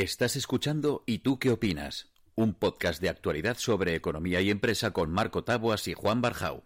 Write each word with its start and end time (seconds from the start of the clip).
Estás 0.00 0.36
escuchando 0.36 1.02
¿Y 1.06 1.18
tú 1.18 1.40
qué 1.40 1.50
opinas? 1.50 2.06
Un 2.36 2.54
podcast 2.54 3.02
de 3.02 3.08
actualidad 3.08 3.56
sobre 3.58 3.96
economía 3.96 4.40
y 4.40 4.48
empresa 4.48 4.92
con 4.92 5.10
Marco 5.10 5.42
Taboas 5.42 5.88
y 5.88 5.94
Juan 5.94 6.20
Barjau. 6.20 6.62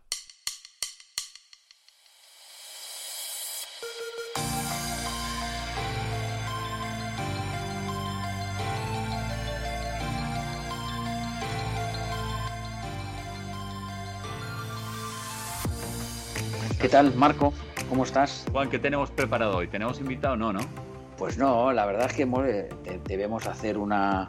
¿Qué 16.79 16.91
tal, 16.91 17.15
Marco? 17.15 17.55
¿Cómo 17.89 18.05
estás? 18.05 18.45
Juan, 18.53 18.69
¿qué 18.69 18.79
tenemos 18.79 19.11
preparado 19.11 19.57
hoy? 19.57 19.69
¿Tenemos 19.69 19.99
invitado? 20.01 20.37
No, 20.37 20.53
¿no? 20.53 20.92
Pues 21.23 21.39
no, 21.39 21.73
la 21.73 21.87
verdad 21.87 22.11
es 22.11 22.17
que 22.17 22.25
eh, 22.25 23.01
debemos 23.05 23.47
hacer 23.47 23.79
una, 23.79 24.27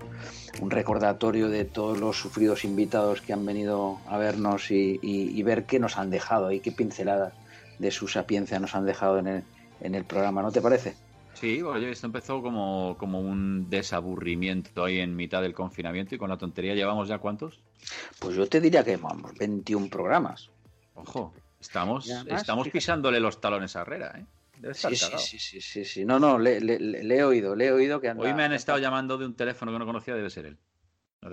un 0.62 0.70
recordatorio 0.70 1.50
de 1.50 1.66
todos 1.66 2.00
los 2.00 2.20
sufridos 2.20 2.66
invitados 2.66 3.20
que 3.20 3.34
han 3.34 3.44
venido 3.48 3.98
a 4.06 4.20
vernos 4.20 4.70
y, 4.70 5.42
ver 5.42 5.66
qué 5.66 5.80
nos 5.80 5.98
han 5.98 6.12
dejado 6.12 6.52
y 6.52 6.60
qué 6.60 6.72
pinceladas 6.72 7.34
de 7.80 7.90
su 7.90 8.08
sapiencia 8.08 8.60
nos 8.60 8.76
han 8.76 8.86
dejado 8.86 9.18
en 9.18 9.26
el, 9.26 9.44
en 9.82 9.96
el 9.96 10.06
programa, 10.06 10.44
¿no 10.44 10.52
te 10.52 10.62
parece? 10.62 10.94
Sí, 11.34 11.64
oye, 11.64 11.90
esto 11.90 12.06
empezó 12.06 12.44
como, 12.44 12.96
como 13.00 13.20
un 13.20 13.72
desaburrimiento 13.72 14.86
ahí 14.86 15.00
en 15.00 15.16
mitad 15.16 15.42
del 15.42 15.56
confinamiento 15.56 16.14
y 16.14 16.20
con 16.20 16.30
la 16.30 16.38
tontería 16.38 16.76
llevamos 16.76 17.08
ya 17.08 17.18
cuántos? 17.18 17.60
Pues 18.20 18.36
yo 18.36 18.48
te 18.48 18.62
diría 18.62 18.84
que 18.84 18.98
vamos, 18.98 19.34
21 19.40 19.90
programas. 19.90 20.52
Ojo, 20.94 21.34
estamos, 21.60 22.08
estamos 22.28 22.70
pisándole 22.70 23.20
los 23.20 23.42
talones 23.42 23.76
a 23.76 23.82
Herrera, 23.82 24.14
¿eh? 24.20 24.26
Sí, 24.72 24.96
sí, 24.96 25.40
sí, 25.40 25.62
sí, 25.62 25.86
sí, 25.86 26.06
No, 26.06 26.20
no, 26.20 26.40
le, 26.40 26.58
he 26.58 27.24
oído, 27.24 27.56
le 27.56 27.68
he 27.68 27.72
oído 27.72 28.00
que 28.00 28.12
Hoy 28.12 28.34
me 28.34 28.44
han 28.44 28.54
estado 28.54 28.80
llamando 28.80 29.18
de 29.18 29.26
un 29.26 29.36
teléfono 29.36 29.72
que 29.74 29.80
no 29.80 29.86
conocía, 29.86 30.16
debe 30.16 30.30
ser 30.30 30.46
él. 30.46 30.58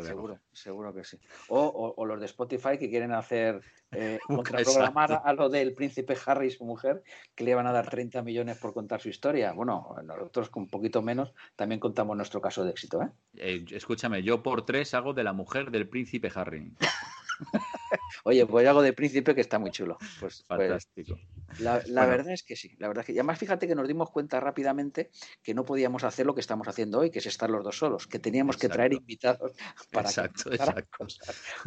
seguro, 0.03 0.41
seguro 0.53 0.93
que 0.93 1.05
sí. 1.05 1.17
O, 1.49 2.05
los 2.05 2.19
de 2.19 2.27
Spotify 2.27 2.77
que 2.79 2.91
quieren 2.91 3.13
hacer 3.13 3.61
eh, 3.93 4.19
contraprogramar 4.27 5.23
a 5.25 5.33
lo 5.33 5.49
del 5.49 5.75
príncipe 5.75 6.17
Harry 6.27 6.49
y 6.49 6.51
su 6.51 6.65
mujer, 6.65 7.05
que 7.37 7.45
le 7.45 7.55
van 7.55 7.69
a 7.69 7.73
dar 7.73 7.89
30 7.89 8.23
millones 8.23 8.59
por 8.59 8.75
contar 8.75 9.01
su 9.01 9.09
historia. 9.09 9.53
Bueno, 9.53 9.95
nosotros 10.03 10.51
con 10.51 10.65
un 10.65 10.69
poquito 10.69 11.01
menos 11.01 11.33
también 11.55 11.79
contamos 11.79 12.17
nuestro 12.17 12.41
caso 12.41 12.65
de 12.65 12.71
éxito. 12.71 13.01
¿eh? 13.03 13.11
eh 13.35 13.65
escúchame, 13.71 14.25
yo 14.25 14.43
por 14.43 14.65
tres 14.65 14.93
hago 14.95 15.13
de 15.13 15.23
la 15.23 15.33
mujer 15.33 15.71
del 15.71 15.89
príncipe 15.89 16.33
Harry. 16.35 16.75
Oye, 18.25 18.47
pues 18.47 18.67
algo 18.67 18.83
de 18.83 18.93
príncipe 18.93 19.35
que 19.35 19.41
está 19.41 19.59
muy 19.59 19.71
chulo. 19.71 19.99
Pues, 19.99 20.45
pues 20.47 20.47
Fantástico. 20.47 21.19
la, 21.59 22.07
verdad 22.07 22.33
es 22.33 22.43
que 22.43 22.57
sí, 22.57 22.75
la 22.79 22.89
verdad 22.89 23.03
es 23.03 23.07
que. 23.07 23.13
Y 23.13 23.19
además, 23.19 23.39
fíjate 23.39 23.67
que 23.67 23.75
nos 23.75 23.89
dimos 23.89 24.11
cuenta 24.11 24.41
rápidamente 24.41 25.11
que 25.43 25.55
no 25.55 25.65
podíamos 25.65 26.05
hacer 26.05 26.27
lo 26.27 26.35
que 26.35 26.41
estamos 26.41 26.69
haciendo 26.69 27.01
hoy, 27.01 27.11
que 27.11 27.19
es 27.19 27.27
estar 27.27 27.51
los 27.51 27.65
dos 27.65 27.79
solos, 27.79 28.07
que 28.07 28.19
teníamos 28.19 28.57
que 28.57 28.69
traer 28.69 28.93
invitados 28.93 29.53
para 29.93 30.09
exacto, 30.09 30.51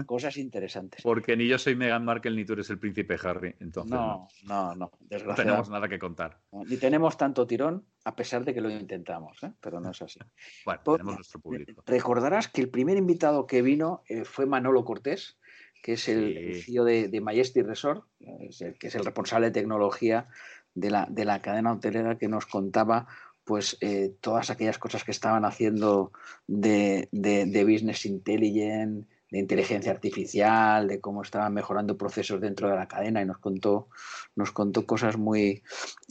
Cosas, 0.05 0.38
interesantes. 0.38 1.02
Porque 1.02 1.35
ni 1.35 1.47
yo 1.47 1.58
soy 1.58 1.75
Meghan 1.75 2.05
Markle 2.05 2.31
ni 2.31 2.45
tú 2.45 2.53
eres 2.53 2.69
el 2.69 2.80
príncipe 2.80 3.17
Harry, 3.23 3.55
entonces. 3.59 3.91
No, 3.91 4.28
no, 4.44 4.75
no. 4.75 4.91
No 5.25 5.35
tenemos 5.35 5.69
nada 5.69 5.88
que 5.88 6.00
contar. 6.00 6.39
Ni 6.52 6.78
tenemos 6.78 7.17
tanto 7.17 7.45
tirón, 7.47 7.85
a 8.05 8.16
pesar 8.16 8.44
de 8.44 8.53
que 8.53 8.61
lo 8.61 8.69
intentamos, 8.69 9.41
¿eh? 9.44 9.52
pero 9.59 9.80
no 9.80 9.91
es 9.91 10.02
así. 10.02 10.19
bueno, 10.66 10.81
tenemos 10.83 11.16
nuestro 11.16 11.39
público. 11.39 11.83
Recordarás 11.85 12.47
que 12.47 12.61
el 12.61 12.69
primer 12.69 12.97
invitado 12.97 13.47
que 13.47 13.61
vino 13.61 14.03
eh, 14.07 14.25
fue 14.25 14.45
Manolo 14.45 14.83
Cortés 14.83 15.38
que 15.84 15.94
es 15.94 16.08
el, 16.08 16.64
CEO 16.64 16.86
de, 16.86 17.09
de, 17.09 17.22
Majesty 17.22 17.62
Resort, 17.62 18.06
que 18.17 18.88
es 18.88 18.95
el 18.95 19.03
responsable 19.03 19.48
de 19.48 19.52
tecnología 19.52 20.30
de 20.73 20.90
la, 20.90 21.06
de 21.09 21.25
la 21.25 21.42
cadena 21.42 21.73
hotelera 21.73 22.17
que 22.17 22.30
nos 22.30 22.45
contaba 22.45 23.08
pues 23.44 23.78
eh, 23.81 24.16
todas 24.22 24.50
aquellas 24.50 24.80
cosas 24.80 25.03
que 25.03 25.12
estaban 25.12 25.44
haciendo 25.44 26.14
de, 26.48 27.09
de, 27.12 27.64
business 27.66 28.06
intelligence, 28.06 29.06
de 29.30 29.40
inteligencia 29.40 29.92
artificial, 29.92 30.88
de 30.88 31.02
cómo 31.02 31.22
estaban 31.22 31.53
mejorando 31.53 31.97
procesos 31.97 32.40
dentro 32.40 32.70
de 32.70 32.78
la 32.78 32.88
cadena 32.88 33.22
y 33.22 33.25
nos 33.25 33.40
contó, 33.40 33.90
nos 34.38 34.53
contó 34.53 34.86
cosas 34.86 35.18
muy, 35.18 35.63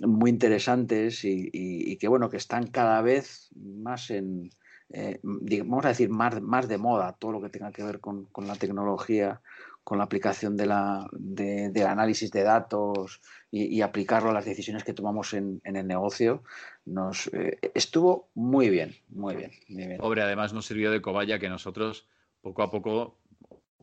muy 0.04 0.28
interesantes 0.28 1.24
y, 1.24 1.48
y, 1.50 1.96
que 1.96 2.08
bueno, 2.08 2.28
que 2.28 2.36
están 2.36 2.66
cada 2.66 3.00
vez 3.00 3.48
más 3.54 4.10
en, 4.10 4.50
eh, 4.92 5.20
vamos 5.22 5.84
a 5.86 5.88
decir, 5.88 6.10
más, 6.10 6.40
más 6.42 6.68
de 6.68 6.76
moda, 6.76 7.16
todo 7.18 7.32
lo 7.32 7.40
que 7.40 7.48
tenga 7.48 7.72
que 7.72 7.82
ver 7.82 8.00
con, 8.00 8.28
la 8.36 8.56
tecnología, 8.56 9.40
con 9.84 9.98
la 9.98 10.04
aplicación 10.04 10.56
de 10.56 10.66
la, 10.66 11.08
del 11.12 11.86
análisis 11.86 12.30
de 12.30 12.42
datos 12.42 13.20
y, 13.50 13.80
aplicarlo 13.82 14.30
a 14.30 14.32
las 14.32 14.44
decisiones 14.44 14.84
que 14.84 14.94
tomamos 14.94 15.34
en, 15.34 15.60
el 15.64 15.86
negocio, 15.86 16.42
nos 16.84 17.26
eh, 17.34 17.58
estuvo 17.74 18.28
muy 18.34 18.70
bien, 18.70 18.94
muy 19.08 19.36
bien, 19.36 19.50
muy 19.68 19.86
bien. 19.86 19.98
Pobre, 19.98 20.22
además 20.22 20.52
nos 20.52 20.66
sirvió 20.66 20.90
de 20.90 21.02
cobaya 21.02 21.38
que 21.38 21.48
nosotros 21.48 22.06
poco 22.40 22.62
a 22.62 22.70
poco 22.70 23.18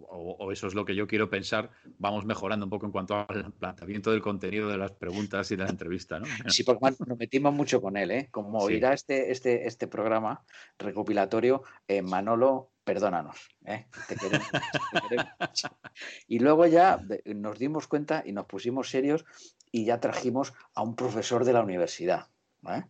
o, 0.07 0.51
eso 0.51 0.67
es 0.67 0.73
lo 0.73 0.85
que 0.85 0.95
yo 0.95 1.07
quiero 1.07 1.29
pensar, 1.29 1.69
vamos 1.97 2.25
mejorando 2.25 2.65
un 2.65 2.69
poco 2.69 2.85
en 2.85 2.91
cuanto 2.91 3.15
al 3.15 3.51
planteamiento 3.53 4.11
del 4.11 4.21
contenido 4.21 4.69
de 4.69 4.77
las 4.77 4.91
preguntas 4.91 5.49
y 5.51 5.55
de 5.55 5.63
la 5.63 5.69
entrevista, 5.69 6.19
¿no? 6.19 6.25
Sí, 6.53 6.63
porque 6.63 6.95
nos 7.05 7.17
metimos 7.17 7.53
mucho 7.53 7.81
con 7.81 7.97
él, 7.97 8.11
¿eh? 8.11 8.27
Como 8.31 8.59
oirá 8.59 8.93
este, 8.93 9.31
este, 9.31 9.67
este 9.67 9.87
programa 9.87 10.43
recopilatorio, 10.77 11.63
eh, 11.87 12.01
Manolo, 12.01 12.71
perdónanos, 12.83 13.49
¿eh? 13.65 13.87
Te 14.07 14.15
queremos, 14.15 14.47
Y 16.27 16.39
luego 16.39 16.65
ya 16.65 17.01
nos 17.25 17.59
dimos 17.59 17.87
cuenta 17.87 18.23
y 18.25 18.31
nos 18.31 18.45
pusimos 18.45 18.89
serios 18.89 19.25
y 19.71 19.85
ya 19.85 19.99
trajimos 19.99 20.53
a 20.73 20.81
un 20.81 20.95
profesor 20.95 21.45
de 21.45 21.53
la 21.53 21.61
universidad, 21.61 22.27
¿eh? 22.67 22.83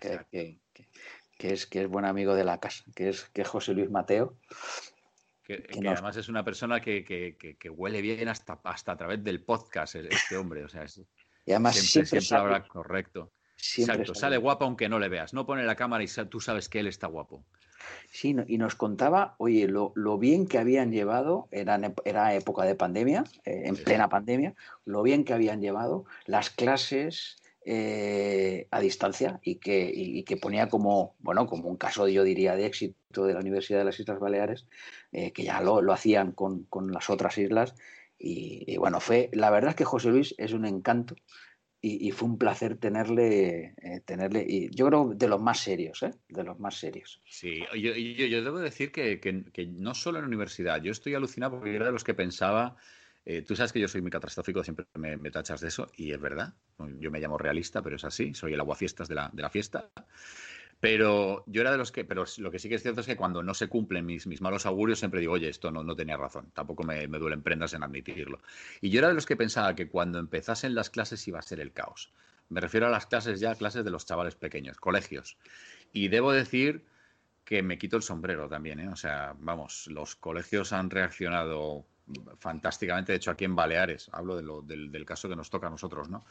que, 0.00 0.58
es, 1.38 1.66
que 1.66 1.82
es 1.82 1.88
buen 1.88 2.04
amigo 2.04 2.34
de 2.34 2.44
la 2.44 2.58
casa, 2.58 2.84
que 2.94 3.10
es, 3.10 3.24
que 3.32 3.42
es 3.42 3.48
José 3.48 3.74
Luis 3.74 3.90
Mateo, 3.90 4.36
que, 5.42 5.66
además 5.86 6.16
es 6.16 6.28
una 6.28 6.44
persona 6.44 6.80
que, 6.80 7.56
huele 7.70 8.00
bien 8.00 8.28
hasta, 8.28 8.60
hasta 8.64 8.92
a 8.92 8.96
través 8.96 9.22
del 9.22 9.42
podcast, 9.42 9.96
este 9.96 10.36
hombre. 10.36 10.64
O 10.64 10.68
sea, 10.68 10.86
y 11.44 11.52
además 11.52 11.76
siempre, 11.76 12.20
siempre, 12.20 12.36
habla 12.38 12.66
correcto. 12.66 13.32
Exacto, 13.56 14.14
sale 14.14 14.38
guapo 14.38 14.64
aunque 14.64 14.88
no 14.88 14.98
le 14.98 15.08
veas. 15.08 15.34
No 15.34 15.46
pone 15.46 15.64
la 15.64 15.76
cámara 15.76 16.02
y 16.02 16.08
tú 16.28 16.40
sabes 16.40 16.68
que 16.68 16.80
él 16.80 16.86
está 16.86 17.06
guapo. 17.06 17.44
Sí, 18.10 18.36
y 18.46 18.58
nos 18.58 18.74
contaba, 18.74 19.34
oye, 19.38 19.66
lo, 19.68 20.18
bien 20.18 20.46
que 20.46 20.58
habían 20.58 20.92
llevado, 20.92 21.48
era, 21.50 21.80
era 22.04 22.34
época 22.34 22.64
de 22.64 22.74
pandemia, 22.74 23.24
eh, 23.44 23.62
en 23.64 23.76
plena 23.76 24.08
pandemia, 24.08 24.54
lo 24.84 25.02
bien 25.02 25.24
que 25.24 25.32
habían 25.32 25.60
llevado 25.60 26.04
las 26.26 26.50
clases, 26.50 27.41
eh, 27.64 28.66
a 28.72 28.80
distancia 28.80 29.38
y 29.42 29.56
que, 29.56 30.24
que, 30.26 30.36
ponía 30.36 30.68
como, 30.68 31.14
bueno, 31.20 31.46
como 31.46 31.68
un 31.68 31.76
caso, 31.76 32.08
yo 32.08 32.24
diría, 32.24 32.56
de 32.56 32.66
éxito 32.66 33.24
de 33.24 33.34
la 33.34 33.40
Universidad 33.40 33.78
de 33.78 33.84
las 33.84 34.00
Islas 34.00 34.18
Baleares, 34.18 34.66
eh, 35.12 35.32
que 35.32 35.44
ya 35.44 35.60
lo, 35.60 35.92
hacían 35.92 36.32
con, 36.32 36.66
las 36.90 37.08
otras 37.08 37.38
islas. 37.38 37.74
Y, 38.18 38.76
bueno, 38.78 39.00
fue, 39.00 39.30
la 39.32 39.50
verdad 39.50 39.70
es 39.70 39.76
que 39.76 39.84
José 39.84 40.08
Luis 40.08 40.34
es 40.38 40.52
un 40.52 40.64
encanto 40.64 41.14
y, 41.80 42.10
fue 42.12 42.28
un 42.28 42.38
placer 42.38 42.78
tenerle, 42.78 43.74
eh, 43.82 44.00
tenerle 44.04 44.44
y 44.48 44.70
yo 44.74 44.86
creo 44.86 45.12
de 45.14 45.28
los 45.28 45.40
más 45.40 45.60
serios, 45.60 46.04
de 46.28 46.44
los 46.44 46.58
más 46.58 46.78
serios. 46.78 47.20
Sí, 47.24 47.60
yo, 47.74 47.94
yo, 47.94 48.42
debo 48.42 48.58
decir 48.58 48.92
que, 48.92 49.20
que, 49.20 49.66
no 49.66 49.94
solo 49.94 50.18
en 50.18 50.24
la 50.24 50.28
universidad, 50.28 50.80
yo 50.80 50.92
estoy 50.92 51.14
alucinado 51.14 51.58
porque 51.58 51.74
era 51.74 51.86
de 51.86 51.92
los 51.92 52.04
que 52.04 52.14
pensaba 52.14 52.76
eh, 53.24 53.42
tú 53.42 53.54
sabes 53.54 53.72
que 53.72 53.80
yo 53.80 53.88
soy 53.88 54.02
muy 54.02 54.10
catastrófico, 54.10 54.64
siempre 54.64 54.86
me, 54.94 55.30
tachas 55.30 55.60
de 55.60 55.68
eso, 55.68 55.88
y 55.96 56.12
es 56.12 56.20
verdad. 56.20 56.54
Yo 56.98 57.10
me 57.10 57.20
llamo 57.20 57.38
realista, 57.38 57.82
pero 57.82 57.96
es 57.96 58.04
así. 58.04 58.34
Soy 58.34 58.54
el 58.54 58.60
aguafiestas 58.60 59.08
de 59.08 59.14
la, 59.14 59.30
de 59.32 59.42
la 59.42 59.50
fiesta. 59.50 59.90
Pero 60.80 61.44
yo 61.46 61.60
era 61.60 61.70
de 61.70 61.78
los 61.78 61.92
que, 61.92 62.04
pero 62.04 62.24
lo 62.38 62.50
que 62.50 62.58
sí 62.58 62.68
que 62.68 62.74
es 62.74 62.82
cierto 62.82 63.02
es 63.02 63.06
que 63.06 63.16
cuando 63.16 63.40
no 63.44 63.54
se 63.54 63.68
cumplen 63.68 64.04
mis, 64.04 64.26
mis 64.26 64.40
malos 64.40 64.66
augurios, 64.66 64.98
siempre 64.98 65.20
digo, 65.20 65.34
oye, 65.34 65.48
esto 65.48 65.70
no, 65.70 65.84
no 65.84 65.94
tenía 65.94 66.16
razón. 66.16 66.50
Tampoco 66.52 66.82
me, 66.82 67.06
me, 67.06 67.20
duelen 67.20 67.42
prendas 67.42 67.72
en 67.74 67.84
admitirlo. 67.84 68.40
Y 68.80 68.90
yo 68.90 68.98
era 68.98 69.06
de 69.06 69.14
los 69.14 69.24
que 69.24 69.36
pensaba 69.36 69.76
que 69.76 69.88
cuando 69.88 70.18
empezasen 70.18 70.74
las 70.74 70.90
clases 70.90 71.26
iba 71.28 71.38
a 71.38 71.42
ser 71.42 71.60
el 71.60 71.72
caos. 71.72 72.12
Me 72.48 72.60
refiero 72.60 72.88
a 72.88 72.90
las 72.90 73.06
clases 73.06 73.38
ya, 73.38 73.54
clases 73.54 73.84
de 73.84 73.92
los 73.92 74.06
chavales 74.06 74.34
pequeños, 74.34 74.78
colegios. 74.78 75.36
Y 75.92 76.08
debo 76.08 76.32
decir 76.32 76.84
que 77.44 77.62
me 77.62 77.78
quito 77.78 77.96
el 77.96 78.02
sombrero 78.02 78.48
también, 78.48 78.80
¿eh? 78.80 78.88
O 78.88 78.96
sea, 78.96 79.34
vamos, 79.38 79.86
los 79.86 80.16
colegios 80.16 80.72
han 80.72 80.90
reaccionado 80.90 81.86
fantásticamente. 82.38 83.12
De 83.12 83.16
hecho, 83.16 83.30
aquí 83.30 83.44
en 83.44 83.56
Baleares, 83.56 84.08
hablo 84.12 84.36
de 84.36 84.42
lo, 84.42 84.62
del, 84.62 85.04
caso 85.04 85.28
que 85.28 85.36
nos 85.36 85.50
toca 85.50 85.66
a 85.66 85.70
nosotros, 85.70 86.08
¿no? 86.08 86.24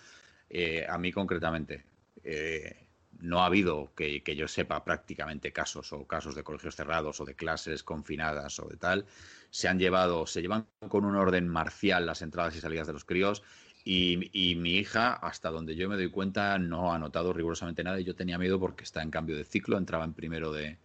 Eh, 0.49 0.85
a 0.87 0.97
mí 0.97 1.11
concretamente, 1.11 1.85
eh, 2.23 2.87
no 3.19 3.41
ha 3.41 3.45
habido, 3.45 3.91
que, 3.95 4.21
yo 4.35 4.47
sepa, 4.47 4.83
prácticamente 4.83 5.51
casos 5.51 5.93
o 5.93 6.05
casos 6.05 6.35
de 6.35 6.43
colegios 6.43 6.75
cerrados 6.75 7.19
o 7.21 7.25
de 7.25 7.35
clases 7.35 7.83
confinadas 7.83 8.59
o 8.59 8.67
de 8.67 8.77
tal. 8.77 9.05
Se 9.49 9.67
han 9.67 9.79
llevado, 9.79 10.25
se 10.25 10.41
llevan 10.41 10.65
con 10.87 11.05
un 11.05 11.15
orden 11.15 11.47
marcial 11.47 12.05
las 12.05 12.21
entradas 12.21 12.55
y 12.55 12.61
salidas 12.61 12.87
de 12.87 12.93
los 12.93 13.05
críos 13.05 13.43
y, 13.83 14.55
mi 14.57 14.75
hija, 14.75 15.13
hasta 15.13 15.49
donde 15.49 15.75
yo 15.75 15.89
me 15.89 15.95
doy 15.95 16.09
cuenta, 16.09 16.57
no 16.59 16.93
ha 16.93 16.99
notado 16.99 17.33
rigurosamente 17.33 17.83
nada 17.83 17.99
y 17.99 18.03
yo 18.03 18.15
tenía 18.15 18.37
miedo 18.37 18.59
porque 18.59 18.83
está 18.83 19.01
en 19.01 19.11
cambio 19.11 19.35
de 19.35 19.43
ciclo, 19.43 19.77
entraba 19.77 20.05
en 20.05 20.13
primero 20.13 20.51
de, 20.51 20.77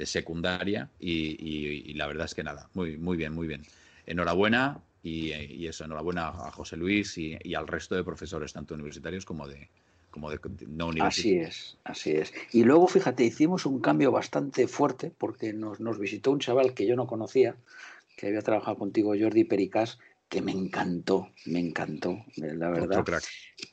secundaria 0.00 0.90
y, 0.98 1.90
y, 1.90 1.94
la 1.94 2.06
verdad 2.06 2.26
es 2.26 2.34
que 2.34 2.44
nada, 2.44 2.68
muy, 2.74 2.98
muy 2.98 3.16
bien, 3.16 3.32
muy 3.32 3.46
bien 3.46 3.62
enhorabuena 4.06 4.80
y, 5.02 5.66
eso, 5.66 5.84
enhorabuena 5.84 6.28
a 6.28 6.50
José 6.50 6.76
Luis 6.76 7.18
y, 7.18 7.54
al 7.54 7.66
resto 7.66 7.94
de 7.94 8.04
profesores, 8.04 8.52
tanto 8.52 8.74
universitarios 8.74 9.24
como 9.24 9.46
de, 9.46 9.68
como 10.10 10.30
de, 10.30 10.38
no 10.66 10.90
Así 11.00 11.36
es, 11.36 11.76
así 11.84 12.12
es. 12.12 12.32
Y 12.52 12.64
luego, 12.64 12.88
fíjate, 12.88 13.24
hicimos 13.24 13.66
un 13.66 13.80
cambio 13.80 14.10
bastante 14.10 14.66
fuerte 14.66 15.12
porque 15.16 15.52
nos, 15.52 15.80
nos 15.80 15.98
visitó 15.98 16.30
un 16.30 16.40
chaval 16.40 16.72
que 16.72 16.86
yo 16.86 16.96
no 16.96 17.06
conocía, 17.06 17.56
que 18.16 18.28
había 18.28 18.40
trabajado 18.40 18.78
contigo, 18.78 19.14
Jordi 19.18 19.44
Pericas, 19.44 19.98
que 20.28 20.40
me 20.40 20.52
encantó, 20.52 21.28
me 21.44 21.60
encantó, 21.60 22.24
eh, 22.36 22.54
la 22.54 22.70
verdad, 22.70 23.04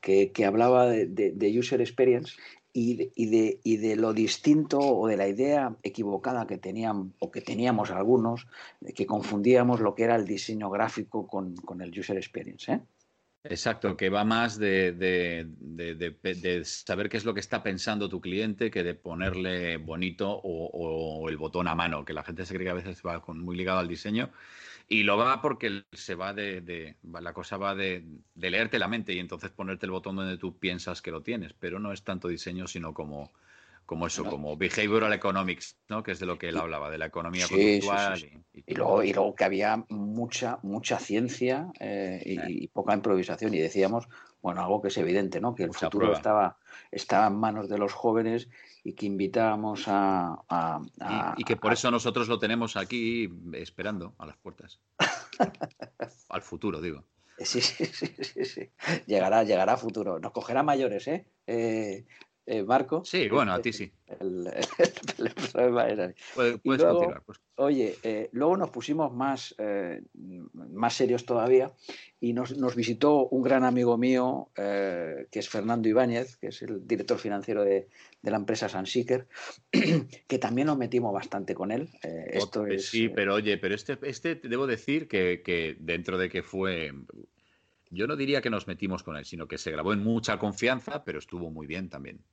que, 0.02 0.32
que, 0.32 0.46
hablaba 0.46 0.88
de, 0.88 1.08
de, 1.08 1.60
user 1.60 1.82
experience 1.82 2.34
y 2.74 3.12
y, 3.16 3.26
de, 3.28 3.60
y 3.64 3.78
de 3.78 3.96
lo 3.96 4.14
distinto 4.14 4.80
o 4.80 5.08
de 5.08 5.18
la 5.18 5.28
idea 5.28 5.76
equivocada 5.84 6.48
que 6.48 6.58
tenían 6.58 7.14
o 7.20 7.32
que 7.32 7.42
teníamos 7.42 7.92
algunos, 7.92 8.48
que 8.96 9.06
confundíamos 9.06 9.80
lo 9.80 9.96
que 9.96 10.04
era 10.04 10.16
el 10.16 10.26
diseño 10.26 10.70
gráfico 10.70 11.28
con, 11.28 11.56
con 11.56 11.82
el 11.82 11.98
user 11.98 12.18
experience. 12.18 12.72
¿eh? 12.72 12.82
Exacto, 13.44 13.98
que 13.98 14.10
va 14.10 14.24
más 14.24 14.60
de, 14.60 14.92
de, 14.92 15.48
de, 15.58 16.64
saber 16.64 17.10
qué 17.10 17.18
es 17.18 17.26
lo 17.26 17.34
que 17.34 17.40
está 17.40 17.64
pensando 17.64 18.08
tu 18.08 18.22
cliente 18.22 18.70
que 18.70 18.84
de 18.84 18.94
ponerle 18.94 19.78
bonito 19.78 20.30
o, 20.30 20.70
o, 20.72 21.28
el 21.28 21.38
botón 21.38 21.68
a 21.68 21.74
mano, 21.74 22.06
que 22.06 22.14
la 22.14 22.24
gente 22.24 22.46
se 22.46 22.54
cree 22.54 22.66
que 22.66 22.72
a 22.72 22.76
veces 22.76 23.02
va 23.04 23.24
muy 23.34 23.58
ligado 23.58 23.80
al 23.80 23.88
diseño 23.88 24.30
y 24.92 25.04
lo 25.04 25.16
va 25.16 25.42
porque 25.42 25.86
se 25.94 26.16
va 26.16 26.34
de, 26.34 26.98
la 27.02 27.32
cosa 27.32 27.56
va 27.56 27.76
de, 27.76 28.04
leerte 28.36 28.78
la 28.78 28.90
mente 28.90 29.14
y 29.14 29.20
entonces 29.20 29.50
ponerte 29.50 29.86
el 29.86 29.92
botón 29.94 30.18
donde 30.18 30.38
tú 30.38 30.58
piensas 30.58 31.02
que 31.02 31.12
lo 31.12 31.22
tienes, 31.22 31.54
pero 31.54 31.80
no 31.80 31.94
es 31.94 32.04
tanto 32.04 32.28
diseño, 32.28 32.68
sino 32.68 32.94
como, 32.94 33.32
como 33.86 34.08
eso, 34.08 34.24
como 34.26 34.56
behavioral 34.56 35.12
economics, 35.12 35.78
¿no? 35.90 36.02
Que 36.02 36.14
es 36.14 36.20
de 36.20 36.26
lo 36.26 36.38
que 36.38 36.50
él 36.50 36.58
hablaba, 36.58 36.90
de 36.90 36.98
la 36.98 37.08
economía 37.08 37.46
conductual. 37.48 38.20
y, 38.54 38.74
luego, 38.74 39.04
y, 39.04 39.12
luego, 39.14 39.36
que 39.36 39.44
había 39.44 39.84
mucha, 39.90 40.60
mucha 40.64 40.98
ciencia 40.98 41.72
eh, 41.80 42.22
y, 42.26 42.68
poca 42.70 42.94
improvisación. 42.94 43.54
Y 43.54 43.60
decíamos, 43.60 44.08
bueno, 44.42 44.62
algo 44.62 44.82
que 44.82 44.88
es 44.88 44.98
evidente, 44.98 45.42
¿no? 45.42 45.56
Que 45.56 45.64
el 45.64 45.74
futuro 45.74 46.14
estaba, 46.14 46.58
estaba 46.90 47.28
en 47.28 47.36
manos 47.36 47.68
de 47.68 47.78
los 47.78 47.94
jóvenes 47.94 48.48
y 48.84 48.94
que 48.94 49.06
invitábamos 49.06 49.84
a... 49.88 50.40
y, 51.38 51.44
que 51.44 51.58
por 51.58 51.74
eso 51.74 51.92
nosotros 51.92 52.28
lo 52.28 52.40
tenemos 52.40 52.78
aquí 52.78 53.30
esperando 53.54 54.16
a 54.18 54.26
las 54.26 54.38
puertas. 54.38 54.80
Al 56.30 56.42
futuro, 56.42 56.80
digo. 56.80 57.04
Sí, 57.40 57.60
sí, 57.60 57.86
sí, 57.86 58.46
sí, 58.46 58.70
Llegará, 59.08 59.44
llegará 59.44 59.74
a 59.74 59.78
futuro. 59.78 60.20
Nos 60.20 60.32
cogerá 60.32 60.64
mayores, 60.64 61.08
¿eh? 61.08 61.26
eh 61.48 62.06
eh, 62.52 62.64
Marco. 62.64 63.06
Sí, 63.06 63.30
bueno, 63.30 63.54
a 63.54 63.62
ti 63.62 63.72
sí. 63.72 63.90
puedes, 66.36 66.60
continuar. 66.62 67.24
Pues. 67.26 67.40
Oye, 67.56 67.96
eh, 68.04 68.28
luego 68.34 68.58
nos 68.58 68.70
pusimos 68.72 69.14
más, 69.14 69.56
eh, 69.58 70.02
más 70.14 70.94
serios 70.94 71.26
todavía 71.26 71.72
y 72.20 72.34
nos, 72.34 72.76
visitó 72.76 73.30
un 73.30 73.42
gran 73.42 73.64
amigo 73.64 73.98
mío, 73.98 74.50
que 74.54 75.28
es 75.32 75.48
Fernando 75.48 75.88
Ibáñez, 75.88 76.36
que 76.36 76.48
es 76.48 76.62
el 76.62 76.86
director 76.86 77.18
financiero 77.18 77.64
de, 77.64 77.88
la 78.22 78.36
empresa 78.36 78.68
Sansiker, 78.68 79.30
que 80.28 80.38
también 80.38 80.68
nos 80.68 80.78
metimos 80.78 81.14
bastante 81.14 81.56
con 81.56 81.72
él. 81.72 81.88
esto 82.04 82.68
es, 82.68 82.90
sí, 82.90 83.08
pero 83.08 83.36
oye, 83.36 83.58
pero 83.60 83.76
este, 83.76 83.98
este 84.04 84.36
debo 84.36 84.68
decir 84.68 85.08
que, 85.08 85.42
que 85.42 85.78
dentro 85.80 86.18
de 86.18 86.28
que 86.28 86.44
fue 86.44 86.92
yo 87.92 88.08
no 88.08 88.16
diría 88.16 88.42
que 88.42 88.50
nos 88.50 88.68
metimos 88.68 89.04
con 89.04 89.18
él, 89.18 89.26
sino 89.26 89.48
que 89.48 89.58
se 89.58 89.72
grabó 89.72 89.94
en 89.94 90.04
mucha 90.04 90.38
confianza, 90.40 91.04
pero 91.04 91.20
estuvo 91.20 91.52
muy 91.52 91.68
bien 91.68 91.90
también. 91.90 92.24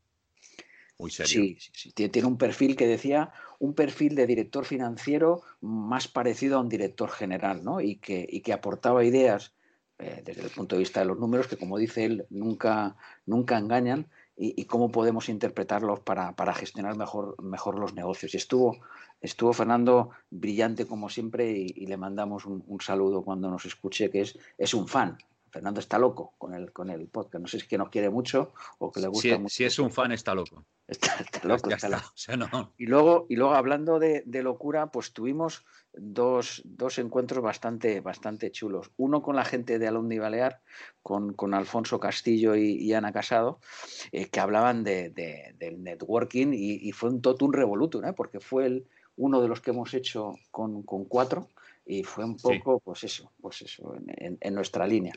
Sí, 1.07 1.57
tiene 1.95 2.27
un 2.27 2.39
perfil 2.39 2.75
que 2.75 2.89
decía, 2.89 3.33
un 3.61 3.75
perfil 3.75 4.17
de 4.17 4.27
director 4.27 4.65
financiero 4.65 5.43
más 5.61 6.09
parecido 6.09 6.59
a 6.59 6.61
un 6.61 6.69
director 6.69 7.09
general, 7.09 7.63
¿no? 7.63 7.81
Y 7.81 7.97
que, 7.97 8.27
y 8.29 8.41
que 8.41 8.53
aportaba 8.53 9.05
ideas 9.05 9.53
eh, 10.01 10.23
desde 10.25 10.43
el 10.43 10.51
punto 10.51 10.75
de 10.75 10.81
vista 10.81 11.01
de 11.01 11.07
los 11.07 11.19
números 11.19 11.47
que, 11.47 11.57
como 11.57 11.79
dice 11.79 12.05
él, 12.05 12.27
nunca, 12.31 12.97
nunca 13.27 13.59
engañan 13.59 14.09
y, 14.37 14.65
cómo 14.67 14.91
podemos 14.93 15.29
interpretarlos 15.29 16.01
para, 16.01 16.37
para, 16.37 16.55
gestionar 16.55 16.97
mejor, 16.97 17.41
mejor 17.43 17.79
los 17.79 17.95
negocios. 17.95 18.35
Y 18.35 18.37
estuvo, 18.37 18.79
estuvo 19.21 19.53
Fernando 19.53 20.11
brillante 20.31 20.87
como 20.87 21.09
siempre 21.09 21.51
y, 21.51 21.87
le 21.87 21.97
mandamos 21.97 22.45
un, 22.45 22.63
un, 22.67 22.81
saludo 22.81 23.23
cuando 23.23 23.51
nos 23.51 23.65
escuche, 23.65 24.11
que 24.11 24.21
es, 24.21 24.39
es 24.57 24.75
un 24.75 24.87
fan, 24.87 25.19
Fernando 25.51 25.81
está 25.81 25.99
loco 25.99 26.35
con 26.39 26.55
el, 26.55 26.73
con 26.73 26.91
el 26.91 27.09
podcast. 27.09 27.43
No 27.43 27.49
sé 27.49 27.59
si 27.59 27.65
es 27.65 27.69
que 27.69 27.79
nos 27.79 27.89
quiere 27.89 28.11
mucho 28.11 28.53
o 28.79 28.93
que 28.93 29.01
le 29.01 29.09
gusta 29.09 29.29
si, 29.29 29.39
mucho. 29.39 29.55
Si 29.55 29.65
es 29.65 29.79
un 29.79 29.91
fan, 29.91 30.13
está 30.13 30.35
loco. 30.35 30.65
Está, 30.87 31.17
loco, 31.43 31.71
está 31.71 31.89
loco. 31.89 32.75
y, 32.79 32.87
luego, 32.87 33.27
y 33.29 33.37
luego, 33.37 33.55
hablando 33.55 33.99
de, 33.99 34.25
locura, 34.43 34.91
pues 34.91 35.13
tuvimos 35.13 35.65
dos, 35.93 36.63
encuentros 36.99 37.43
bastante, 37.43 38.01
bastante 38.01 38.51
chulos. 38.51 38.91
Uno 38.97 39.23
con 39.23 39.37
la 39.37 39.45
gente 39.45 39.79
de 39.79 39.89
Alumni 39.89 40.19
Balear, 40.19 40.61
con, 41.03 41.35
con 41.35 41.55
Alfonso 41.55 42.01
Castillo 42.01 42.55
y, 42.57 42.93
Ana 42.93 43.13
Casado, 43.13 43.61
eh, 44.13 44.27
que 44.27 44.41
hablaban 44.41 44.85
de, 44.85 45.11
del 45.59 45.83
networking 45.83 46.49
y, 46.53 46.93
fue 46.93 47.11
un 47.11 47.21
totum 47.21 47.53
revolutum, 47.53 48.05
¿eh? 48.05 48.13
porque 48.13 48.41
fue 48.41 48.67
el, 48.67 48.87
uno 49.17 49.43
de 49.43 49.49
los 49.49 49.61
que 49.61 49.71
hemos 49.71 49.93
hecho 49.95 50.35
con, 50.51 50.83
con 50.83 51.05
cuatro 51.05 51.49
y 51.89 52.03
fue 52.03 52.27
un 52.27 52.37
poco, 52.37 52.81
pues 52.81 53.03
eso, 53.05 53.33
pues 53.41 53.63
eso, 53.63 53.95
en, 54.07 54.55
nuestra 54.55 54.87
línea. 54.87 55.15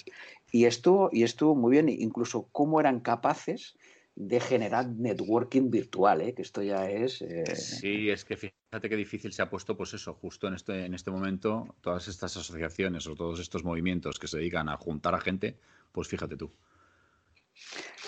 Y 0.53 0.63
estuvo, 0.63 1.09
y 1.12 1.23
estuvo 1.23 1.53
muy 1.53 1.71
bien, 1.73 1.89
incluso 1.89 2.47
cómo 2.53 2.79
eran 2.79 3.01
capaces 3.01 3.75
de 4.15 4.39
generar 4.39 4.88
networking 4.88 5.69
virtual, 5.69 6.21
¿eh? 6.21 6.33
que 6.33 6.41
esto 6.41 6.63
ya 6.63 6.89
es... 6.89 7.21
Eh, 7.23 7.44
sí, 7.56 8.09
es 8.09 8.23
que 8.23 8.38
fíjate 8.38 8.88
qué 8.88 8.95
difícil 8.95 9.33
se 9.33 9.41
ha 9.41 9.50
puesto, 9.50 9.75
pues 9.75 9.94
eso, 9.94 10.13
justo 10.13 10.47
en 10.47 10.53
este, 10.53 10.85
en 10.85 10.94
este 10.94 11.12
momento, 11.12 11.75
todas 11.81 12.07
estas 12.07 12.38
asociaciones 12.38 13.06
o 13.06 13.15
todos 13.15 13.41
estos 13.41 13.65
movimientos 13.65 14.18
que 14.18 14.27
se 14.27 14.38
dedican 14.38 14.69
a 14.69 14.77
juntar 14.77 15.13
a 15.13 15.19
gente, 15.19 15.57
pues 15.91 16.07
fíjate 16.07 16.38
tú. 16.38 16.51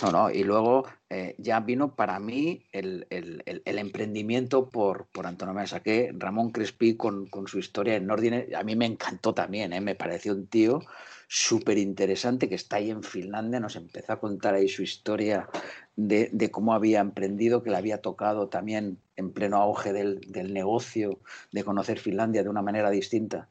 No, 0.02 0.12
no, 0.12 0.32
y 0.32 0.44
luego 0.44 0.86
eh, 1.10 1.36
ya 1.38 1.60
vino 1.60 1.96
para 1.96 2.20
mí 2.20 2.66
el, 2.72 3.06
emprendimiento 3.66 4.70
por, 4.70 5.08
por 5.08 5.28
antonomía. 5.28 5.68
Saqué 5.68 6.12
Ramón 6.14 6.52
Crespi 6.52 6.98
con, 6.98 7.30
su 7.46 7.60
historia 7.60 7.96
en 7.96 8.08
Nordine. 8.08 8.50
A 8.56 8.64
mí 8.64 8.76
me 8.76 8.86
encantó 8.86 9.34
también, 9.34 9.72
¿eh? 9.72 9.82
me 9.82 9.96
pareció 9.96 10.34
un 10.34 10.48
tío 10.48 10.82
súper 11.28 11.78
interesante 11.78 12.50
que 12.50 12.56
está 12.56 12.78
ahí 12.78 12.90
en 12.90 13.04
Finlandia. 13.04 13.60
Nos 13.60 13.76
empezó 13.76 14.14
a 14.14 14.20
contar 14.20 14.56
ahí 14.56 14.68
su 14.68 14.84
historia 14.84 15.48
de, 15.96 16.30
de, 16.34 16.52
cómo 16.52 16.74
había 16.74 17.00
emprendido, 17.00 17.64
que 17.64 17.70
le 17.70 17.78
había 17.78 18.02
tocado 18.02 18.50
también 18.50 19.00
en 19.16 19.32
pleno 19.32 19.58
auge 19.58 19.94
del, 19.94 20.20
del 20.28 20.54
negocio, 20.54 21.20
de 21.52 21.64
conocer 21.64 22.00
Finlandia 22.00 22.44
de 22.44 22.50
una 22.50 22.62
manera 22.62 22.90
distinta 22.90 23.50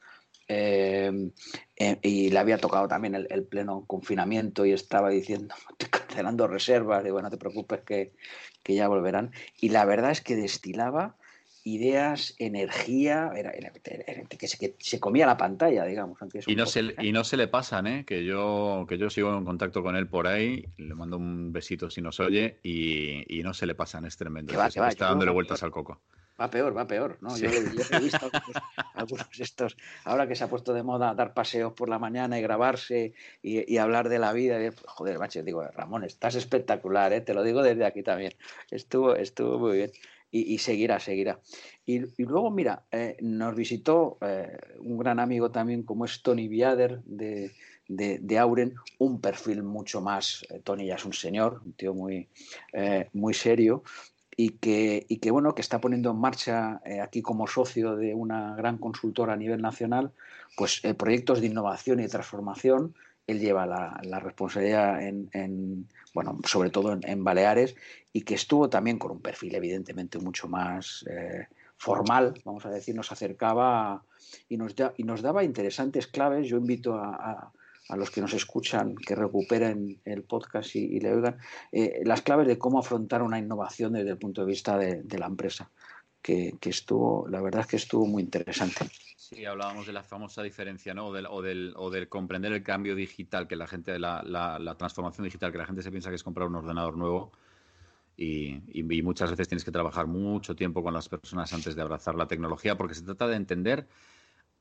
Em, 0.55 1.31
em, 1.77 1.97
y 2.03 2.29
le 2.29 2.39
había 2.39 2.59
tocado 2.59 2.87
también 2.87 3.15
el, 3.15 3.45
pleno 3.45 3.87
confinamiento 3.87 4.67
y 4.67 4.73
estaba 4.73 5.09
diciendo, 5.09 5.55
estoy 5.71 5.89
cancelando 5.89 6.47
reservas, 6.47 7.03
digo, 7.03 7.23
no 7.23 7.31
te 7.31 7.39
preocupes 7.39 7.81
que, 7.81 8.13
ya 8.65 8.87
volverán. 8.87 9.33
Y 9.61 9.71
la 9.71 9.87
verdad 9.87 10.11
es 10.11 10.21
que 10.21 10.37
destilaba 10.37 11.17
ideas, 11.65 12.35
energía, 12.39 13.31
era, 13.35 13.53
que, 14.29 14.49
se, 14.79 15.01
comía 15.01 15.27
la 15.27 15.39
pantalla, 15.39 15.85
digamos. 15.85 16.19
y, 16.47 16.55
no 16.55 16.67
se, 16.67 16.95
y 16.99 17.13
no 17.13 17.25
se 17.25 17.37
le 17.39 17.49
pasan, 17.49 17.87
¿eh? 17.87 18.05
que, 18.05 18.25
yo, 18.25 18.85
que 18.89 18.99
yo 18.99 19.09
sigo 19.09 19.35
en 19.37 19.45
contacto 19.45 19.83
con 19.83 19.97
él 19.97 20.07
por 20.07 20.27
ahí, 20.27 20.67
le 20.77 20.95
mando 20.95 21.17
un 21.17 21.53
besito 21.53 21.89
si 21.89 22.03
nos 22.03 22.21
oye 22.21 22.59
y, 22.63 23.41
no 23.43 23.55
se 23.55 23.67
le 23.67 23.75
pasan, 23.75 24.05
es 24.05 24.17
tremendo. 24.17 24.53
está 24.63 25.07
dándole 25.07 25.31
vueltas 25.31 25.63
al 25.63 25.71
coco. 25.71 26.03
Va 26.41 26.49
peor, 26.51 26.77
va 26.77 26.87
peor, 26.87 27.19
¿no? 27.21 27.37
Yo, 27.37 27.49
he 27.51 28.01
visto 28.01 28.31
algunos, 28.95 29.27
estos, 29.39 29.77
ahora 30.05 30.27
que 30.27 30.35
se 30.35 30.45
ha 30.45 30.49
puesto 30.49 30.73
de 30.73 30.83
moda 30.83 31.15
dar 31.15 31.35
paseos 31.35 31.73
por 31.75 31.89
la 31.89 31.99
mañana 31.99 32.39
y 32.39 32.43
grabarse 32.43 33.13
y, 33.43 33.77
hablar 33.77 34.09
de 34.09 34.19
la 34.19 34.33
vida. 34.33 34.59
joder, 34.87 35.19
macho, 35.19 35.43
digo, 35.43 35.63
Ramón, 35.63 36.05
estás 36.05 36.35
espectacular, 36.35 37.13
¿eh? 37.13 37.21
te 37.21 37.35
lo 37.35 37.43
digo 37.43 37.63
desde 37.63 37.85
aquí 37.85 38.03
también. 38.03 38.33
Estuvo, 38.71 39.15
estuvo 39.15 39.59
muy 39.59 39.77
bien. 39.77 39.93
Y, 40.35 40.57
seguirá, 40.57 40.99
seguirá. 40.99 41.41
Y, 41.85 41.99
luego, 42.17 42.51
mira, 42.51 42.87
eh, 42.91 43.19
nos 43.21 43.55
visitó 43.55 44.17
eh, 44.23 44.57
un 44.79 44.97
gran 44.97 45.21
amigo 45.21 45.51
también 45.51 45.83
como 45.83 46.07
es 46.07 46.23
Tony 46.23 46.49
Biader 46.49 47.03
de, 47.05 47.51
de, 47.87 48.39
Auren, 48.39 48.75
un 48.97 49.21
perfil 49.21 49.63
mucho 49.63 50.01
más, 50.01 50.43
eh, 50.49 50.61
Tony 50.65 50.87
ya 50.87 50.95
es 50.95 51.05
un 51.05 51.13
señor, 51.13 51.61
un 51.67 51.75
tío 51.75 51.93
muy, 51.93 52.31
muy 53.13 53.35
serio, 53.35 53.83
y 54.37 54.51
que, 54.51 55.05
y 55.09 55.19
que, 55.19 55.31
bueno, 55.31 55.55
que 55.55 55.63
está 55.63 55.81
poniendo 55.81 56.11
en 56.11 56.19
marcha 56.19 56.81
eh, 56.85 57.01
aquí 57.01 57.23
como 57.23 57.47
socio 57.47 57.97
de 57.97 58.15
una 58.15 58.55
gran 58.57 58.79
consultora 58.79 59.35
a 59.35 59.37
nivel 59.37 59.61
nacional, 59.61 60.13
pues 60.57 60.81
eh, 60.85 60.95
proyectos 60.95 61.41
de 61.41 61.49
innovación 61.49 62.01
y 62.01 62.09
transformación. 62.09 62.95
Él 63.27 63.39
lleva 63.39 63.67
la, 63.67 64.01
la 64.03 64.19
responsabilidad 64.19 65.03
en, 65.03 65.29
en, 65.33 65.89
bueno, 66.15 66.39
sobre 66.45 66.71
todo 66.71 66.99
en, 67.01 67.25
Baleares 67.25 67.77
y 68.13 68.23
que 68.23 68.35
estuvo 68.35 68.69
también 68.69 68.99
con 68.99 69.13
un 69.13 69.21
perfil 69.21 69.55
evidentemente 69.55 70.19
mucho 70.19 70.49
más 70.49 71.05
eh, 71.09 71.47
formal, 71.77 72.35
vamos 72.45 72.67
a 72.67 72.71
decir, 72.71 72.95
nos 72.95 73.13
acercaba 73.13 74.03
y 74.49 74.57
nos, 74.57 74.75
y 74.97 75.05
nos 75.05 75.23
daba 75.23 75.45
interesantes 75.45 76.07
claves. 76.09 76.49
Yo 76.49 76.57
invito 76.57 76.95
a 76.95 77.15
a 77.15 77.53
los 77.91 78.11
que 78.11 78.21
nos 78.21 78.33
escuchan 78.33 78.95
que 78.97 79.15
recuperen 79.15 80.01
el 80.05 80.23
podcast 80.23 80.77
y, 80.77 81.01
le 81.01 81.15
oigan, 81.15 81.39
eh, 81.73 82.01
las 82.05 82.23
claves 82.23 82.47
de 82.47 82.59
cómo 82.59 82.79
afrontar 82.79 83.23
una 83.23 83.39
innovación 83.39 83.93
desde 83.93 84.11
el 84.11 84.19
punto 84.19 84.43
de 84.43 84.47
vista 84.47 84.79
de, 84.79 85.19
la 85.19 85.27
empresa. 85.27 85.71
que, 86.23 86.57
estuvo, 86.63 87.27
la 87.29 87.41
verdad 87.41 87.63
es 87.63 87.67
que 87.67 87.77
estuvo 87.77 88.07
muy 88.07 88.23
interesante. 88.23 88.87
Sí, 89.17 89.45
hablábamos 89.45 89.87
de 89.87 89.93
la 89.93 90.03
famosa 90.03 90.43
diferencia, 90.43 90.95
¿no? 90.95 91.07
O 91.07 91.13
del, 91.13 91.27
o 91.27 91.91
del, 91.91 92.09
comprender 92.09 92.53
el 92.53 92.63
cambio 92.63 92.95
digital, 92.95 93.49
que 93.49 93.57
la 93.57 93.67
gente, 93.67 93.99
la, 93.99 94.23
la, 94.23 94.59
la, 94.59 94.75
transformación 94.77 95.25
digital, 95.25 95.51
que 95.51 95.59
la 95.59 95.67
gente 95.67 95.83
se 95.83 95.91
piensa 95.91 96.11
que 96.11 96.17
es 96.17 96.23
comprar 96.23 96.49
un 96.49 96.57
ordenador 96.57 96.97
nuevo 96.97 97.33
y, 98.17 98.61
y, 98.73 99.03
muchas 99.03 99.31
veces 99.31 99.49
tienes 99.49 99.65
que 99.65 99.71
trabajar 99.71 100.07
mucho 100.07 100.55
tiempo 100.55 100.83
con 100.83 100.93
las 100.93 101.09
personas 101.09 101.53
antes 101.53 101.75
de 101.75 101.83
abrazar 101.83 102.15
la 102.15 102.27
tecnología, 102.27 102.77
porque 102.77 102.95
se 102.95 103.03
trata 103.03 103.27
de 103.27 103.37
entender 103.37 103.87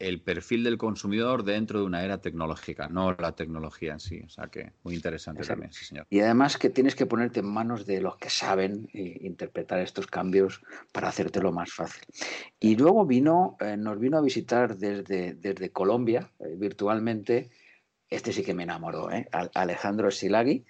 el 0.01 0.19
perfil 0.19 0.63
del 0.63 0.77
consumidor 0.77 1.43
dentro 1.43 1.79
de 1.79 1.85
una 1.85 2.03
era 2.03 2.19
tecnológica, 2.19 2.87
no 2.89 3.13
la 3.13 3.33
tecnología 3.33 3.93
en 3.93 3.99
sí. 3.99 4.21
O 4.25 4.29
sea 4.29 4.47
que 4.47 4.71
muy 4.83 4.95
interesante 4.95 5.43
también, 5.43 5.71
sí, 5.71 5.85
señor. 5.85 6.07
Y 6.09 6.21
además 6.21 6.57
que 6.57 6.69
tienes 6.69 6.95
que 6.95 7.05
ponerte 7.05 7.41
en 7.41 7.45
manos 7.45 7.85
de 7.85 8.01
los 8.01 8.17
que 8.17 8.29
saben 8.29 8.89
eh, 8.93 9.19
interpretar 9.21 9.79
estos 9.79 10.07
cambios 10.07 10.61
para 10.91 11.09
hacértelo 11.09 11.51
más 11.51 11.71
fácil. 11.71 12.01
Y 12.59 12.75
luego 12.75 13.05
vino, 13.05 13.57
eh, 13.59 13.77
nos 13.77 13.99
vino 13.99 14.17
a 14.17 14.21
visitar 14.21 14.75
desde, 14.75 15.33
desde 15.33 15.69
Colombia, 15.69 16.31
eh, 16.39 16.55
virtualmente, 16.57 17.51
este 18.09 18.33
sí 18.33 18.43
que 18.43 18.53
me 18.53 18.63
enamoró, 18.63 19.07
Alejandro 19.53 20.11
Silagui. 20.11 20.65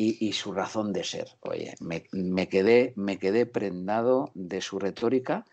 Y, 0.00 0.32
su 0.32 0.52
razón 0.52 0.92
de 0.92 1.02
ser. 1.02 1.26
Oye, 1.40 1.74
me, 1.80 2.48
quedé, 2.48 2.92
me 2.94 3.18
quedé 3.18 3.46
prendado 3.46 4.30
de 4.34 4.60
su 4.60 4.78
retórica 4.78 5.44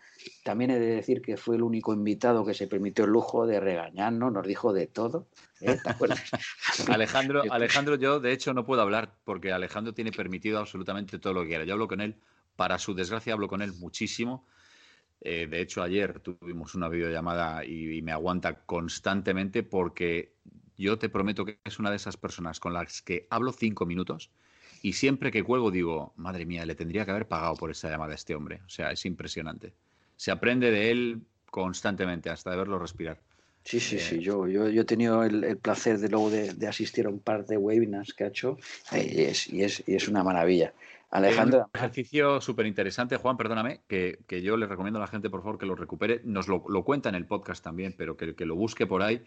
también 0.42 0.70
he 0.70 0.78
de 0.78 0.96
decir 0.96 1.22
que 1.22 1.36
fue 1.36 1.56
el 1.56 1.62
único 1.62 1.92
invitado 1.92 2.44
que 2.44 2.54
se 2.54 2.66
permitió 2.66 3.04
el 3.04 3.10
lujo 3.10 3.46
de 3.46 3.60
regañarnos, 3.60 4.32
nos 4.32 4.46
dijo 4.46 4.72
de 4.72 4.86
todo. 4.86 5.28
¿eh? 5.60 5.76
Alejandro, 6.88 7.42
Alejandro, 7.50 7.96
yo 7.96 8.20
de 8.20 8.32
hecho 8.32 8.54
no 8.54 8.64
puedo 8.64 8.82
hablar 8.82 9.14
porque 9.24 9.52
Alejandro 9.52 9.92
tiene 9.94 10.12
permitido 10.12 10.58
absolutamente 10.58 11.18
todo 11.18 11.32
lo 11.32 11.42
que 11.42 11.48
quiera. 11.48 11.64
Yo 11.64 11.74
hablo 11.74 11.88
con 11.88 12.00
él, 12.00 12.16
para 12.56 12.78
su 12.78 12.94
desgracia 12.94 13.32
hablo 13.32 13.48
con 13.48 13.62
él 13.62 13.72
muchísimo. 13.74 14.46
Eh, 15.20 15.46
de 15.46 15.60
hecho, 15.60 15.82
ayer 15.82 16.20
tuvimos 16.20 16.74
una 16.74 16.88
videollamada 16.88 17.64
y, 17.64 17.96
y 17.96 18.02
me 18.02 18.12
aguanta 18.12 18.60
constantemente 18.64 19.62
porque 19.62 20.34
yo 20.76 20.98
te 20.98 21.08
prometo 21.08 21.44
que 21.44 21.58
es 21.64 21.78
una 21.78 21.90
de 21.90 21.96
esas 21.96 22.16
personas 22.16 22.60
con 22.60 22.72
las 22.72 23.02
que 23.02 23.26
hablo 23.30 23.52
cinco 23.52 23.86
minutos 23.86 24.30
y 24.82 24.92
siempre 24.92 25.30
que 25.30 25.42
cuelgo 25.42 25.70
digo, 25.70 26.12
madre 26.16 26.46
mía, 26.46 26.66
le 26.66 26.74
tendría 26.74 27.04
que 27.04 27.10
haber 27.10 27.28
pagado 27.28 27.54
por 27.54 27.70
esa 27.70 27.90
llamada 27.90 28.12
a 28.12 28.16
este 28.16 28.34
hombre. 28.34 28.60
O 28.66 28.68
sea, 28.68 28.90
es 28.90 29.04
impresionante 29.06 29.72
se 30.16 30.30
aprende 30.30 30.70
de 30.70 30.90
él 30.90 31.22
constantemente 31.50 32.30
hasta 32.30 32.50
de 32.50 32.56
verlo 32.56 32.78
respirar. 32.78 33.18
Sí, 33.62 33.80
sí, 33.80 33.98
sí. 33.98 34.16
Eh, 34.16 34.20
yo, 34.20 34.46
yo, 34.46 34.68
yo, 34.68 34.82
he 34.82 34.84
tenido 34.84 35.24
el, 35.24 35.58
placer 35.58 35.98
de 35.98 36.08
luego 36.08 36.30
de, 36.30 36.68
asistir 36.68 37.06
a 37.06 37.08
un 37.08 37.18
par 37.18 37.46
de 37.46 37.56
webinars 37.56 38.14
que 38.14 38.24
ha 38.24 38.28
hecho 38.28 38.58
eh, 38.92 39.12
y 39.12 39.20
es, 39.22 39.48
y 39.48 39.64
es, 39.64 39.82
y 39.86 39.94
es 39.94 40.08
una 40.08 40.22
maravilla. 40.22 40.72
Alejandro. 41.10 41.70
Un 41.72 41.78
ejercicio 41.80 42.40
súper 42.40 42.66
interesante, 42.66 43.16
Juan, 43.16 43.36
perdóname, 43.36 43.80
que, 43.88 44.18
que, 44.26 44.42
yo 44.42 44.56
le 44.56 44.66
recomiendo 44.66 44.98
a 44.98 45.02
la 45.02 45.06
gente, 45.06 45.30
por 45.30 45.40
favor, 45.42 45.58
que 45.58 45.66
lo 45.66 45.74
recupere. 45.74 46.20
Nos 46.24 46.48
lo, 46.48 46.64
lo 46.68 46.84
cuenta 46.84 47.08
en 47.08 47.14
el 47.14 47.26
podcast 47.26 47.62
también, 47.62 47.94
pero 47.96 48.16
que, 48.16 48.34
que, 48.34 48.44
lo 48.44 48.54
busque 48.54 48.86
por 48.86 49.02
ahí, 49.02 49.22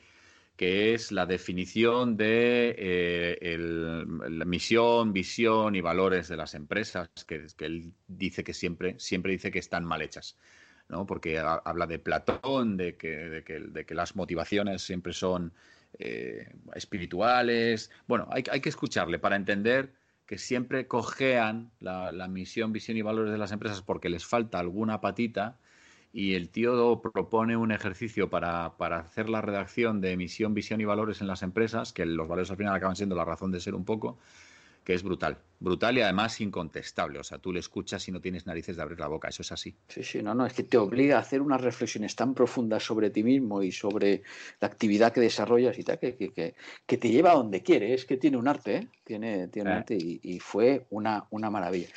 que 0.60 0.94
es 0.94 1.14
la 1.14 1.26
definición 1.26 2.18
de 2.18 2.76
eh, 2.78 3.58
la 3.58 4.44
misión, 4.44 5.14
visión 5.14 5.74
y 5.74 5.80
valores 5.80 6.28
de 6.28 6.36
las 6.36 6.54
empresas, 6.54 7.08
que, 7.26 7.48
él 7.60 7.94
dice 8.10 8.44
que 8.44 8.54
siempre, 8.54 9.00
siempre 9.00 9.32
dice 9.32 9.52
que 9.52 9.60
están 9.60 9.86
mal 9.86 10.02
hechas. 10.02 10.36
¿no? 10.90 11.06
porque 11.06 11.40
habla 11.40 11.88
de 11.88 11.98
Platón, 11.98 12.76
de 12.76 12.98
que, 12.98 13.08
de 13.08 13.86
que, 13.86 13.96
las 13.96 14.18
motivaciones 14.18 14.82
siempre 14.82 15.14
son 15.14 15.54
eh, 15.98 16.52
espirituales. 16.76 17.90
Bueno, 18.06 18.28
hay, 18.30 18.44
hay, 18.52 18.60
que 18.60 18.68
escucharle 18.68 19.18
para 19.18 19.38
entender 19.38 19.94
que 20.26 20.38
siempre 20.38 20.88
cojean 20.88 21.72
la, 21.80 22.28
misión, 22.28 22.74
visión 22.74 22.98
y 22.98 23.02
valores 23.02 23.32
de 23.32 23.38
las 23.38 23.54
empresas 23.54 23.82
porque 23.82 24.10
les 24.10 24.26
falta 24.26 24.60
alguna 24.60 25.00
patita 25.00 25.58
y 26.12 26.34
el 26.34 26.50
tío 26.50 27.02
propone 27.02 27.56
un 27.56 27.72
ejercicio 27.72 28.30
para, 28.30 28.78
para 28.78 29.00
hacer 29.00 29.30
la 29.30 29.42
redacción 29.42 30.02
de 30.02 30.18
misión, 30.18 30.54
visión 30.54 30.82
y 30.82 30.86
valores 30.86 31.22
en 31.22 31.28
las 31.28 31.44
empresas, 31.44 31.94
que 31.94 32.06
los 32.06 32.28
valores 32.28 32.50
al 32.52 32.58
final 32.58 32.76
acaban 32.76 32.96
siendo 32.96 33.16
la 33.16 33.26
razón 33.26 33.52
de 33.52 33.60
ser 33.60 33.76
un 33.76 33.86
poco, 33.86 34.18
que 34.90 34.96
es 34.96 35.04
brutal. 35.04 35.38
Brutal 35.60 36.00
y 36.00 36.02
además 36.02 36.42
incontestable. 36.42 37.20
O 37.20 37.24
sea, 37.24 37.38
tú 37.38 37.54
le 37.54 37.60
escuchas 37.60 38.08
y 38.08 38.12
no 38.12 38.22
tienes 38.22 38.48
narices 38.48 38.76
de 38.76 38.82
abrir 38.82 39.00
la 39.00 39.06
boca. 39.06 39.28
Eso 39.28 39.44
es 39.44 39.52
así. 39.52 39.76
Sí, 39.88 40.04
sí, 40.04 40.24
no, 40.24 40.34
no, 40.34 40.48
es 40.48 40.54
que 40.54 40.64
te 40.64 40.80
obliga 40.80 41.18
a 41.18 41.20
hacer 41.20 41.44
unas 41.44 41.62
reflexiones 41.62 42.16
tan 42.16 42.34
profundas 42.34 42.82
sobre 42.82 43.12
ti 43.12 43.22
mismo 43.22 43.62
y 43.62 43.72
sobre 43.72 44.24
la 44.60 44.68
actividad 44.68 45.14
que 45.14 45.22
desarrollas 45.22 45.78
y 45.78 45.84
tal, 45.84 46.00
que, 46.00 46.18
que, 46.18 46.56
que 46.88 46.98
te 46.98 47.10
lleva 47.10 47.34
a 47.34 47.36
donde 47.36 47.62
quiere. 47.62 47.94
Es 47.94 48.06
que 48.06 48.18
tiene 48.18 48.38
un 48.38 48.48
arte, 48.48 48.78
¿eh? 48.78 48.88
Tiene, 49.04 49.48
tiene 49.50 49.70
un 49.70 49.76
eh. 49.76 49.80
arte 49.80 49.96
y, 49.96 50.40
fue 50.40 50.88
una, 50.90 51.28
una 51.30 51.52
maravilla. 51.52 51.90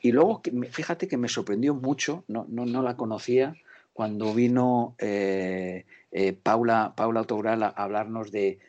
Y 0.00 0.12
luego, 0.12 0.40
fíjate 0.70 1.06
que 1.06 1.18
me 1.18 1.28
sorprendió 1.28 1.74
mucho, 1.74 2.24
no, 2.28 2.46
no, 2.48 2.64
no 2.64 2.80
la 2.80 2.96
conocía, 2.96 3.56
cuando 3.98 4.32
vino 4.32 4.94
eh, 5.00 5.84
eh, 6.12 6.32
Paula, 6.32 6.94
Paula 6.94 7.26
a 7.26 7.82
hablarnos 7.82 8.30
de, 8.30 8.60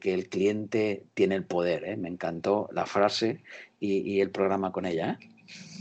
que 0.00 0.14
el 0.14 0.30
cliente 0.30 1.04
tiene 1.12 1.34
el 1.34 1.44
poder. 1.44 1.84
¿eh? 1.84 1.98
Me 1.98 2.08
encantó 2.08 2.66
la 2.72 2.86
frase 2.86 3.42
y, 3.78 4.22
el 4.22 4.30
programa 4.30 4.72
con 4.72 4.86
ella. 4.86 5.18
¿eh? 5.20 5.28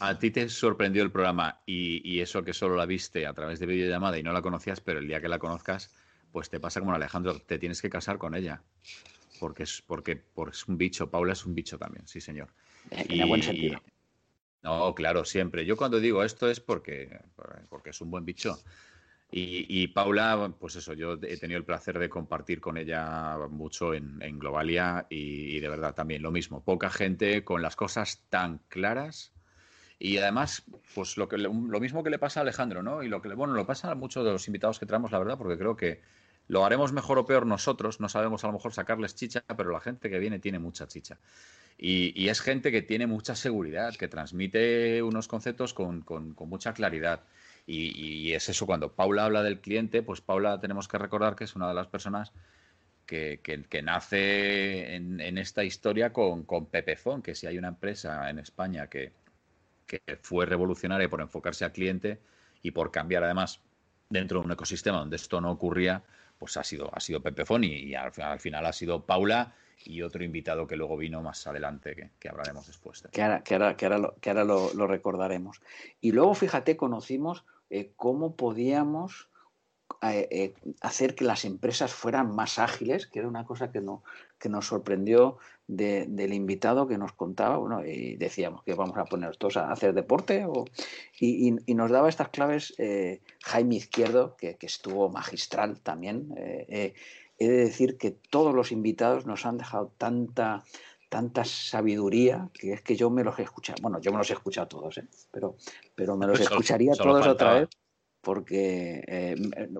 A 0.02 0.20
ti 0.20 0.32
te 0.32 0.50
sorprendió 0.50 1.02
el 1.02 1.14
programa 1.14 1.62
y, 1.66 2.20
eso 2.20 2.44
que 2.44 2.52
solo 2.52 2.76
la 2.76 2.86
viste 2.86 3.26
a 3.26 3.34
través 3.34 3.62
de 3.62 3.68
videollamada 3.68 4.20
y 4.20 4.24
no 4.24 4.34
la 4.34 4.42
conocías, 4.42 4.82
pero 4.82 5.00
el 5.00 5.08
día 5.08 5.22
que 5.22 5.30
la 5.30 5.40
conozcas, 5.40 5.96
pues 6.34 6.50
te 6.50 6.60
pasa 6.60 6.82
como 6.82 6.92
Alejandro, 6.92 7.40
te 7.40 7.60
tienes 7.60 7.82
que 7.82 7.90
casar 7.90 8.18
con 8.18 8.36
ella. 8.36 8.64
Porque 9.40 9.64
es, 9.64 9.82
porque, 9.82 10.24
es 10.52 10.68
un 10.68 10.78
bicho, 10.78 11.10
Paula 11.10 11.32
es 11.32 11.46
un 11.46 11.56
bicho 11.56 11.78
también, 11.78 12.06
sí 12.06 12.20
señor. 12.20 12.50
En 12.92 13.30
buen 13.30 13.42
sentido. 13.42 13.80
No, 14.68 14.94
claro, 14.94 15.24
siempre. 15.24 15.66
Yo 15.66 15.78
cuando 15.78 15.98
digo 15.98 16.26
esto 16.26 16.50
es 16.50 16.60
porque, 16.60 17.22
porque 17.70 17.92
es 17.92 18.02
un 18.02 18.12
buen 18.12 18.26
bicho. 18.26 18.60
Y, 19.32 19.88
Paula, 19.88 20.54
pues 20.60 20.76
eso, 20.76 20.92
yo 20.92 21.14
he 21.14 21.38
tenido 21.38 21.58
el 21.58 21.64
placer 21.64 21.98
de 21.98 22.10
compartir 22.10 22.60
con 22.60 22.78
ella 22.78 23.38
mucho 23.50 23.94
en, 23.94 24.40
Globalia 24.40 25.06
y, 25.10 25.58
de 25.62 25.70
verdad 25.70 25.96
también 25.96 26.22
lo 26.22 26.32
mismo. 26.32 26.66
Poca 26.66 26.90
gente 26.90 27.46
con 27.46 27.62
las 27.62 27.78
cosas 27.78 28.24
tan 28.30 28.58
claras 28.68 29.32
y 30.00 30.18
además, 30.18 30.64
pues 30.94 31.16
lo, 31.16 31.30
que, 31.30 31.38
lo 31.38 31.80
mismo 31.80 32.04
que 32.04 32.10
le 32.10 32.20
pasa 32.20 32.42
a 32.42 32.44
Alejandro, 32.44 32.84
¿no? 32.84 33.04
Y 33.04 33.08
lo 33.08 33.22
que, 33.22 33.34
bueno, 33.36 33.54
lo 33.54 33.66
pasa 33.66 33.92
a 33.92 33.96
muchos 33.96 34.26
de 34.26 34.34
los 34.34 34.48
invitados 34.48 34.80
que 34.80 34.86
traemos, 34.86 35.14
la 35.14 35.20
verdad, 35.20 35.38
porque 35.38 35.58
creo 35.58 35.78
que 35.78 36.02
lo 36.50 36.66
haremos 36.66 36.92
mejor 36.92 37.20
o 37.20 37.26
peor 37.26 37.46
nosotros, 37.46 38.02
no 38.02 38.10
sabemos 38.10 38.44
a 38.44 38.48
lo 38.48 38.54
mejor 38.54 38.74
sacarles 38.74 39.16
chicha, 39.16 39.46
pero 39.56 39.72
la 39.72 39.80
gente 39.80 40.10
que 40.10 40.20
viene 40.20 40.40
tiene 40.40 40.60
mucha 40.60 40.88
chicha. 40.88 41.18
Y, 41.78 42.28
es 42.30 42.42
gente 42.42 42.72
que 42.72 42.82
tiene 42.82 43.06
mucha 43.06 43.36
seguridad, 43.36 43.96
que 43.96 44.08
transmite 44.08 45.04
unos 45.04 45.28
conceptos 45.28 45.74
con, 45.74 46.04
mucha 46.40 46.74
claridad. 46.74 47.24
Y, 47.68 48.34
es 48.34 48.50
eso, 48.50 48.66
cuando 48.66 48.94
Paula 48.94 49.26
habla 49.26 49.44
del 49.44 49.60
cliente, 49.60 50.02
pues 50.02 50.22
Paula 50.22 50.60
tenemos 50.60 50.88
que 50.88 50.98
recordar 50.98 51.36
que 51.36 51.44
es 51.44 51.56
una 51.56 51.68
de 51.68 51.76
las 51.76 51.88
personas 51.88 52.32
que, 53.06 53.40
nace 53.84 54.96
en, 54.96 55.38
esta 55.38 55.64
historia 55.64 56.12
con, 56.12 56.44
con 56.44 56.66
Pepefon, 56.66 57.22
que 57.22 57.36
si 57.36 57.48
hay 57.48 57.58
una 57.58 57.70
empresa 57.70 58.30
en 58.30 58.40
España 58.40 58.88
que, 58.88 59.14
fue 60.22 60.46
revolucionaria 60.46 61.10
por 61.10 61.22
enfocarse 61.22 61.64
al 61.64 61.72
cliente 61.72 62.20
y 62.62 62.72
por 62.72 62.92
cambiar 62.92 63.24
además 63.24 63.62
dentro 64.10 64.40
de 64.40 64.46
un 64.46 64.52
ecosistema 64.52 64.98
donde 64.98 65.16
esto 65.16 65.40
no 65.40 65.50
ocurría, 65.52 66.04
pues 66.38 66.58
ha 66.58 66.64
sido, 66.64 66.94
ha 66.94 67.00
sido 67.00 67.22
Pepefon 67.22 67.64
y, 67.64 67.96
al, 67.96 68.12
final 68.40 68.66
ha 68.66 68.74
sido 68.74 69.06
Paula 69.06 69.56
y 69.84 70.02
otro 70.02 70.24
invitado 70.24 70.68
que 70.68 70.76
luego 70.76 70.98
vino 70.98 71.22
más 71.22 71.46
adelante, 71.48 72.12
que, 72.20 72.30
hablaremos 72.30 72.68
después. 72.68 73.04
Ahora, 73.06 73.44
que 73.44 73.56
ahora, 73.56 73.76
que 73.76 74.30
ahora 74.30 74.44
lo, 74.44 74.88
recordaremos. 74.88 75.62
Y 76.02 76.12
luego, 76.12 76.34
fíjate, 76.34 76.78
conocimos 76.78 77.46
eh, 77.70 77.92
cómo 77.96 78.36
podíamos 78.36 79.30
eh, 80.02 80.28
eh, 80.32 80.54
hacer 80.82 81.16
que 81.16 81.24
las 81.24 81.46
empresas 81.46 81.94
fueran 81.94 82.36
más 82.36 82.60
ágiles, 82.60 83.08
que 83.08 83.20
era 83.20 83.28
una 83.28 83.46
cosa 83.46 83.72
que, 83.72 83.82
no, 83.82 84.04
que 84.40 84.50
nos 84.50 84.68
sorprendió 84.68 85.38
del 85.68 86.34
invitado 86.34 86.88
que 86.88 86.98
nos 86.98 87.12
contaba, 87.12 87.58
bueno, 87.58 87.86
y 87.86 88.16
decíamos 88.16 88.64
que 88.64 88.74
vamos 88.74 88.98
a 88.98 89.04
poner 89.04 89.36
todos 89.36 89.58
a 89.58 89.70
hacer 89.70 89.94
deporte, 89.94 90.48
y, 91.20 91.52
nos 91.52 91.92
daba 91.92 92.08
estas 92.08 92.30
claves 92.30 92.74
Jaime 93.44 93.76
Izquierdo, 93.76 94.38
que, 94.38 94.56
estuvo 94.62 95.10
magistral 95.10 95.82
también. 95.82 96.34
He 97.38 97.48
de 97.48 97.58
decir 97.58 97.98
que 97.98 98.12
todos 98.12 98.54
los 98.54 98.72
invitados 98.72 99.26
nos 99.26 99.46
han 99.46 99.58
dejado 99.58 99.94
tanta 99.98 100.64
tanta 101.10 101.46
sabiduría 101.46 102.50
que 102.54 102.74
es 102.74 102.82
que 102.82 102.98
yo 102.98 103.10
me 103.10 103.24
los 103.24 103.40
he 103.40 103.44
escuchado. 103.44 103.78
Bueno, 103.82 104.02
yo 104.02 104.12
me 104.12 104.18
los 104.18 104.30
he 104.30 104.34
escuchado 104.34 104.68
todos, 104.68 104.98
¿eh? 104.98 105.08
pero, 105.32 105.56
pero 105.96 106.18
me 106.18 106.28
los 106.28 106.40
escucharía 106.40 106.94
todos 106.94 107.26
otra 107.26 107.54
vez 107.54 107.70
porque 108.22 109.04
eh, 109.08 109.36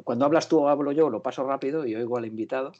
cuando 0.06 0.24
hablas 0.24 0.48
tú 0.48 0.60
o 0.60 0.70
hablo 0.70 0.94
yo 0.94 1.10
lo 1.10 1.22
paso 1.22 1.44
rápido 1.44 1.86
y 1.86 1.96
oigo 1.96 2.18
al 2.18 2.26
invitado, 2.26 2.72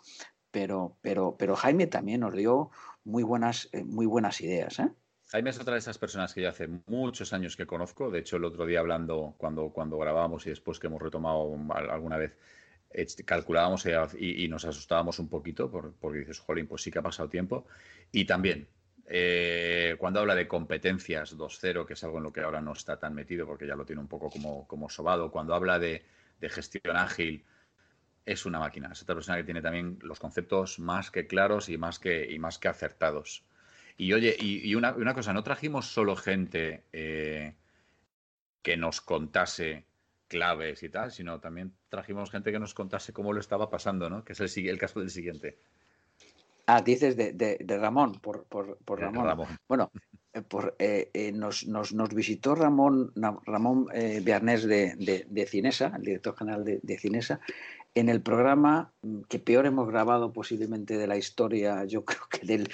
pero, 0.50 0.96
pero, 1.02 1.36
pero 1.38 1.58
Jaime 1.58 1.88
también 1.88 2.22
nos 2.22 2.34
dio 2.34 2.72
muy 3.04 3.24
buenas, 3.24 3.68
eh, 3.74 3.84
muy 3.84 4.06
buenas 4.06 4.40
ideas. 4.40 4.80
¿eh? 4.80 4.90
Jaime 5.28 5.50
es 5.50 5.60
otra 5.60 5.74
de 5.74 5.80
esas 5.80 5.98
personas 5.98 6.34
que 6.34 6.42
yo 6.42 6.50
hace 6.50 6.70
muchos 6.86 7.34
años 7.34 7.58
que 7.58 7.68
conozco. 7.68 8.10
De 8.10 8.20
hecho, 8.20 8.38
el 8.38 8.46
otro 8.46 8.66
día 8.66 8.80
hablando, 8.80 9.36
cuando, 9.38 9.70
cuando 9.70 9.98
grabábamos 9.98 10.48
y 10.48 10.52
después 10.52 10.80
que 10.80 10.88
hemos 10.88 11.02
retomado 11.02 11.54
alguna 11.70 12.16
vez, 12.16 12.38
calculábamos 13.26 13.86
y, 14.18 14.48
nos 14.48 14.66
asustábamos 14.66 15.20
un 15.20 15.30
poquito 15.30 15.70
porque 15.70 16.20
dices, 16.20 16.40
jolín, 16.40 16.68
pues 16.68 16.82
sí 16.82 16.92
que 16.92 17.00
ha 17.00 17.04
pasado 17.04 17.30
tiempo. 17.30 17.68
Y 18.12 18.26
también 18.26 18.68
eh, 19.10 19.96
cuando 19.98 20.20
habla 20.20 20.36
de 20.36 20.48
competencias 20.48 21.38
2.0, 21.38 21.86
que 21.86 21.94
es 21.94 22.04
algo 22.04 22.18
en 22.18 22.26
lo 22.26 22.34
que 22.34 22.42
ahora 22.42 22.62
no 22.62 22.74
está 22.74 23.00
tan 23.00 23.14
metido 23.14 23.46
porque 23.46 23.66
ya 23.66 23.76
lo 23.76 23.86
tiene 23.86 24.02
un 24.02 24.08
poco 24.08 24.30
como, 24.30 24.68
como 24.68 24.90
sobado, 24.90 25.32
cuando 25.32 25.56
habla 25.56 25.80
de, 25.80 26.04
gestión 26.42 26.98
ágil, 26.98 27.44
es 28.26 28.46
una 28.46 28.60
máquina. 28.60 28.90
Es 28.92 29.02
otra 29.02 29.16
persona 29.16 29.38
que 29.38 29.46
tiene 29.46 29.62
también 29.62 29.98
los 30.02 30.20
conceptos 30.20 30.80
más 30.80 31.10
que 31.10 31.28
claros 31.28 31.70
y 31.70 31.78
más 31.78 32.00
que, 32.00 32.30
y 32.30 32.38
más 32.40 32.60
que 32.60 32.68
acertados. 32.68 33.46
Y 33.98 34.14
oye, 34.14 34.36
y, 34.40 34.76
una, 34.76 34.94
cosa, 35.14 35.34
no 35.34 35.44
trajimos 35.44 35.88
solo 35.88 36.16
gente 36.16 36.84
eh, 36.94 37.56
que 38.62 38.78
nos 38.78 39.02
contase 39.02 39.87
claves 40.28 40.84
y 40.84 40.90
tal, 40.90 41.12
sino 41.12 41.40
también 41.40 41.74
trajimos 41.90 42.32
gente 42.32 42.52
que 42.52 42.60
nos 42.60 42.74
contase 42.74 43.14
cómo 43.14 43.34
lo 43.34 43.40
estaba 43.40 43.70
pasando, 43.70 44.10
¿no? 44.10 44.24
Que 44.24 44.34
es 44.34 44.58
el, 44.58 44.68
el 44.68 44.78
caso 44.78 45.00
del 45.00 45.10
siguiente. 45.10 45.58
Ah, 46.70 46.82
dices 46.82 47.16
de, 47.16 47.32
de, 47.34 47.78
Ramón, 47.78 48.20
por, 48.20 48.44
por, 48.44 48.78
por 48.80 49.00
Ramón. 49.00 49.58
Bueno, 49.70 49.90
eh, 50.34 50.42
por, 50.42 50.76
eh, 50.80 51.10
eh, 51.14 51.32
nos, 51.32 51.66
nos, 51.66 51.94
nos, 51.94 52.10
visitó 52.14 52.56
Ramón, 52.56 53.14
Ramón 53.46 53.88
eh, 53.94 54.22
de, 54.22 55.26
de, 55.30 55.46
Cinesa, 55.46 55.94
el 55.96 56.04
director 56.04 56.36
general 56.38 56.66
de, 56.66 56.98
Cinesa, 56.98 57.40
en 58.00 58.10
el 58.10 58.22
programa 58.22 58.94
mm, 59.02 59.22
que 59.30 59.40
peor 59.40 59.66
hemos 59.66 59.88
grabado 59.88 60.32
posiblemente 60.32 60.98
de 60.98 61.08
la 61.08 61.18
historia, 61.18 61.84
yo 61.86 62.06
creo 62.06 62.22
que 62.30 62.46
del, 62.46 62.70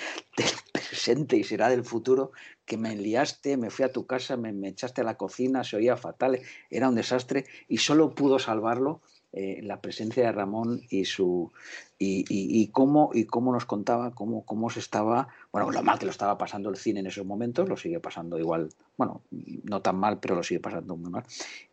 presente 0.72 1.38
y 1.38 1.44
será 1.44 1.70
del 1.70 1.84
futuro, 1.84 2.32
que 2.66 2.78
me 2.78 2.92
enliaste, 2.92 3.58
me 3.58 3.70
fui 3.70 3.86
a 3.86 3.92
tu 3.92 4.06
casa, 4.06 4.38
me, 4.38 4.52
me 4.52 4.70
echaste 4.70 5.02
a 5.02 5.04
la 5.04 5.18
cocina, 5.18 5.64
se 5.64 5.78
oía 5.78 5.98
fatal, 5.98 6.40
era 6.70 6.90
un 6.90 6.96
desastre 6.96 7.46
y 7.68 7.78
solo 7.78 8.14
pudo 8.16 8.40
salvarlo 8.40 9.02
eh, 9.36 9.62
la 9.64 9.82
presencia 9.82 10.24
de 10.24 10.32
Ramón 10.32 10.82
y 10.92 11.06
su 11.06 11.52
y, 11.98 12.68
cómo 12.68 13.10
y 13.14 13.26
cómo 13.26 13.52
nos 13.52 13.66
contaba 13.66 14.12
cómo, 14.14 14.46
cómo 14.46 14.70
se 14.70 14.80
estaba 14.80 15.30
bueno 15.52 15.72
lo 15.72 15.82
mal 15.82 15.98
que 15.98 16.06
lo 16.06 16.12
estaba 16.12 16.38
pasando 16.38 16.70
el 16.70 16.76
cine 16.76 17.00
en 17.00 17.08
esos 17.08 17.26
momentos 17.26 17.68
lo 17.68 17.76
sigue 17.76 18.00
pasando 18.00 18.38
igual 18.38 18.70
bueno 18.96 19.24
no 19.32 19.82
tan 19.82 19.96
mal 19.96 20.20
pero 20.20 20.36
lo 20.36 20.44
sigue 20.44 20.60
pasando 20.60 20.96
muy 20.98 21.10
mal 21.10 21.24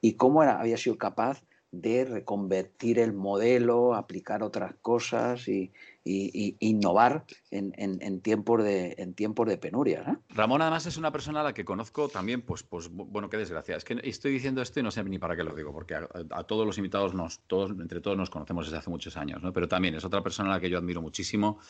y 0.00 0.14
cómo 0.14 0.42
era, 0.42 0.58
había 0.58 0.78
sido 0.78 0.96
capaz 0.96 1.42
de 1.72 2.04
reconvertir 2.04 2.98
el 2.98 3.12
modelo, 3.12 3.94
aplicar 3.94 4.42
otras 4.42 4.74
cosas 4.80 5.46
y, 5.48 5.72
innovar 6.02 7.24
en, 7.50 8.20
tiempos 8.22 8.64
de, 8.64 8.94
en 8.98 9.14
tiempos 9.14 9.46
de 9.46 9.58
penuria. 9.58 10.20
Ramón 10.30 10.62
además 10.62 10.86
es 10.86 10.96
una 10.96 11.12
persona 11.12 11.40
a 11.40 11.44
la 11.44 11.54
que 11.54 11.64
conozco 11.64 12.08
también, 12.08 12.42
pues, 12.42 12.64
pues 12.64 12.88
bueno, 12.90 13.30
qué 13.30 13.36
desgracia. 13.36 13.76
Es 13.76 13.84
que 13.84 14.00
estoy 14.02 14.32
diciendo 14.32 14.62
esto 14.62 14.80
y 14.80 14.82
no 14.82 14.90
sé 14.90 15.04
ni 15.04 15.18
para 15.18 15.36
qué 15.36 15.44
lo 15.44 15.54
digo, 15.54 15.72
porque 15.72 15.94
a, 15.94 16.44
todos 16.44 16.66
los 16.66 16.78
invitados, 16.78 17.14
nos, 17.14 17.40
todos, 17.40 17.70
entre 17.70 18.00
todos 18.00 18.16
nos 18.16 18.30
conocemos 18.30 18.66
desde 18.66 18.78
hace 18.78 18.90
muchos 18.90 19.16
años, 19.16 19.40
pero 19.54 19.68
también 19.68 19.94
es 19.94 20.04
otra 20.04 20.22
persona 20.22 20.50
a 20.50 20.54
la 20.54 20.60
que 20.60 20.70
yo 20.70 20.78
admiro 20.78 21.00
muchísimo 21.00 21.60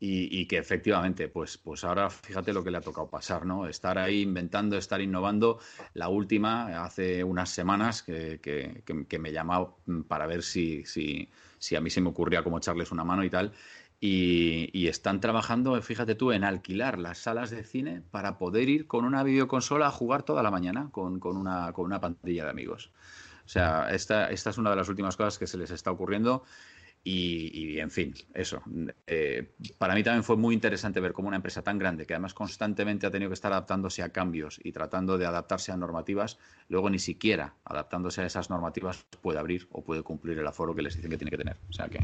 y, 0.00 0.46
que 0.46 0.58
efectivamente, 0.58 1.28
pues, 1.28 1.58
pues 1.58 1.82
ahora 1.82 2.08
fíjate 2.08 2.52
lo 2.52 2.62
que 2.62 2.70
le 2.70 2.78
ha 2.78 2.80
tocado 2.80 3.08
pasar, 3.10 3.44
¿no? 3.44 3.66
Estar 3.66 3.98
ahí 3.98 4.22
inventando, 4.22 4.76
estar 4.76 5.00
innovando. 5.00 5.58
La 5.94 6.08
última, 6.08 6.84
hace 6.84 7.24
unas 7.24 7.50
semanas, 7.50 8.04
que, 8.04 8.40
que, 8.40 9.18
me 9.18 9.32
llamó 9.32 9.78
para 10.06 10.26
ver 10.28 10.44
si, 10.44 10.84
si, 10.84 11.28
si, 11.58 11.74
a 11.74 11.80
mí 11.80 11.90
se 11.90 12.00
me 12.00 12.10
ocurría 12.10 12.44
cómo 12.44 12.58
echarles 12.58 12.92
una 12.92 13.02
mano 13.02 13.24
y 13.24 13.30
tal. 13.30 13.52
Y, 14.00 14.86
están 14.86 15.20
trabajando, 15.20 15.80
fíjate 15.82 16.14
tú, 16.14 16.30
en 16.30 16.44
alquilar 16.44 16.98
las 16.98 17.18
salas 17.18 17.50
de 17.50 17.64
cine 17.64 18.02
para 18.12 18.38
poder 18.38 18.68
ir 18.68 18.86
con 18.86 19.04
una 19.04 19.24
videoconsola 19.24 19.88
a 19.88 19.90
jugar 19.90 20.22
toda 20.22 20.44
la 20.44 20.52
mañana 20.52 20.90
con, 20.92 21.18
con, 21.18 21.36
una, 21.36 21.72
con 21.72 21.84
una 21.86 22.00
pantalla 22.00 22.44
de 22.44 22.50
amigos. 22.50 22.92
O 23.44 23.48
sea, 23.48 23.90
esta, 23.90 24.30
esta 24.30 24.50
es 24.50 24.58
una 24.58 24.70
de 24.70 24.76
las 24.76 24.88
últimas 24.88 25.16
cosas 25.16 25.38
que 25.38 25.46
se 25.48 25.58
les 25.58 25.70
está 25.72 25.90
ocurriendo 25.90 26.44
y, 27.04 27.78
en 27.78 27.90
fin, 27.90 28.14
eso. 28.34 28.62
Eh, 29.06 29.52
para 29.78 29.94
mí 29.94 30.02
también 30.02 30.24
fue 30.24 30.36
muy 30.36 30.54
interesante 30.54 31.00
ver 31.00 31.12
cómo 31.12 31.28
una 31.28 31.36
empresa 31.36 31.62
tan 31.62 31.78
grande, 31.78 32.06
que 32.06 32.14
además 32.14 32.34
constantemente 32.34 33.06
ha 33.06 33.10
tenido 33.10 33.30
que 33.30 33.34
estar 33.34 33.52
adaptándose 33.52 34.02
a 34.02 34.10
cambios 34.10 34.60
y 34.62 34.72
tratando 34.72 35.16
de 35.16 35.24
adaptarse 35.24 35.72
a 35.72 35.76
normativas, 35.76 36.38
luego 36.68 36.90
ni 36.90 36.98
siquiera 36.98 37.54
adaptándose 37.64 38.20
a 38.20 38.26
esas 38.26 38.50
normativas 38.50 39.06
puede 39.22 39.38
abrir 39.38 39.68
o 39.72 39.82
puede 39.82 40.02
cumplir 40.02 40.38
el 40.38 40.46
aforo 40.46 40.74
que 40.74 40.82
les 40.82 40.96
dicen 40.96 41.10
que 41.10 41.16
tiene 41.16 41.30
que 41.30 41.38
tener. 41.38 41.56
O 41.70 41.72
sea 41.72 41.88
que... 41.88 42.00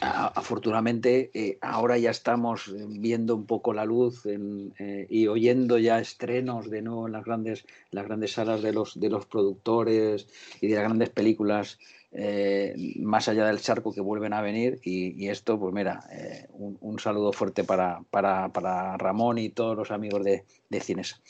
Afortunadamente, 0.00 1.30
eh, 1.34 1.58
ahora 1.60 1.98
ya 1.98 2.10
estamos 2.10 2.72
viendo 2.88 3.34
un 3.34 3.46
poco 3.46 3.72
la 3.72 3.84
luz 3.84 4.26
eh, 4.26 5.06
y 5.10 5.26
oyendo 5.26 5.78
ya 5.78 5.98
estrenos 5.98 6.70
de 6.70 6.82
nuevo 6.82 7.06
en 7.06 7.12
las 7.12 7.24
grandes, 7.24 7.66
las 7.90 8.06
grandes 8.06 8.32
salas 8.32 8.62
de 8.62 8.72
los, 8.72 8.98
de 8.98 9.10
los 9.10 9.26
productores 9.26 10.28
y 10.60 10.68
de 10.68 10.74
las 10.76 10.84
grandes 10.84 11.10
películas 11.10 11.78
eh, 12.12 12.74
más 13.00 13.28
allá 13.28 13.46
del 13.46 13.60
charco 13.60 13.92
que 13.92 14.00
vuelven 14.00 14.32
a 14.32 14.42
venir 14.42 14.80
y, 14.82 15.28
esto, 15.28 15.58
pues 15.60 15.72
mira, 15.72 16.00
eh, 16.10 16.48
un, 16.50 16.98
saludo 16.98 17.32
fuerte 17.32 17.62
para, 17.64 18.02
para, 18.10 18.96
Ramón 18.96 19.38
y 19.38 19.50
todos 19.50 19.76
los 19.76 19.90
amigos 19.90 20.24
de, 20.24 20.44
de 20.68 20.80
Cinesa. 20.80 21.20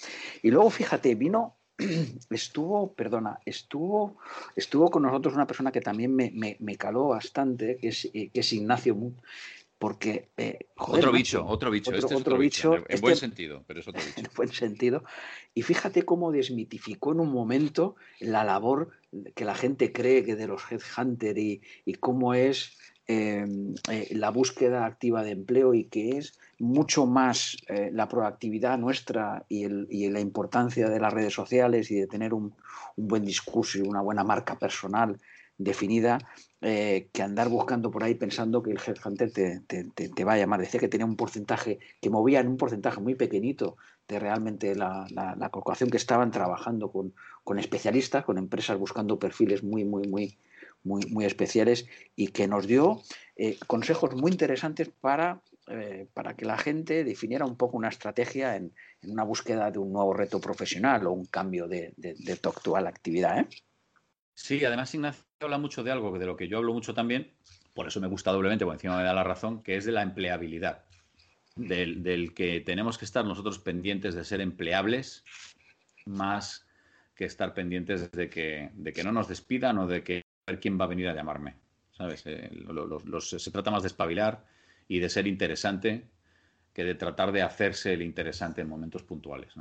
Y 0.43 0.51
luego, 0.51 0.71
fíjate, 0.71 1.15
vino, 1.15 1.57
estuvo, 2.31 2.95
perdona, 2.95 3.41
estuvo, 3.45 4.17
estuvo 4.57 4.91
con 4.91 5.03
nosotros 5.03 5.35
una 5.35 5.47
persona 5.47 5.71
que 5.71 5.81
también 5.81 6.15
me, 6.15 6.33
me, 6.59 6.77
caló 6.77 7.09
bastante, 7.09 7.77
que 7.77 7.89
es, 7.89 8.09
que 8.13 8.31
es 8.33 8.53
Ignacio 8.53 8.95
Mut, 8.95 9.17
porque... 9.81 10.29
Eh, 10.37 10.67
otro 10.77 11.11
bicho, 11.11 11.45
otro 11.47 11.71
bicho. 11.71 11.91
Otro, 11.91 12.19
este 12.19 12.37
bicho. 12.37 12.75
En 12.75 12.85
este 12.87 13.01
buen 13.01 13.17
sentido, 13.17 13.65
pero 13.67 13.81
es 13.81 13.89
otro 13.89 14.03
bicho. 14.05 14.21
En 14.21 14.29
buen 14.37 14.53
sentido. 14.53 15.05
Y 15.55 15.63
fíjate 15.63 16.03
cómo 16.05 16.31
desmitificó 16.31 17.13
en 17.13 17.21
un 17.21 17.33
momento 17.33 17.97
la 18.21 18.45
labor 18.45 18.91
que 19.35 19.47
la 19.47 19.55
gente 19.55 19.91
cree 19.91 20.23
que 20.23 20.37
de 20.37 20.47
los 20.47 20.61
headhunter 20.71 21.39
y, 21.39 21.63
y 21.87 21.95
cómo 21.95 22.35
es 22.35 22.77
em, 23.07 23.75
eh, 23.91 24.09
la 24.11 24.31
búsqueda 24.31 24.85
activa 24.85 25.25
de 25.25 25.31
empleo 25.31 25.73
y 25.73 25.85
que 25.85 26.19
es 26.19 26.39
mucho 26.59 27.07
más 27.07 27.57
eh, 27.69 27.89
la 27.91 28.07
proactividad 28.07 28.77
nuestra 28.77 29.47
y, 29.49 29.65
el, 29.65 29.87
y, 29.89 30.11
la 30.11 30.21
importancia 30.21 30.91
de 30.91 31.01
las 31.01 31.13
redes 31.13 31.33
sociales 31.33 31.91
y 31.91 31.95
de 31.95 32.07
tener 32.07 32.35
un, 32.35 32.55
un 32.97 33.09
buen 33.09 33.25
discurso 33.25 33.79
y 33.79 33.81
una 33.81 34.03
buena 34.03 34.25
marca 34.25 34.59
personal 34.59 35.19
definida 35.61 36.19
eh, 36.63 37.09
que 37.13 37.23
andar 37.23 37.49
buscando 37.49 37.91
por 37.91 38.03
ahí 38.03 38.15
pensando 38.15 38.63
que 38.63 38.71
el 38.71 38.79
headhunter 38.79 39.31
te, 39.31 39.61
te, 39.61 40.25
va 40.25 40.33
a 40.33 40.39
llamar. 40.39 40.61
Decía 40.61 40.81
que 40.81 40.89
tenía 40.89 41.07
un 41.07 41.17
porcentaje, 41.17 41.79
que 42.01 42.11
movía 42.11 42.41
en 42.41 42.49
un 42.49 42.57
porcentaje 42.57 43.01
muy 43.01 43.15
pequeñito 43.15 43.77
de 44.09 44.19
realmente 44.19 44.75
la, 44.75 45.07
la, 45.11 45.49
corporación 45.51 45.91
que 45.91 45.99
estaban 45.99 46.31
trabajando 46.31 46.91
con, 46.91 47.13
con, 47.45 47.59
especialistas, 47.59 48.25
con 48.25 48.39
empresas 48.39 48.79
buscando 48.79 49.19
perfiles 49.19 49.63
muy, 49.63 49.85
muy, 49.85 50.09
muy, 50.09 50.39
muy, 50.83 51.03
muy 51.11 51.25
especiales 51.27 51.87
y 52.17 52.29
que 52.29 52.49
nos 52.49 52.67
dio 52.67 53.03
eh, 53.37 53.59
consejos 53.67 54.15
muy 54.17 54.33
interesantes 54.33 54.89
para, 54.89 55.43
eh, 55.69 56.09
para 56.15 56.35
que 56.35 56.47
la 56.47 56.57
gente 56.57 57.05
definiera 57.05 57.45
un 57.45 57.57
poco 57.57 57.77
una 57.77 57.91
estrategia 57.91 58.57
en, 58.57 58.73
en, 59.03 59.11
una 59.13 59.25
búsqueda 59.25 59.71
de 59.71 59.79
un 59.79 59.93
nuevo 59.93 60.15
reto 60.15 60.41
profesional 60.41 61.07
o 61.07 61.13
un 61.13 61.27
cambio 61.27 61.69
de, 61.69 61.93
de, 61.97 62.15
de 62.19 62.37
tu 62.37 62.49
actual 62.49 62.87
actividad. 62.87 63.47
Sí, 64.35 64.65
además 64.65 64.95
Ignacio 64.95 65.25
habla 65.41 65.59
mucho 65.59 65.83
de 65.83 65.91
algo 65.91 66.19
de 66.19 66.27
lo 66.27 66.37
que 66.37 66.49
yo 66.49 66.59
hablo 66.59 66.73
mucho 66.73 66.95
también, 66.95 67.33
por 67.75 67.87
eso 67.87 68.01
me 68.01 68.09
gusta 68.09 68.33
doblemente, 68.33 68.65
por 68.65 68.75
encima 68.75 68.97
me 68.97 69.05
da 69.05 69.15
la 69.15 69.25
razón, 69.25 69.63
que 69.63 69.77
es 69.77 69.85
de 69.85 69.93
la 69.93 70.03
empleabilidad. 70.03 70.85
Del, 71.57 72.33
que 72.35 72.61
tenemos 72.61 72.97
que 72.97 73.05
estar 73.05 73.25
nosotros 73.25 73.59
pendientes 73.59 74.15
de 74.15 74.25
ser 74.25 74.41
empleables 74.41 75.25
más 76.07 76.67
que 77.15 77.27
estar 77.27 77.53
pendientes 77.53 78.11
de 78.13 78.31
que, 78.31 78.71
de 78.73 78.93
que 78.93 79.05
no 79.05 79.13
nos 79.13 79.29
despidan 79.29 79.77
o 79.79 79.87
de 79.87 80.03
que 80.03 80.23
ver 80.47 80.59
quién 80.59 80.81
va 80.81 80.85
a 80.85 80.89
venir 80.89 81.09
a 81.09 81.15
llamarme. 81.15 81.57
¿Sabes? 81.93 82.23
Eh, 82.25 82.51
se 83.21 83.51
trata 83.51 83.71
más 83.71 83.83
de 83.83 83.89
espabilar 83.89 84.47
y 84.89 85.01
de 85.01 85.11
ser 85.11 85.27
interesante 85.27 86.09
que 86.73 86.85
de 86.85 86.95
tratar 86.95 87.33
de 87.33 87.43
hacerse 87.43 87.93
el 87.93 88.03
interesante 88.03 88.63
en 88.63 88.69
momentos 88.69 89.03
puntuales. 89.03 89.53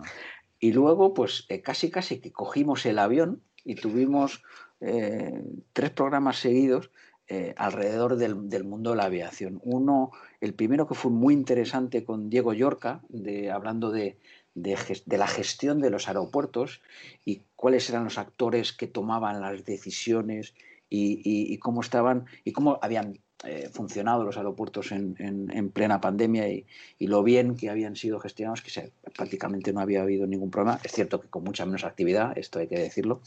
Y 0.59 0.71
luego, 0.71 1.13
pues 1.13 1.45
eh, 1.49 1.61
casi 1.61 1.89
casi 1.89 2.21
que 2.21 2.31
cogimos 2.31 2.85
el 2.85 2.99
avión 2.99 3.43
y 3.63 3.75
tuvimos 3.75 4.43
eh, 4.81 5.43
tres 5.73 5.91
programas 5.91 6.37
seguidos 6.37 6.89
eh, 7.31 7.53
alrededor 7.57 8.15
del, 8.15 8.63
mundo 8.63 8.89
de 8.89 8.95
la 8.95 9.03
aviación. 9.03 9.61
Uno, 9.63 10.09
el 10.41 10.55
primero 10.55 10.87
que 10.87 10.95
fue 10.95 11.11
muy 11.11 11.35
interesante 11.35 12.03
con 12.03 12.29
Diego 12.29 12.53
Yorca, 12.53 13.01
de, 13.09 13.51
hablando 13.51 13.91
de, 13.91 14.17
la 14.55 15.27
gestión 15.27 15.79
de 15.79 15.91
los 15.91 16.07
aeropuertos 16.07 16.81
y 17.25 17.43
cuáles 17.55 17.87
eran 17.89 18.05
los 18.05 18.17
actores 18.17 18.73
que 18.73 18.87
tomaban 18.87 19.41
las 19.41 19.63
decisiones 19.63 20.55
y, 20.89 21.55
cómo 21.59 21.81
estaban 21.81 22.25
y 22.43 22.51
cómo 22.51 22.79
habían 22.81 23.19
eh, 23.45 23.69
funcionado 23.71 24.25
los 24.25 24.35
aeropuertos 24.35 24.91
en, 24.91 25.71
plena 25.73 26.01
pandemia 26.01 26.49
y, 26.49 26.65
lo 26.99 27.23
bien 27.23 27.55
que 27.55 27.69
habían 27.69 27.95
sido 27.95 28.19
gestionados, 28.19 28.61
que 28.61 28.91
prácticamente 29.15 29.71
no 29.71 29.79
había 29.79 30.01
habido 30.01 30.27
ningún 30.27 30.51
problema. 30.51 30.79
Es 30.83 30.91
cierto 30.91 31.21
que 31.21 31.29
con 31.29 31.43
mucha 31.43 31.65
menos 31.65 31.85
actividad, 31.85 32.37
esto 32.37 32.59
hay 32.59 32.67
que 32.67 32.77
decirlo, 32.77 33.21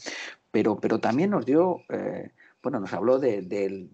pero, 0.51 0.79
pero 0.79 0.99
también 0.99 1.31
nos 1.31 1.45
dio, 1.45 1.81
eh, 1.89 2.29
bueno, 2.61 2.79
nos 2.79 2.93
habló 2.93 3.17
de, 3.17 3.41
de, 3.41 3.89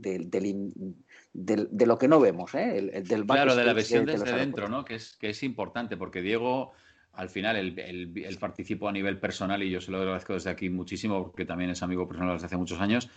lo 1.85 1.97
que 1.97 2.07
no 2.07 2.19
vemos, 2.19 2.53
¿eh? 2.53 3.01
del 3.05 3.25
Claro, 3.25 3.55
de 3.55 3.63
la 3.63 3.73
visión 3.73 4.05
desde 4.05 4.33
dentro, 4.33 4.67
¿no? 4.67 4.83
Que 4.83 4.95
es, 4.95 5.15
que 5.15 5.29
es 5.29 5.41
importante, 5.43 5.95
porque 5.95 6.21
Diego 6.21 6.73
al 7.13 7.29
final 7.29 7.57
él, 7.57 8.37
participó 8.39 8.87
a 8.87 8.91
nivel 8.91 9.19
personal 9.19 9.61
y 9.61 9.69
yo 9.69 9.81
se 9.81 9.91
lo 9.91 9.97
agradezco 9.97 10.33
desde 10.33 10.49
aquí 10.49 10.69
muchísimo 10.69 11.23
porque 11.23 11.45
también 11.45 11.69
es 11.69 11.83
amigo 11.83 12.07
personal 12.07 12.33
desde 12.33 12.45
hace 12.45 12.57
muchos 12.57 12.79
años, 12.79 13.09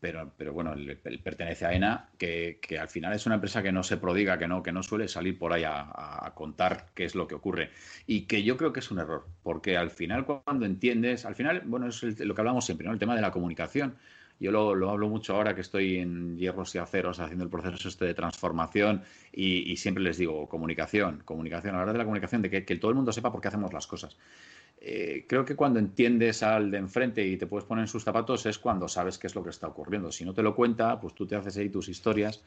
pero, 0.00 0.32
pero 0.36 0.52
bueno, 0.52 0.72
él, 0.72 0.98
pertenece 1.22 1.66
a 1.66 1.74
ENA, 1.74 2.08
que, 2.18 2.58
al 2.80 2.88
final 2.88 3.12
es 3.12 3.26
una 3.26 3.36
empresa 3.36 3.62
que 3.62 3.70
no 3.70 3.82
se 3.82 3.98
prodiga, 3.98 4.38
que 4.38 4.48
no, 4.48 4.62
que 4.62 4.72
no 4.72 4.82
suele 4.82 5.08
salir 5.08 5.38
por 5.38 5.52
ahí 5.52 5.64
a, 5.64 6.32
contar 6.34 6.86
qué 6.94 7.04
es 7.04 7.14
lo 7.14 7.26
que 7.26 7.34
ocurre. 7.34 7.70
Y 8.06 8.22
que 8.22 8.42
yo 8.42 8.56
creo 8.56 8.72
que 8.72 8.80
es 8.80 8.90
un 8.90 8.98
error, 8.98 9.26
porque 9.42 9.76
al 9.76 9.90
final 9.90 10.24
cuando 10.24 10.64
entiendes, 10.64 11.24
al 11.26 11.34
final, 11.34 11.62
bueno, 11.66 11.88
es 11.88 12.02
lo 12.02 12.34
que 12.34 12.40
hablamos 12.40 12.64
siempre, 12.64 12.86
¿no? 12.86 12.92
El 12.92 12.98
tema 12.98 13.14
de 13.14 13.20
la 13.20 13.30
comunicación. 13.30 13.96
Yo 14.40 14.50
lo, 14.50 14.90
hablo 14.90 15.08
mucho 15.08 15.36
ahora 15.36 15.54
que 15.54 15.60
estoy 15.60 15.98
en 15.98 16.38
hierros 16.38 16.74
y 16.74 16.78
aceros 16.78 17.20
haciendo 17.20 17.44
el 17.44 17.50
proceso 17.50 17.88
este 17.88 18.06
de 18.06 18.14
transformación 18.14 19.02
y, 19.32 19.76
siempre 19.76 20.02
les 20.02 20.16
digo 20.16 20.48
comunicación, 20.48 21.22
comunicación, 21.26 21.74
hablar 21.74 21.92
de 21.92 21.98
la 21.98 22.04
comunicación, 22.04 22.40
de 22.40 22.48
que, 22.48 22.64
que 22.64 22.76
todo 22.76 22.90
el 22.90 22.96
mundo 22.96 23.12
sepa 23.12 23.30
por 23.30 23.42
qué 23.42 23.48
hacemos 23.48 23.72
las 23.72 23.86
cosas. 23.86 24.16
Eh, 24.82 25.26
creo 25.28 25.44
que 25.44 25.54
cuando 25.54 25.78
entiendes 25.78 26.42
al 26.42 26.70
de 26.70 26.78
enfrente 26.78 27.26
y 27.26 27.36
te 27.36 27.46
puedes 27.46 27.66
poner 27.66 27.82
en 27.82 27.88
sus 27.88 28.02
zapatos 28.02 28.46
es 28.46 28.58
cuando 28.58 28.88
sabes 28.88 29.18
qué 29.18 29.26
es 29.26 29.34
lo 29.34 29.44
que 29.44 29.50
está 29.50 29.68
ocurriendo. 29.68 30.10
Si 30.10 30.24
no 30.24 30.32
te 30.32 30.42
lo 30.42 30.54
cuenta, 30.54 30.98
pues 30.98 31.14
tú 31.14 31.26
te 31.26 31.36
haces 31.36 31.58
ahí 31.58 31.68
tus 31.68 31.88
historias. 31.90 32.42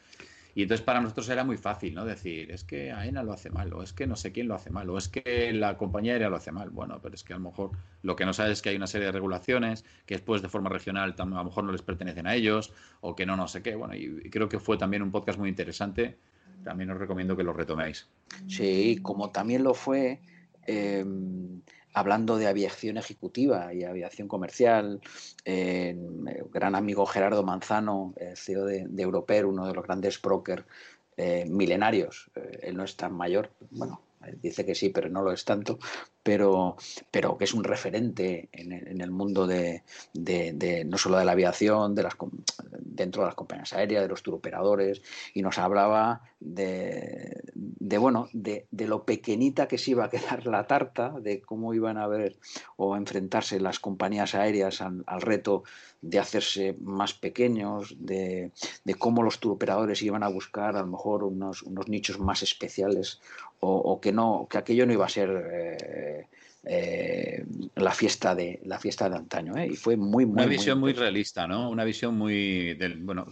Y 0.55 0.63
entonces 0.63 0.85
para 0.85 1.01
nosotros 1.01 1.27
era 1.29 1.43
muy 1.43 1.57
fácil, 1.57 1.95
¿no? 1.95 2.05
Decir, 2.05 2.51
es 2.51 2.63
que 2.63 2.91
AENA 2.91 3.23
lo 3.23 3.33
hace 3.33 3.49
mal, 3.49 3.73
o 3.73 3.81
es 3.81 3.91
que 3.93 4.05
no 4.05 4.15
sé 4.15 4.31
quién 4.31 4.47
lo 4.47 4.55
hace 4.55 4.69
mal, 4.69 4.89
o 4.89 4.97
es 4.97 5.09
que 5.09 5.51
la 5.53 5.77
compañía 5.77 6.13
aérea 6.13 6.29
lo 6.29 6.35
hace 6.35 6.51
mal. 6.51 6.69
Bueno, 6.69 6.99
pero 7.01 7.15
es 7.15 7.23
que 7.23 7.33
a 7.33 7.37
lo 7.37 7.43
mejor 7.43 7.71
lo 8.03 8.15
que 8.15 8.25
no 8.25 8.33
sabes 8.33 8.53
es 8.53 8.61
que 8.61 8.69
hay 8.69 8.75
una 8.75 8.87
serie 8.87 9.07
de 9.07 9.11
regulaciones 9.11 9.83
que 10.05 10.15
después 10.15 10.41
de 10.41 10.49
forma 10.49 10.69
regional 10.69 11.15
a 11.17 11.25
lo 11.25 11.43
mejor 11.43 11.63
no 11.63 11.71
les 11.71 11.81
pertenecen 11.81 12.27
a 12.27 12.35
ellos, 12.35 12.71
o 13.01 13.15
que 13.15 13.25
no, 13.25 13.35
no 13.35 13.47
sé 13.47 13.63
qué. 13.63 13.75
Bueno, 13.75 13.95
y 13.95 14.29
creo 14.29 14.47
que 14.47 14.59
fue 14.59 14.77
también 14.77 15.01
un 15.01 15.11
podcast 15.11 15.39
muy 15.39 15.49
interesante. 15.49 16.17
También 16.63 16.91
os 16.91 16.97
recomiendo 16.97 17.35
que 17.35 17.43
lo 17.43 17.51
retoméis. 17.51 18.07
Sí, 18.47 18.99
como 19.01 19.31
también 19.31 19.63
lo 19.63 19.73
fue. 19.73 20.21
Eh 20.65 21.03
hablando 21.93 22.37
de 22.37 22.47
aviación 22.47 22.97
ejecutiva 22.97 23.73
y 23.73 23.83
aviación 23.83 24.27
comercial, 24.27 25.01
eh, 25.45 25.95
gran 26.51 26.75
amigo 26.75 27.05
Gerardo 27.05 27.43
Manzano, 27.43 28.13
CEO 28.35 28.65
de, 28.65 28.85
de 28.87 29.05
uno 29.45 29.67
de 29.67 29.73
los 29.73 29.83
grandes 29.83 30.21
brokers 30.21 30.65
eh, 31.15 31.45
milenarios, 31.47 32.31
eh, 32.35 32.59
él 32.63 32.75
no 32.75 32.83
es 32.83 32.95
tan 32.95 33.13
mayor, 33.13 33.51
bueno, 33.69 34.01
dice 34.41 34.65
que 34.65 34.75
sí, 34.75 34.89
pero 34.89 35.09
no 35.09 35.21
lo 35.21 35.31
es 35.31 35.45
tanto, 35.45 35.79
pero, 36.23 36.77
pero 37.11 37.37
que 37.37 37.43
es 37.43 37.53
un 37.53 37.63
referente 37.65 38.47
en, 38.53 39.01
el 39.01 39.11
mundo 39.11 39.45
de, 39.45 39.83
no 40.85 40.97
solo 40.97 41.17
de 41.17 41.25
la 41.25 41.33
aviación, 41.33 41.93
de 41.95 42.03
las, 42.03 42.13
dentro 42.79 43.21
de 43.21 43.27
las 43.27 43.35
compañías 43.35 43.73
aéreas, 43.73 44.03
de 44.03 44.07
los 44.07 44.23
turoperadores, 44.23 45.01
y 45.33 45.41
nos 45.41 45.57
hablaba 45.57 46.21
de, 46.39 47.41
bueno, 47.99 48.29
de, 48.31 48.65
lo 48.71 49.03
pequeñita 49.03 49.67
que 49.67 49.77
se 49.77 49.91
iba 49.91 50.05
a 50.05 50.09
quedar 50.09 50.45
la 50.45 50.65
tarta, 50.65 51.13
de 51.19 51.41
cómo 51.41 51.73
iban 51.73 51.97
a 51.97 52.07
ver 52.07 52.37
o 52.77 52.95
enfrentarse 52.95 53.59
las 53.59 53.79
compañías 53.79 54.33
aéreas 54.33 54.81
al, 54.81 55.03
reto 55.21 55.63
de 56.01 56.19
hacerse 56.19 56.75
más 56.81 57.13
pequeños, 57.13 57.95
de, 57.99 58.51
cómo 58.97 59.23
los 59.23 59.39
turoperadores 59.39 60.01
iban 60.01 60.23
a 60.23 60.29
buscar 60.29 60.77
a 60.77 60.81
lo 60.81 60.87
mejor 60.87 61.25
unos 61.25 61.63
nichos 61.87 62.19
más 62.19 62.43
especiales 62.43 63.19
o, 63.65 63.99
que 64.01 64.11
no, 64.11 64.47
que 64.49 64.57
aquello 64.57 64.85
no 64.85 64.93
iba 64.93 65.05
a 65.05 65.09
ser 65.09 65.29
eh, 65.51 66.27
eh, 66.65 67.45
la 67.75 67.91
fiesta 67.91 68.35
de 68.35 68.59
la 68.65 68.79
fiesta 68.79 69.09
de 69.09 69.15
antaño, 69.15 69.57
¿eh? 69.57 69.67
y 69.71 69.75
fue 69.75 69.97
muy, 69.97 70.25
muy 70.25 70.43
una 70.43 70.45
visión 70.45 70.79
muy, 70.79 70.93
realista, 70.93 71.47
¿no? 71.47 71.69
Una 71.69 71.83
visión 71.83 72.17
muy 72.17 72.73
del, 72.75 72.97
bueno, 72.97 73.27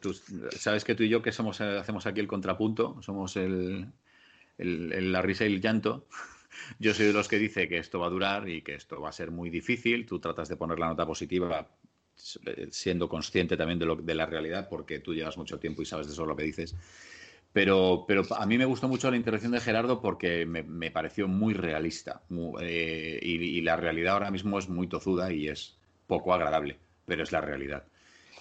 tú 0.00 0.14
sabes 0.56 0.84
que 0.84 0.94
tú 0.94 1.02
y 1.02 1.08
yo 1.08 1.22
que 1.22 1.32
somos 1.32 1.60
hacemos 1.60 2.06
aquí 2.06 2.20
el 2.20 2.28
contrapunto, 2.28 3.00
somos 3.02 3.36
el, 3.36 3.92
la 4.58 5.22
risa 5.22 5.44
y 5.44 5.54
el 5.54 5.60
llanto. 5.60 6.06
Yo 6.78 6.94
soy 6.94 7.06
de 7.06 7.12
los 7.12 7.28
que 7.28 7.38
dice 7.38 7.68
que 7.68 7.76
esto 7.76 8.00
va 8.00 8.06
a 8.06 8.10
durar 8.10 8.48
y 8.48 8.62
que 8.62 8.74
esto 8.74 8.98
va 8.98 9.10
a 9.10 9.12
ser 9.12 9.30
muy 9.30 9.50
difícil. 9.50 10.06
Tú 10.06 10.20
tratas 10.20 10.48
de 10.48 10.56
poner 10.56 10.78
la 10.78 10.86
nota 10.86 11.04
positiva 11.04 11.68
siendo 12.70 13.10
consciente 13.10 13.58
también 13.58 13.78
de, 13.78 13.84
lo, 13.84 13.96
de 13.96 14.14
la 14.14 14.24
realidad 14.24 14.68
porque 14.70 15.00
tú 15.00 15.14
llevas 15.14 15.36
mucho 15.36 15.58
tiempo 15.58 15.82
y 15.82 15.84
sabes 15.84 16.06
de 16.06 16.14
eso 16.14 16.24
lo 16.24 16.34
que 16.34 16.44
dices. 16.44 16.74
Pero, 17.56 18.04
pero 18.06 18.22
a 18.36 18.44
mí 18.44 18.58
me 18.58 18.66
gustó 18.66 18.86
mucho 18.86 19.10
la 19.10 19.16
intervención 19.16 19.52
de 19.52 19.60
Gerardo 19.60 20.02
porque 20.02 20.44
me, 20.44 20.90
pareció 20.90 21.26
muy 21.26 21.54
realista. 21.54 22.20
Eh, 22.60 23.18
y, 23.22 23.62
la 23.62 23.76
realidad 23.76 24.12
ahora 24.12 24.30
mismo 24.30 24.58
es 24.58 24.68
muy 24.68 24.88
tozuda 24.88 25.32
y 25.32 25.48
es 25.48 25.74
poco 26.06 26.34
agradable, 26.34 26.76
pero 27.06 27.22
es 27.22 27.32
la 27.32 27.40
realidad. 27.40 27.84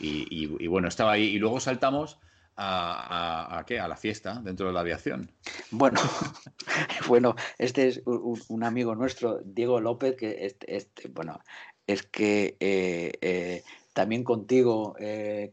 Y, 0.01 0.67
bueno, 0.67 0.89
estaba 0.89 1.13
ahí. 1.13 1.27
Y 1.27 1.39
luego 1.39 1.61
saltamos 1.61 2.19
a, 2.57 3.63
¿qué? 3.65 3.79
a 3.79 3.87
la 3.87 3.95
fiesta 3.95 4.41
dentro 4.43 4.67
de 4.67 4.73
la 4.73 4.81
aviación. 4.81 5.31
Bueno, 5.71 6.01
bueno, 7.07 7.37
este 7.57 7.87
es 7.87 8.01
un, 8.05 8.63
amigo 8.65 8.95
nuestro, 8.95 9.39
Diego 9.45 9.79
López, 9.79 10.17
que 10.17 10.45
este, 10.67 11.07
bueno, 11.07 11.39
es 11.87 12.03
que 12.03 12.57
eh, 12.59 13.13
eh, 13.21 13.63
también 13.93 14.25
contigo, 14.25 14.93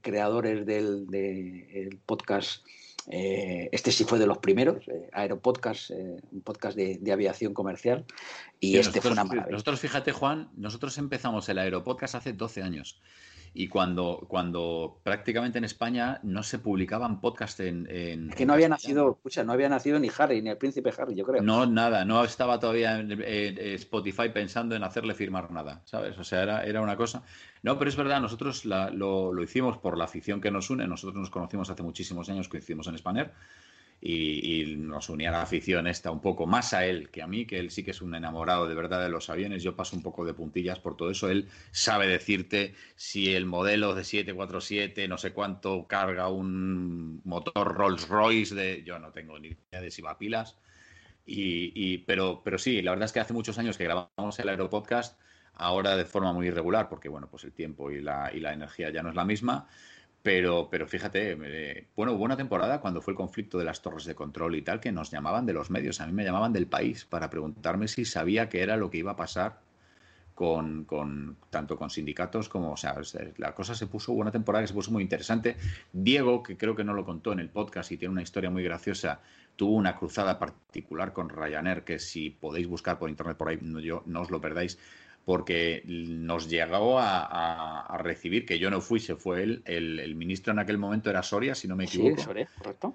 creadores 0.02 0.66
del 0.66 2.00
podcast 2.06 2.64
eh, 3.08 3.68
este 3.72 3.92
sí 3.92 4.04
fue 4.04 4.18
de 4.18 4.26
los 4.26 4.38
primeros, 4.38 4.86
eh, 4.88 5.08
Aeropodcast, 5.12 5.90
eh, 5.90 6.16
un 6.30 6.40
podcast 6.42 6.76
de, 6.76 7.12
aviación 7.12 7.54
comercial, 7.54 8.04
y 8.60 8.76
este 8.78 9.00
fue 9.00 9.10
una 9.10 9.24
maravilla. 9.24 9.52
Nosotros, 9.52 9.80
fíjate, 9.80 10.12
Juan, 10.12 10.50
nosotros 10.56 10.96
empezamos 10.98 11.48
el 11.48 11.58
Aeropodcast 11.58 12.14
hace 12.14 12.32
12 12.32 12.62
años 12.62 13.00
y 13.54 13.68
cuando, 13.68 14.24
cuando 14.28 15.00
prácticamente 15.02 15.58
en 15.58 15.64
España 15.64 16.20
no 16.22 16.42
se 16.42 16.58
publicaban 16.58 17.20
podcasts 17.20 17.60
en, 17.60 17.86
Es 18.30 18.34
que 18.34 18.46
no 18.46 18.54
había 18.54 18.68
nacido, 18.68 19.10
escucha, 19.10 19.44
no 19.44 19.52
había 19.52 19.68
nacido 19.68 19.98
ni 19.98 20.10
Harry, 20.16 20.40
ni 20.40 20.48
el 20.50 20.56
príncipe 20.56 20.92
Harry, 20.96 21.14
yo 21.14 21.24
creo. 21.26 21.42
No, 21.42 21.66
nada, 21.66 22.04
no 22.04 22.24
estaba 22.24 22.58
todavía 22.58 22.98
en, 22.98 23.12
Spotify 23.12 24.30
pensando 24.32 24.74
en 24.74 24.82
hacerle 24.84 25.14
firmar 25.14 25.50
nada, 25.50 25.82
¿sabes? 25.84 26.18
O 26.18 26.24
sea, 26.24 26.42
era, 26.42 26.64
era 26.64 26.80
una 26.80 26.96
cosa. 26.96 27.22
No, 27.62 27.78
pero 27.78 27.90
es 27.90 27.96
verdad, 27.96 28.20
nosotros 28.20 28.64
lo, 28.64 29.32
lo, 29.32 29.42
hicimos 29.42 29.76
por 29.76 29.98
la 29.98 30.04
afición 30.04 30.40
que 30.40 30.50
nos 30.50 30.70
une, 30.70 30.86
nosotros 30.86 31.16
nos 31.16 31.30
conocimos 31.30 31.68
hace 31.68 31.82
muchísimos 31.82 32.28
años, 32.30 32.48
coincidimos 32.48 32.86
en 32.86 32.96
Spanner 32.96 33.32
y, 34.04 34.74
nos 34.76 35.08
unía 35.08 35.30
la 35.30 35.42
afición 35.42 35.86
esta 35.86 36.10
un 36.10 36.20
poco 36.20 36.44
más 36.44 36.74
a 36.74 36.84
él 36.84 37.08
que 37.10 37.22
a 37.22 37.28
mí, 37.28 37.46
que 37.46 37.60
él 37.60 37.70
sí 37.70 37.84
que 37.84 37.92
es 37.92 38.02
un 38.02 38.16
enamorado 38.16 38.66
de 38.66 38.74
verdad 38.74 39.00
de 39.00 39.08
los 39.08 39.30
aviones. 39.30 39.62
Yo 39.62 39.76
paso 39.76 39.94
un 39.94 40.02
poco 40.02 40.24
de 40.24 40.34
puntillas 40.34 40.80
por 40.80 40.96
todo 40.96 41.10
eso. 41.10 41.30
Él 41.30 41.48
sabe 41.70 42.08
decirte 42.08 42.74
si 42.96 43.32
el 43.32 43.46
modelo 43.46 43.94
de 43.94 44.02
747, 44.02 45.06
no 45.06 45.18
sé 45.18 45.32
cuánto, 45.32 45.86
carga 45.86 46.28
un 46.28 47.20
motor 47.24 47.76
Rolls 47.76 48.08
Royce 48.08 48.54
de. 48.56 48.82
Yo 48.82 48.98
no 48.98 49.12
tengo 49.12 49.38
ni 49.38 49.48
idea 49.48 49.80
de 49.80 49.90
si 49.92 50.02
va 50.02 50.12
a 50.12 50.18
pilas. 50.18 50.56
Y, 51.24 51.98
pero, 51.98 52.42
pero 52.44 52.58
sí, 52.58 52.82
la 52.82 52.90
verdad 52.90 53.04
es 53.04 53.12
que 53.12 53.20
hace 53.20 53.32
muchos 53.32 53.56
años 53.56 53.78
que 53.78 53.84
grabamos 53.84 54.36
el 54.40 54.48
Aeropodcast, 54.48 55.16
ahora 55.54 55.96
de 55.96 56.04
forma 56.04 56.32
muy 56.32 56.48
irregular, 56.48 56.88
porque 56.88 57.08
bueno, 57.08 57.28
pues 57.30 57.44
el 57.44 57.52
tiempo 57.52 57.92
y 57.92 58.00
la, 58.00 58.32
y 58.34 58.40
la 58.40 58.52
energía 58.52 58.90
ya 58.90 59.04
no 59.04 59.10
es 59.10 59.14
la 59.14 59.24
misma. 59.24 59.68
Pero, 60.22 60.68
pero 60.70 60.86
fíjate, 60.86 61.36
eh, 61.42 61.88
bueno, 61.96 62.12
hubo 62.12 62.24
una 62.24 62.36
temporada 62.36 62.80
cuando 62.80 63.00
fue 63.02 63.12
el 63.12 63.16
conflicto 63.16 63.58
de 63.58 63.64
las 63.64 63.82
torres 63.82 64.04
de 64.04 64.14
control 64.14 64.54
y 64.54 64.62
tal, 64.62 64.78
que 64.78 64.92
nos 64.92 65.10
llamaban 65.10 65.46
de 65.46 65.52
los 65.52 65.70
medios, 65.70 66.00
a 66.00 66.06
mí 66.06 66.12
me 66.12 66.24
llamaban 66.24 66.52
del 66.52 66.68
país 66.68 67.04
para 67.04 67.28
preguntarme 67.28 67.88
si 67.88 68.04
sabía 68.04 68.48
qué 68.48 68.62
era 68.62 68.76
lo 68.76 68.88
que 68.88 68.98
iba 68.98 69.12
a 69.12 69.16
pasar 69.16 69.60
con, 70.34 70.84
con, 70.84 71.36
tanto 71.50 71.76
con 71.76 71.90
sindicatos 71.90 72.48
como, 72.48 72.72
o 72.72 72.76
sea, 72.76 72.96
la 73.36 73.54
cosa 73.54 73.74
se 73.74 73.86
puso, 73.86 74.12
hubo 74.12 74.20
una 74.20 74.30
temporada 74.30 74.62
que 74.62 74.68
se 74.68 74.74
puso 74.74 74.90
muy 74.90 75.02
interesante. 75.02 75.56
Diego, 75.92 76.42
que 76.42 76.56
creo 76.56 76.74
que 76.74 76.84
no 76.84 76.94
lo 76.94 77.04
contó 77.04 77.32
en 77.32 77.40
el 77.40 77.48
podcast 77.48 77.92
y 77.92 77.96
tiene 77.96 78.12
una 78.12 78.22
historia 78.22 78.50
muy 78.50 78.62
graciosa, 78.62 79.20
tuvo 79.56 79.74
una 79.74 79.96
cruzada 79.96 80.38
particular 80.38 81.12
con 81.12 81.28
Ryanair, 81.28 81.82
que 81.84 81.98
si 81.98 82.30
podéis 82.30 82.66
buscar 82.66 82.98
por 82.98 83.10
internet 83.10 83.36
por 83.36 83.48
ahí, 83.48 83.58
no, 83.60 83.80
yo, 83.80 84.02
no 84.06 84.22
os 84.22 84.30
lo 84.30 84.40
perdáis, 84.40 84.78
porque 85.24 85.82
nos 85.86 86.48
llegó 86.48 86.98
a, 86.98 87.96
recibir, 87.98 88.44
que 88.44 88.58
yo 88.58 88.70
no 88.70 88.80
fui, 88.80 88.98
se 89.00 89.16
fue 89.16 89.42
él, 89.42 89.62
el, 89.64 90.14
ministro 90.16 90.52
en 90.52 90.58
aquel 90.58 90.78
momento 90.78 91.10
era 91.10 91.22
Soria, 91.22 91.54
si 91.54 91.68
no 91.68 91.76
me 91.76 91.84
equivoco. 91.84 92.16
Sí, 92.16 92.24
Soria, 92.24 92.48
correcto. 92.58 92.94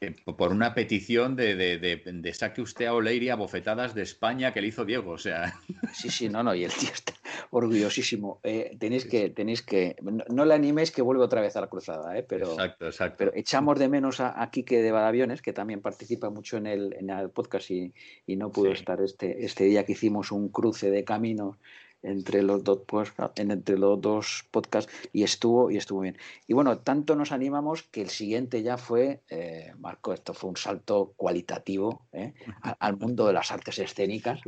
Eh, 0.00 0.14
por 0.36 0.52
una 0.52 0.74
petición 0.74 1.34
de, 1.34 1.56
de, 1.56 2.34
saque 2.34 2.60
usted 2.60 2.86
a 2.86 2.94
Oleiria 2.94 3.34
bofetadas 3.34 3.94
de 3.94 4.02
España 4.02 4.52
que 4.52 4.60
le 4.60 4.68
hizo 4.68 4.84
Diego, 4.84 5.12
o 5.12 5.18
sea. 5.18 5.54
Sí, 5.92 6.08
sí, 6.08 6.28
no, 6.28 6.44
no, 6.44 6.54
y 6.54 6.64
el 6.64 6.72
tío 6.72 6.90
está 6.92 7.14
orgullosísimo. 7.50 8.38
Eh, 8.44 8.76
tenéis 8.78 9.06
que, 9.06 9.30
tenéis 9.30 9.62
que, 9.62 9.96
no, 10.02 10.44
le 10.44 10.54
animéis 10.54 10.92
que 10.92 11.02
vuelva 11.02 11.24
otra 11.24 11.40
vez 11.40 11.56
a 11.56 11.60
la 11.62 11.66
cruzada, 11.66 12.16
eh, 12.16 12.22
pero, 12.22 12.52
exacto, 12.52 12.86
exacto. 12.86 13.16
pero 13.18 13.32
echamos 13.34 13.78
de 13.78 13.88
menos 13.88 14.20
a, 14.20 14.40
a 14.40 14.50
Quique 14.50 14.82
de 14.82 14.92
Badaviones, 14.92 15.42
que 15.42 15.52
también 15.52 15.80
participa 15.80 16.30
mucho 16.30 16.58
en 16.58 16.66
el, 16.66 16.94
en 16.98 17.10
el 17.10 17.30
podcast 17.30 17.70
y, 17.70 17.92
y 18.26 18.36
no 18.36 18.52
pudo 18.52 18.70
estar 18.70 19.00
este, 19.00 19.44
este 19.44 19.64
día 19.64 19.84
que 19.84 19.92
hicimos 19.92 20.30
un 20.30 20.48
cruce 20.48 20.90
de 20.90 21.02
caminos 21.02 21.56
entre 22.02 22.42
los 22.42 22.62
dos 22.64 22.80
entre 23.36 23.78
los 23.78 24.00
dos 24.00 24.44
podcasts 24.50 24.92
y 25.12 25.22
estuvo 25.22 25.70
y 25.70 25.76
estuvo 25.76 26.00
bien. 26.00 26.16
Y 26.46 26.54
bueno 26.54 26.78
tanto 26.78 27.16
nos 27.16 27.32
animamos 27.32 27.82
que 27.82 28.02
el 28.02 28.10
siguiente 28.10 28.62
ya 28.62 28.76
fue 28.76 29.22
eh, 29.28 29.72
Marco 29.78 30.12
esto 30.12 30.34
fue 30.34 30.50
un 30.50 30.56
salto 30.56 31.14
cualitativo 31.16 32.06
¿eh? 32.12 32.34
al, 32.80 32.96
mundo 32.96 33.26
de 33.26 33.32
las 33.32 33.50
artes 33.50 33.78
escénicas. 33.78 34.40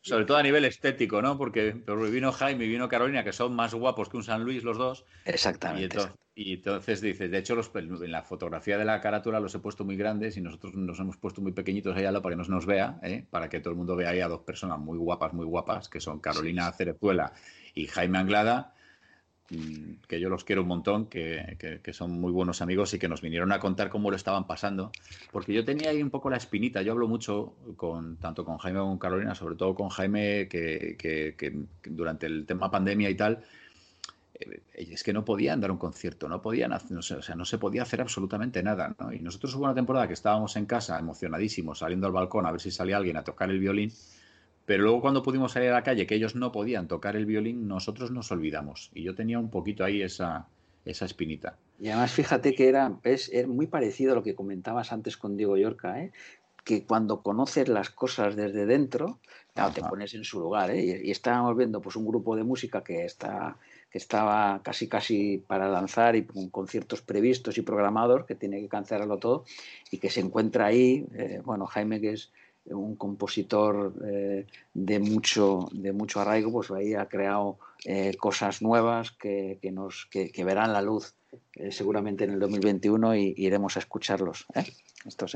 Sobre, 0.00 0.24
todo 0.24 0.36
a 0.36 0.42
nivel 0.42 0.64
estético 0.64 1.22
no 1.22 1.36
porque 1.38 1.82
vino 2.10 2.32
Jaime 2.32 2.64
y 2.64 2.68
vino 2.68 2.88
Carolina 2.88 3.24
que 3.24 3.32
son 3.32 3.54
más 3.54 3.74
guapos 3.74 4.08
que 4.08 4.16
un 4.16 4.24
San 4.24 4.44
Luis 4.44 4.62
los 4.64 4.78
dos. 4.78 5.04
Exactamente 5.24 5.82
y 5.82 5.84
entonces 5.84 6.25
dices, 6.36 7.00
de 7.30 7.38
hecho, 7.38 7.54
los, 7.54 7.70
en 7.74 8.12
la 8.12 8.22
fotografía 8.22 8.76
de 8.76 8.84
la 8.84 9.00
carátula 9.00 9.40
los 9.40 9.54
he 9.54 9.58
puesto 9.58 9.86
muy 9.86 9.96
grandes 9.96 10.36
y 10.36 10.42
nosotros 10.42 10.74
nos 10.74 11.00
hemos 11.00 11.16
puesto 11.16 11.40
muy 11.40 11.52
pequeñitos 11.52 11.96
ahí 11.96 12.04
al 12.04 12.12
lado 12.12 12.22
para 12.22 12.34
que 12.34 12.38
no 12.38 12.44
se 12.44 12.50
nos 12.50 12.66
vea, 12.66 13.00
¿eh? 13.02 13.24
para 13.30 13.48
que 13.48 13.60
todo 13.60 13.70
el 13.70 13.78
mundo 13.78 13.96
vea 13.96 14.10
ahí 14.10 14.20
a 14.20 14.28
dos 14.28 14.42
personas 14.42 14.78
muy 14.78 14.98
guapas, 14.98 15.32
muy 15.32 15.46
guapas, 15.46 15.88
que 15.88 15.98
son 15.98 16.20
Carolina 16.20 16.70
Cerezuela 16.72 17.32
y 17.74 17.86
Jaime 17.86 18.18
Anglada. 18.18 18.74
mm, 19.48 20.02
que 20.06 20.20
yo 20.20 20.28
los 20.28 20.44
quiero 20.44 20.60
un 20.62 20.68
montón, 20.68 21.06
que, 21.06 21.80
son 21.92 22.20
muy 22.20 22.32
buenos 22.32 22.60
amigos 22.60 22.92
y 22.92 22.98
que 22.98 23.08
nos 23.08 23.22
vinieron 23.22 23.50
a 23.52 23.58
contar 23.58 23.88
cómo 23.88 24.10
lo 24.10 24.16
estaban 24.16 24.46
pasando, 24.46 24.92
porque 25.32 25.54
yo 25.54 25.64
tenía 25.64 25.88
ahí 25.88 26.02
un 26.02 26.10
poco 26.10 26.28
la 26.28 26.36
espinita, 26.36 26.82
yo 26.82 26.92
hablo 26.92 27.08
mucho 27.08 27.54
con 27.76 28.18
tanto 28.18 28.44
con 28.44 28.58
Jaime 28.58 28.80
como 28.80 28.90
con 28.90 28.98
Carolina, 28.98 29.34
sobre 29.34 29.56
todo 29.56 29.74
con 29.74 29.88
Jaime, 29.88 30.48
que 30.48 31.66
durante 31.84 32.26
el 32.26 32.44
tema 32.44 32.70
pandemia 32.70 33.08
y 33.08 33.14
tal, 33.14 33.42
es 34.74 35.02
que 35.02 35.12
no 35.12 35.24
podían 35.24 35.60
dar 35.60 35.70
un 35.70 35.78
concierto, 35.78 36.28
no 36.28 36.42
podían 36.42 36.72
hacer, 36.72 36.96
o 36.96 37.02
sea, 37.02 37.34
no 37.34 37.44
se 37.44 37.58
podía 37.58 37.82
hacer 37.82 38.00
absolutamente 38.00 38.62
nada. 38.62 38.94
Y 39.12 39.20
nosotros 39.20 39.54
hubo 39.54 39.64
una 39.64 39.74
temporada 39.74 40.06
que 40.06 40.14
estábamos 40.14 40.56
en 40.56 40.66
casa 40.66 40.98
emocionadísimos, 40.98 41.78
saliendo 41.78 42.06
al 42.06 42.12
balcón 42.12 42.46
a 42.46 42.52
ver 42.52 42.60
si 42.60 42.70
salía 42.70 42.96
alguien 42.96 43.16
a 43.16 43.24
tocar 43.24 43.50
el 43.50 43.58
violín, 43.58 43.92
pero 44.66 44.82
luego 44.82 45.00
cuando 45.00 45.22
pudimos 45.22 45.52
salir 45.52 45.70
a 45.70 45.74
la 45.74 45.82
calle, 45.82 46.06
que 46.06 46.16
ellos 46.16 46.34
no 46.34 46.52
podían 46.52 46.88
tocar 46.88 47.16
el 47.16 47.24
violín, 47.24 47.68
nosotros 47.68 48.10
nos 48.10 48.30
olvidamos. 48.32 48.90
Y 48.94 49.04
yo 49.04 49.14
tenía 49.14 49.38
un 49.38 49.50
poquito 49.50 49.84
ahí 49.84 50.02
esa, 50.02 50.48
esa 50.84 51.04
espinita. 51.04 51.56
Y 51.78 51.88
además 51.88 52.12
fíjate 52.12 52.54
que 52.54 52.68
era, 52.68 52.98
es, 53.04 53.30
muy 53.46 53.68
parecido 53.68 54.12
a 54.12 54.14
lo 54.16 54.22
que 54.22 54.34
comentabas 54.34 54.92
antes 54.92 55.16
con 55.16 55.36
Diego 55.36 55.56
Yorca, 55.56 56.02
¿eh? 56.02 56.12
que 56.64 56.84
cuando 56.84 57.22
conoces 57.22 57.68
las 57.68 57.90
cosas 57.90 58.34
desde 58.34 58.66
dentro, 58.66 59.20
te 59.72 59.82
pones 59.82 60.14
en 60.14 60.24
su 60.24 60.40
lugar. 60.40 60.72
¿eh? 60.72 60.84
Y, 60.84 61.08
y, 61.08 61.10
estábamos 61.12 61.56
viendo 61.56 61.80
pues, 61.80 61.94
un 61.94 62.06
grupo 62.06 62.34
de 62.34 62.42
música 62.42 62.82
que 62.82 63.04
está 63.04 63.56
estaba 63.96 64.60
casi 64.62 64.88
casi 64.88 65.38
para 65.38 65.68
lanzar 65.68 66.16
y 66.16 66.24
con 66.24 66.48
conciertos 66.50 67.02
previstos 67.02 67.58
y 67.58 67.62
programados, 67.62 68.26
que 68.26 68.34
tiene 68.34 68.60
que 68.60 68.68
cancelarlo 68.68 69.18
todo, 69.18 69.44
y 69.90 69.98
que 69.98 70.10
se 70.10 70.20
encuentra 70.20 70.66
ahí, 70.66 71.06
eh, 71.14 71.40
bueno, 71.44 71.66
Jaime 71.66 72.00
que 72.00 72.12
es 72.12 72.30
un 72.66 72.96
compositor 72.96 73.94
eh, 74.04 74.46
de, 74.74 74.98
mucho, 74.98 75.68
de 75.72 75.92
mucho 75.92 76.20
arraigo, 76.20 76.50
pues 76.52 76.70
ahí 76.70 76.94
ha 76.94 77.06
creado 77.06 77.58
eh, 77.84 78.14
cosas 78.18 78.60
nuevas 78.60 79.12
que, 79.12 79.58
que 79.62 79.70
nos, 79.70 80.06
que, 80.06 80.44
verán 80.44 80.72
la 80.72 80.82
luz 80.82 81.14
seguramente 81.70 82.24
en 82.24 82.30
el 82.32 82.40
2021 82.40 83.14
y, 83.16 83.34
iremos 83.36 83.76
a 83.76 83.80
escucharlos. 83.80 84.46
Esto 85.04 85.26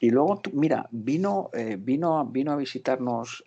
Y 0.00 0.10
luego, 0.10 0.40
mira, 0.52 0.88
vino, 0.90 1.50
vino, 1.78 2.24
vino 2.24 2.52
a 2.52 2.56
visitarnos 2.56 3.44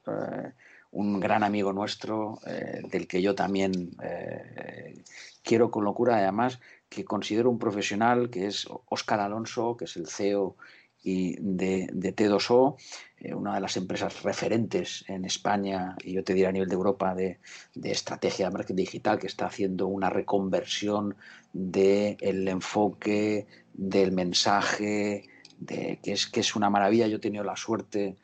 un 0.91 1.19
gran 1.19 1.43
amigo 1.43 1.73
nuestro, 1.73 2.39
eh, 2.45 2.82
del 2.89 3.08
que 3.08 3.21
yo 3.21 3.34
también 3.34 3.91
eh, 4.04 5.04
quiero 5.41 5.71
con 5.71 5.86
locura, 5.86 6.17
además, 6.17 6.60
que 6.89 7.06
considero 7.06 7.49
un 7.49 7.60
profesional, 7.60 8.30
que 8.30 8.47
es 8.47 8.67
Óscar 8.89 9.21
Alonso, 9.21 9.77
que 9.77 9.86
es 9.86 9.95
el 9.95 10.08
CEO 10.08 10.58
y 11.04 11.36
de, 11.39 11.88
T2O, 12.15 12.75
eh, 13.17 13.34
una 13.34 13.56
de 13.56 13.62
las 13.62 13.77
empresas 13.77 14.21
referentes 14.21 15.04
en 15.08 15.25
España 15.25 15.95
y 16.04 16.13
yo 16.13 16.23
te 16.23 16.34
diría 16.34 16.49
a 16.49 16.51
nivel 16.51 16.69
de 16.69 16.75
Europa 16.75 17.15
de, 17.15 17.39
estrategia 17.84 18.47
de 18.47 18.54
marketing 18.54 18.75
digital, 18.75 19.17
que 19.17 19.27
está 19.27 19.47
haciendo 19.47 19.88
una 19.88 20.10
reconversión 20.10 21.15
del 21.54 22.47
enfoque, 22.47 23.47
del 23.73 24.12
mensaje, 24.12 25.27
de, 25.58 25.99
que, 26.04 26.12
es, 26.12 26.27
que 26.27 26.41
es 26.41 26.56
una 26.56 26.69
maravilla. 26.69 27.08
Yo 27.08 27.17
he 27.17 27.21
tenido 27.21 27.43
la 27.43 27.56
suerte 27.56 28.17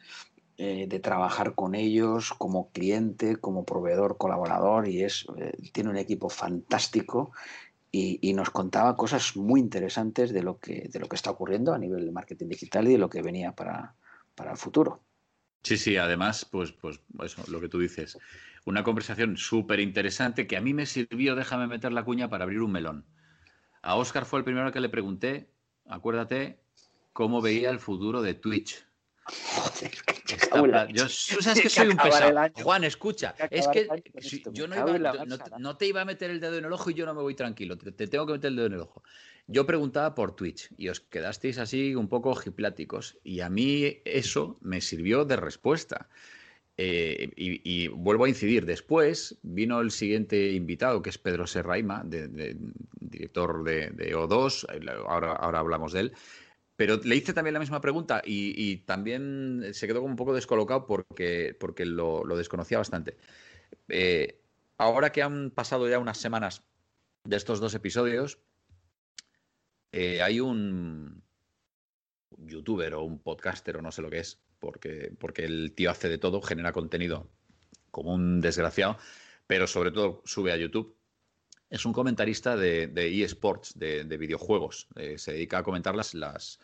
eh, 0.58 0.88
de 0.88 1.00
trabajar 1.00 1.54
con 1.54 1.76
ellos 1.76 2.34
como 2.34 2.72
cliente, 2.72 3.36
como 3.36 3.64
proveedor, 3.64 4.18
colaborador 4.18 4.88
y 4.88 5.04
es, 5.04 5.28
eh, 5.38 5.52
tiene 5.72 5.92
un 5.92 5.98
equipo 5.98 6.30
fantástico 6.30 7.32
y, 7.92 8.34
nos 8.34 8.50
contaba 8.50 8.96
cosas 8.96 9.36
muy 9.36 9.60
interesantes 9.60 10.32
de 10.32 10.44
lo, 10.44 10.60
que, 10.60 10.90
de 10.92 11.00
lo 11.00 11.08
que 11.08 11.16
está 11.16 11.32
ocurriendo 11.32 11.74
a 11.74 11.78
nivel 11.78 12.06
de 12.06 12.12
marketing 12.12 12.48
digital 12.48 12.88
y 12.88 12.94
de 12.94 12.98
lo 12.98 13.10
que 13.10 13.22
venía 13.22 13.54
para, 13.54 13.96
para 14.36 14.52
el 14.52 14.58
futuro. 14.58 15.02
Sí, 15.64 15.78
sí, 15.78 15.98
además, 15.98 16.46
pues, 16.46 16.72
pues 16.72 17.02
eso, 17.24 17.44
lo 17.50 17.60
que 17.60 17.70
tú 17.70 17.80
dices, 17.80 18.18
una 18.66 18.84
conversación 18.84 19.38
súper 19.38 19.80
interesante 19.80 20.48
que 20.48 20.58
a 20.58 20.62
mí 20.62 20.74
me 20.74 20.86
sirvió, 20.86 21.36
déjame 21.36 21.68
meter 21.68 21.92
la 21.92 22.04
cuña, 22.04 22.30
para 22.30 22.46
abrir 22.46 22.62
un 22.62 22.72
melón. 22.72 23.06
A 23.82 23.96
Oscar 23.96 24.26
fue 24.26 24.40
el 24.40 24.46
primero 24.46 24.72
que 24.72 24.80
le 24.80 24.90
pregunté, 24.90 25.52
acuérdate, 25.86 26.60
cómo 27.14 27.42
veía 27.42 27.70
el 27.70 27.80
futuro 27.80 28.22
de 28.22 28.34
Twitch. 28.34 28.87
Joder, 30.52 30.88
yo, 30.94 31.10
sabes 31.10 31.62
que 31.62 31.70
soy 31.70 31.88
un 31.88 31.98
pesado. 31.98 32.34
Juan, 32.64 32.84
escucha, 32.84 33.36
es 33.50 33.68
que 33.68 33.88
yo 34.52 34.68
no, 34.68 35.78
te 35.78 35.86
iba 35.86 36.02
a 36.02 36.06
meter 36.06 36.32
el 36.32 36.40
dedo 36.40 36.58
en 36.58 36.66
el 36.66 36.72
ojo 36.72 36.90
y 36.90 36.94
yo 36.94 37.06
no 37.06 37.14
me 37.14 37.22
voy 37.22 37.36
tranquilo, 37.36 37.78
te, 37.78 38.08
tengo 38.08 38.26
que 38.26 38.34
meter 38.34 38.50
el 38.50 38.56
dedo 38.56 38.68
en 38.68 38.74
el 38.74 38.82
ojo. 38.82 39.04
Yo 39.48 39.66
preguntaba 39.66 40.14
por 40.14 40.36
Twitch 40.36 40.70
y 40.78 40.90
os 40.90 41.00
quedasteis 41.00 41.58
así 41.58 41.96
un 41.96 42.10
poco 42.10 42.30
ojipláticos 42.30 43.18
y 43.24 43.40
a 43.42 43.50
mí 43.50 44.02
eso 44.04 44.58
me 44.62 44.82
sirvió 44.82 45.26
de 45.26 45.36
respuesta. 45.38 46.10
Eh, 46.80 47.32
y, 47.36 47.88
vuelvo 47.88 48.26
a 48.26 48.30
incidir, 48.30 48.66
después 48.66 49.40
vino 49.42 49.82
el 49.82 49.90
siguiente 49.90 50.52
invitado, 50.52 51.02
que 51.02 51.10
es 51.10 51.18
Pedro 51.18 51.48
Serraima, 51.48 52.04
director 53.00 53.64
de, 53.64 54.16
O2, 54.16 55.06
ahora, 55.08 55.32
ahora 55.32 55.60
hablamos 55.60 55.94
de 55.94 56.02
él, 56.02 56.14
pero 56.78 56.98
le 57.04 57.16
hice 57.16 57.34
también 57.34 57.56
la 57.56 57.60
misma 57.60 57.82
pregunta 57.82 58.22
y, 58.24 58.78
también 58.86 59.66
se 59.74 59.88
quedó 59.88 60.00
como 60.00 60.12
un 60.12 60.16
poco 60.16 60.34
descolocado 60.34 60.86
porque, 60.86 61.58
porque 61.60 61.86
lo, 61.86 62.24
desconocía 62.38 62.78
bastante. 62.78 63.18
Eh, 63.90 64.40
ahora 64.78 65.12
que 65.12 65.24
han 65.24 65.50
pasado 65.50 65.90
ya 65.90 65.98
unas 66.00 66.20
semanas 66.20 66.64
de 67.24 67.36
estos 67.36 67.60
dos 67.60 67.74
episodios, 67.74 68.40
eh, 69.92 70.22
hay 70.22 70.40
un 70.40 71.24
youtuber 72.38 72.94
o 72.94 73.04
un 73.04 73.20
podcaster 73.20 73.78
o 73.78 73.82
no 73.82 73.92
sé 73.92 74.04
lo 74.04 74.12
que 74.12 74.20
es, 74.20 74.40
porque, 74.60 75.12
porque 75.20 75.46
el 75.46 75.74
tío 75.74 75.90
hace 75.90 76.10
de 76.10 76.20
todo, 76.20 76.44
genera 76.44 76.74
contenido 76.74 77.28
como 77.90 78.14
un 78.14 78.40
desgraciado, 78.40 78.98
pero 79.48 79.66
sobre 79.66 79.92
todo 79.92 80.22
sube 80.26 80.52
a 80.52 80.58
YouTube. 80.58 80.96
Es 81.70 81.86
un 81.86 81.94
comentarista 81.94 82.56
de, 82.56 82.92
eSports, 83.24 83.78
de, 83.78 84.18
videojuegos. 84.18 84.88
Eh, 84.96 85.18
se 85.18 85.34
dedica 85.34 85.60
a 85.60 85.64
comentar 85.64 85.96
las, 85.96 86.60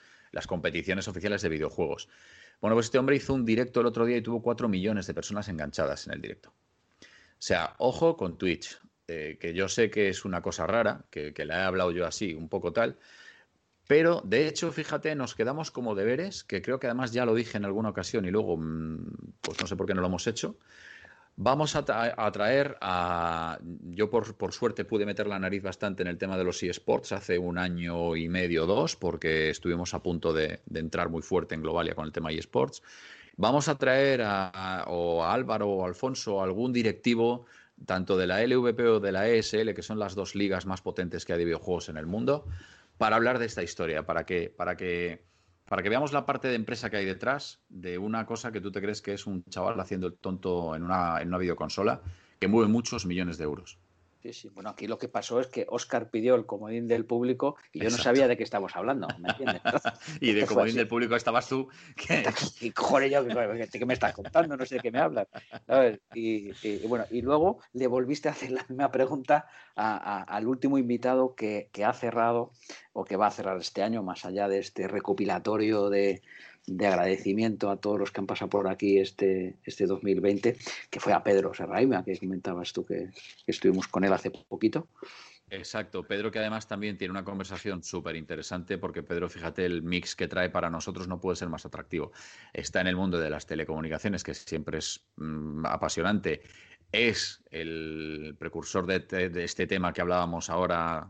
competiciones 0.48 1.08
oficiales 1.08 1.42
de 1.42 1.50
videojuegos. 1.50 2.08
Bueno, 2.62 2.76
pues 2.76 2.86
este 2.86 2.98
hombre 2.98 3.18
hizo 3.18 3.34
un 3.34 3.46
directo 3.46 3.82
el 3.82 3.88
otro 3.88 4.06
día 4.06 4.18
y 4.18 4.22
tuvo 4.22 4.42
cuatro 4.42 4.70
millones 4.70 5.08
de 5.08 5.14
personas 5.14 5.50
enganchadas 5.50 6.08
en 6.08 6.14
el 6.14 6.22
directo. 6.22 6.50
O 7.02 7.46
sea, 7.46 7.76
ojo 7.80 8.16
con 8.16 8.38
Twitch, 8.38 8.80
eh, 9.08 9.38
que 9.40 9.54
yo 9.54 9.68
sé 9.68 9.90
que 9.90 10.08
es 10.08 10.24
una 10.24 10.42
cosa 10.42 10.66
rara, 10.66 11.06
que, 11.10 11.34
que 11.34 11.44
la 11.44 11.60
he 11.60 11.64
hablado 11.64 11.92
yo 11.92 12.06
así, 12.06 12.34
un 12.34 12.48
poco 12.48 12.72
tal, 12.72 12.98
pero 13.88 14.22
de 14.24 14.48
hecho, 14.48 14.72
fíjate, 14.72 15.14
nos 15.16 15.36
quedamos 15.36 15.72
como 15.72 15.96
deberes, 15.96 16.44
que 16.44 16.62
creo 16.62 16.80
que 16.80 16.88
además 16.88 17.12
ya 17.12 17.26
lo 17.26 17.36
dije 17.36 17.58
en 17.58 17.66
alguna 17.66 17.90
ocasión 17.90 18.26
y 18.26 18.32
luego, 18.32 18.58
mm, 18.58 19.34
pues 19.42 19.60
no 19.60 19.68
sé 19.68 19.76
por 19.76 19.86
qué 19.86 19.94
no 19.94 20.02
lo 20.02 20.08
hemos 20.08 20.26
hecho, 20.28 20.58
Vamos 21.36 21.76
a, 21.76 21.84
traer 21.84 22.78
a. 22.80 23.58
Yo, 23.62 24.10
por, 24.12 24.54
suerte, 24.54 24.86
pude 24.86 25.06
meter 25.06 25.26
la 25.26 25.40
nariz 25.40 25.64
bastante 25.64 26.04
en 26.04 26.08
el 26.08 26.20
tema 26.20 26.38
de 26.38 26.44
los 26.44 26.62
eSports 26.62 27.12
hace 27.12 27.40
un 27.40 27.58
año 27.58 28.16
y 28.16 28.30
medio, 28.30 28.68
dos, 28.68 28.96
porque 28.96 29.50
estuvimos 29.50 29.96
a 29.96 30.04
punto 30.04 30.32
de, 30.32 30.62
entrar 30.72 31.10
muy 31.10 31.24
fuerte 31.24 31.56
en 31.56 31.64
Globalia 31.64 31.96
con 31.96 32.06
el 32.06 32.12
tema 32.12 32.32
eSports. 32.32 32.84
Vamos 33.36 33.68
a 33.68 33.80
traer 33.80 34.22
a, 34.24 34.86
o 34.88 35.26
Álvaro 35.26 35.70
o 35.70 35.86
Alfonso, 35.86 36.44
algún 36.44 36.72
directivo, 36.72 37.48
tanto 37.88 38.16
de 38.16 38.28
la 38.28 38.46
LVP 38.46 38.80
o 38.88 39.00
de 39.00 39.12
la 39.12 39.28
ESL, 39.28 39.74
que 39.74 39.82
son 39.82 39.98
las 39.98 40.14
dos 40.14 40.36
ligas 40.36 40.68
más 40.68 40.82
potentes 40.82 41.26
que 41.26 41.34
hay 41.34 41.40
de 41.40 41.46
videojuegos 41.46 41.90
en 41.90 41.98
el 41.98 42.06
mundo, 42.06 42.46
para 43.00 43.16
hablar 43.16 43.40
de 43.40 43.48
esta 43.48 43.64
historia, 43.64 44.06
para 44.06 44.28
que. 44.28 44.54
Para 44.56 44.78
que 44.78 45.33
para 45.66 45.82
que 45.82 45.90
veamos 45.90 46.14
la 46.14 46.26
parte 46.26 46.48
de 46.48 46.56
empresa 46.56 46.90
que 46.90 46.98
hay 46.98 47.06
detrás 47.06 47.62
de 47.70 47.98
una 47.98 48.26
cosa 48.26 48.52
que 48.52 48.62
tú 48.62 48.72
te 48.72 48.82
crees 48.82 49.02
que 49.02 49.14
es 49.14 49.26
un 49.26 49.44
chaval 49.46 49.80
haciendo 49.80 50.08
el 50.08 50.14
tonto 50.14 50.76
en 50.76 50.84
una, 50.84 51.22
en 51.22 51.30
una 51.30 51.38
videoconsola 51.38 52.02
que 52.40 52.48
mueve 52.48 52.70
muchos 52.70 53.06
millones 53.06 53.38
de 53.38 53.46
euros. 53.46 53.80
Sí, 54.24 54.32
sí. 54.32 54.48
Bueno, 54.48 54.70
aquí 54.70 54.88
lo 54.88 54.98
que 54.98 55.10
pasó 55.10 55.42
es 55.42 55.48
que 55.48 55.66
Oscar 55.68 56.10
pidió 56.10 56.36
el 56.36 56.46
comodín 56.46 56.88
del 56.88 57.06
público 57.06 57.58
y 57.74 57.82
yo 57.82 57.90
no 57.90 57.98
sabía 57.98 58.26
de 58.26 58.38
qué 58.38 58.44
estamos 58.44 58.74
hablando, 58.74 59.06
¿me 59.20 59.28
entiendes? 59.28 59.62
y 60.22 60.32
de 60.32 60.46
comodín 60.46 60.76
del 60.76 60.88
público 60.88 61.18
estabas 61.18 61.50
tú. 61.50 61.68
Y 62.62 62.72
cojones 62.72 63.12
yo, 63.12 63.26
¿qué 63.28 63.86
me 63.86 63.94
estás 63.94 64.14
contando? 64.14 64.56
No 64.56 64.66
sé 64.66 64.76
de 64.76 64.82
qué 64.82 64.92
me 64.92 65.00
hablas. 65.00 65.28
Y, 66.14 66.54
bueno, 66.88 67.06
y 67.12 67.22
luego 67.22 67.60
le 67.74 67.88
volviste 67.88 68.30
a 68.30 68.32
hacer 68.32 68.52
la 68.52 68.66
misma 68.70 68.90
pregunta 68.92 69.46
al 69.76 70.48
último 70.48 70.78
invitado 70.78 71.36
que, 71.36 71.68
que 71.74 71.84
ha 71.84 71.92
cerrado 71.92 72.54
o 72.94 73.04
que 73.04 73.18
va 73.18 73.28
a 73.28 73.32
cerrar 73.32 73.58
este 73.58 73.84
año, 73.84 74.04
más 74.04 74.24
allá 74.24 74.48
de 74.48 74.60
este 74.60 74.88
recopilatorio 74.88 75.90
de, 75.90 76.22
de 76.66 76.88
agradecimiento 76.88 77.70
a 77.70 77.78
todos 77.78 78.00
los 78.00 78.12
que 78.12 78.22
han 78.22 78.28
pasado 78.28 78.50
por 78.50 78.68
aquí 78.68 78.98
este, 78.98 79.58
este 79.64 79.86
2020, 79.86 80.58
que 80.90 81.00
fue 81.00 81.14
a 81.14 81.24
Pedro 81.24 81.54
Serraima, 81.54 82.04
que 82.04 82.18
comentabas 82.18 82.72
tú 82.72 82.86
que, 82.86 83.10
estuvimos 83.46 83.88
con 83.88 84.04
él 84.04 84.14
hace 84.14 84.32
poquito. 84.32 84.88
Exacto, 85.50 86.04
Pedro 86.04 86.32
que 86.32 86.40
además 86.40 86.68
también 86.68 86.98
tiene 86.98 87.12
una 87.12 87.24
conversación 87.24 87.84
súper 87.84 88.16
interesante 88.16 88.78
porque 88.78 89.04
Pedro, 89.04 89.30
fíjate, 89.30 89.66
el 89.66 89.84
mix 89.84 90.16
que 90.16 90.28
trae 90.28 90.50
para 90.50 90.70
nosotros 90.70 91.08
no 91.08 91.20
puede 91.20 91.36
ser 91.36 91.50
más 91.50 91.66
atractivo. 91.66 92.12
Está 92.54 92.82
en 92.82 92.88
el 92.88 92.96
mundo 92.96 93.20
de 93.20 93.30
las 93.30 93.46
telecomunicaciones, 93.46 94.24
que 94.24 94.34
siempre 94.34 94.80
es 94.80 95.04
mm, 95.18 95.66
apasionante. 95.66 96.42
Es 96.92 97.44
el 97.52 98.36
precursor 98.40 98.88
de, 98.88 99.44
este 99.44 99.68
tema 99.68 99.94
que 99.94 100.02
hablábamos 100.02 100.50
ahora 100.50 101.08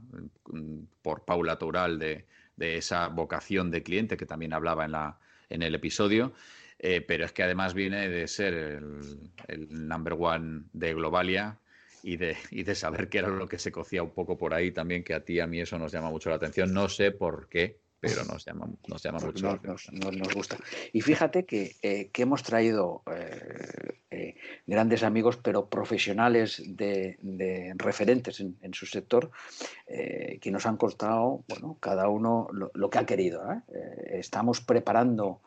mm, 0.52 0.80
por 1.02 1.24
Paula 1.24 1.58
Toural 1.58 1.98
de, 2.00 2.26
de 2.58 2.78
esa 2.78 3.08
vocación 3.08 3.72
de 3.72 3.84
cliente 3.84 4.18
que 4.18 4.26
también 4.26 4.54
hablaba 4.54 4.84
en 4.84 4.92
la, 4.92 5.20
en 5.54 5.62
el 5.62 5.76
episodio. 5.76 6.34
Eh, 6.80 7.02
pero 7.02 7.24
es 7.24 7.32
que 7.32 7.44
además 7.44 7.74
viene 7.74 8.10
de 8.10 8.28
ser 8.28 8.54
el, 8.54 9.88
number 9.88 10.14
one 10.20 10.64
de 10.74 10.94
Globalia 10.94 11.58
y 12.02 12.18
de, 12.18 12.36
y 12.52 12.64
de 12.64 12.76
saber 12.76 13.08
qué 13.08 13.20
era 13.20 13.30
lo 13.30 13.48
que 13.48 13.58
se 13.58 13.72
cocía 13.72 14.04
un 14.04 14.14
poco 14.14 14.38
por 14.38 14.54
ahí 14.54 14.72
también, 14.72 15.04
que 15.04 15.14
a 15.14 15.24
ti 15.24 15.40
a 15.40 15.48
mí 15.48 15.62
eso 15.62 15.80
nos 15.80 15.94
llama 15.94 16.10
mucho 16.10 16.30
la 16.30 16.36
atención. 16.36 16.74
No 16.74 16.90
sé 16.90 17.12
por 17.12 17.48
qué, 17.48 17.80
pero 18.04 18.26
nos 18.26 18.44
llama, 18.44 18.68
nos 18.88 19.02
llama 19.02 19.20
mucho. 19.20 19.60
Nos, 19.64 19.90
nos, 19.94 20.34
gusta. 20.34 20.58
Y 20.92 21.00
fíjate 21.00 21.46
que, 21.46 21.78
eh, 21.82 22.10
que 22.12 22.24
hemos 22.24 22.44
traído 22.44 23.02
eh, 23.10 24.02
eh, 24.12 24.36
grandes 24.68 25.04
amigos, 25.04 25.38
pero 25.38 25.70
profesionales 25.70 26.62
de, 26.68 27.18
de 27.22 27.74
referentes 27.78 28.42
en, 28.42 28.58
en, 28.62 28.74
su 28.74 28.86
sector, 28.88 29.32
que 29.88 30.52
nos 30.52 30.66
han 30.66 30.76
costado, 30.76 31.46
bueno, 31.48 31.78
cada 31.80 32.10
uno 32.10 32.50
lo, 32.52 32.72
lo 32.74 32.90
que 32.90 32.98
ha 32.98 33.06
querido. 33.06 33.42
estamos 34.08 34.60
preparando 34.60 35.40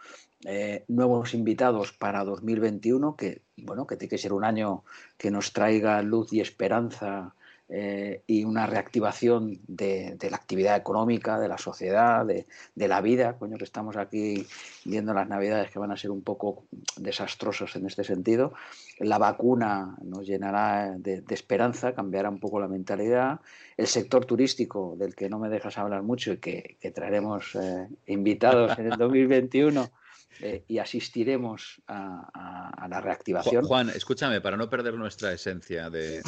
nuevos 0.89 1.35
invitados 1.35 1.93
para 1.93 2.25
2021, 2.25 3.17
que, 3.17 3.43
bueno, 3.59 3.87
que 3.87 3.97
tiene 3.97 4.11
que 4.11 4.19
ser 4.19 4.33
un 4.33 4.45
año 4.45 4.83
que 5.19 5.31
nos 5.31 5.53
traiga 5.53 6.01
luz 6.01 6.33
y 6.33 6.41
esperanza 6.41 7.36
eh, 7.69 8.23
y 8.29 8.45
una 8.45 8.65
reactivación 8.67 9.59
de, 9.67 10.17
la 10.31 10.37
actividad 10.37 10.77
económica, 10.77 11.41
de 11.41 11.49
la 11.49 11.59
sociedad, 11.59 12.25
de, 12.25 12.47
la 12.77 13.01
vida, 13.01 13.37
coño, 13.39 13.59
que 13.59 13.65
estamos 13.65 13.97
aquí 13.97 14.47
viendo 14.85 15.13
las 15.13 15.29
navidades 15.29 15.73
que 15.73 15.81
van 15.81 15.91
a 15.91 15.97
ser 15.97 16.13
un 16.13 16.23
poco 16.23 16.65
desastrosas 16.97 17.75
en 17.75 17.87
este 17.87 18.05
sentido. 18.05 18.53
La 19.01 19.19
vacuna 19.19 19.97
nos 20.05 20.27
llenará 20.27 20.95
de, 20.97 21.25
esperanza, 21.31 21.93
cambiará 21.93 22.31
un 22.31 22.39
poco 22.39 22.61
la 22.61 22.69
mentalidad. 22.69 23.41
El 23.77 23.89
sector 23.89 24.27
turístico, 24.27 24.95
del 24.97 25.17
que 25.17 25.29
no 25.29 25.41
me 25.41 25.49
dejas 25.49 25.77
hablar 25.77 26.03
mucho 26.03 26.35
y 26.35 26.37
que, 26.37 26.77
traeremos 26.95 27.57
eh, 27.57 27.89
invitados 28.07 28.79
en 28.79 28.93
el 28.93 28.93
2021. 28.99 29.91
Eh, 30.41 30.65
y 30.69 30.79
asistiremos 30.79 31.83
a, 31.87 32.87
la 32.89 33.01
reactivación. 33.01 33.65
Juan, 33.65 33.91
escúchame, 33.91 34.41
para 34.41 34.57
no 34.57 34.69
perder 34.69 34.95
nuestra 34.95 35.33
esencia 35.33 35.91
de, 35.91 36.23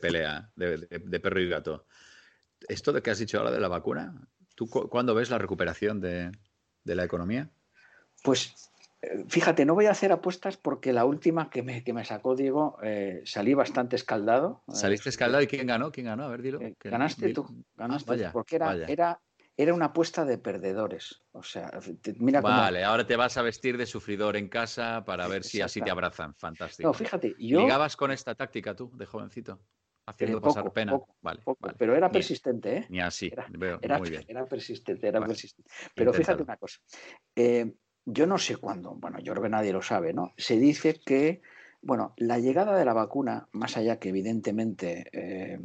pelea, 0.00 0.50
de, 0.56 1.20
perro 1.20 1.40
y 1.40 1.48
gato, 1.48 1.86
esto 2.68 2.92
de 2.92 3.02
que 3.02 3.10
has 3.10 3.18
dicho 3.18 3.38
ahora 3.38 3.50
de 3.50 3.60
la 3.60 3.68
vacuna, 3.68 4.14
¿tú 4.54 4.68
cuándo 4.68 5.14
ves 5.14 5.30
la 5.30 5.38
recuperación 5.38 6.00
de, 6.00 6.32
la 6.84 7.04
economía? 7.04 7.50
Pues 8.22 8.72
eh, 9.02 9.24
fíjate, 9.28 9.64
no 9.64 9.74
voy 9.74 9.86
a 9.86 9.92
hacer 9.92 10.10
apuestas 10.10 10.56
porque 10.56 10.92
la 10.92 11.04
última 11.04 11.50
que 11.50 11.62
me, 11.62 11.84
que 11.84 11.92
me 11.92 12.04
sacó 12.04 12.34
Diego 12.34 12.78
eh, 12.82 13.22
salí 13.24 13.54
bastante 13.54 13.96
escaldado. 13.96 14.62
¿Saliste 14.72 15.08
escaldado 15.08 15.42
y 15.42 15.46
quién 15.46 15.66
ganó? 15.66 15.92
¿Quién 15.92 16.06
ganó? 16.06 16.24
A 16.24 16.28
ver, 16.28 16.42
dilo. 16.42 16.58
ganaste 16.82 17.32
tú, 17.32 17.64
ganaste. 17.76 18.26
Ah, 18.26 18.32
porque 18.32 18.56
era, 18.56 18.74
era, 18.88 19.20
era 19.58 19.74
una 19.74 19.86
apuesta 19.86 20.24
de 20.24 20.38
perdedores. 20.38 21.20
O 21.32 21.42
sea, 21.42 21.72
mira 22.18 22.40
cómo... 22.40 22.54
Vale, 22.54 22.84
ahora 22.84 23.04
te 23.04 23.16
vas 23.16 23.36
a 23.38 23.42
vestir 23.42 23.76
de 23.76 23.86
sufridor 23.86 24.36
en 24.36 24.48
casa 24.48 25.04
para 25.04 25.26
ver 25.26 25.42
si 25.42 25.60
así 25.60 25.82
te 25.82 25.90
abrazan. 25.90 26.32
Fantástico. 26.36 26.88
No, 26.88 26.94
fíjate, 26.94 27.34
yo... 27.40 27.62
¿Ligabas 27.62 27.96
con 27.96 28.12
esta 28.12 28.36
táctica 28.36 28.76
tú, 28.76 28.92
de 28.96 29.04
jovencito? 29.04 29.60
Haciendo 30.06 30.40
pasar 30.40 30.72
pena. 30.72 30.96
vale, 31.20 31.42
Pero 31.76 31.96
era 31.96 32.10
persistente, 32.10 32.76
¿eh? 32.76 32.86
Ni 32.88 33.00
así, 33.00 33.30
era, 33.32 33.46
veo, 33.50 33.80
muy 33.98 34.10
bien. 34.10 34.24
Era 34.28 34.46
persistente, 34.46 35.08
era 35.08 35.20
persistente. 35.20 35.68
Pero 35.92 36.12
fíjate 36.12 36.44
una 36.44 36.56
cosa. 36.56 36.78
Eh, 37.34 37.74
yo 38.04 38.26
no 38.28 38.38
sé 38.38 38.56
cuándo, 38.56 38.94
bueno, 38.94 39.18
yo 39.18 39.32
creo 39.32 39.42
que 39.42 39.50
nadie 39.50 39.72
lo 39.72 39.82
sabe, 39.82 40.14
¿no? 40.14 40.32
Se 40.36 40.56
dice 40.56 41.00
que, 41.04 41.42
bueno, 41.82 42.14
la 42.16 42.38
llegada 42.38 42.78
de 42.78 42.84
la 42.84 42.94
vacuna, 42.94 43.48
más 43.50 43.76
allá 43.76 43.98
que 43.98 44.10
evidentemente... 44.10 45.10
Eh, 45.12 45.58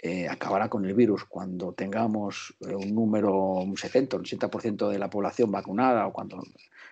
eh, 0.00 0.28
acabará 0.28 0.68
con 0.68 0.84
el 0.84 0.94
virus 0.94 1.24
cuando 1.24 1.72
tengamos 1.72 2.54
eh, 2.60 2.74
un 2.74 2.94
número, 2.94 3.34
un 3.34 3.76
70, 3.76 4.16
un 4.16 4.24
80% 4.24 4.88
de 4.88 4.98
la 4.98 5.10
población 5.10 5.50
vacunada 5.50 6.06
o 6.06 6.12
cuando, 6.12 6.40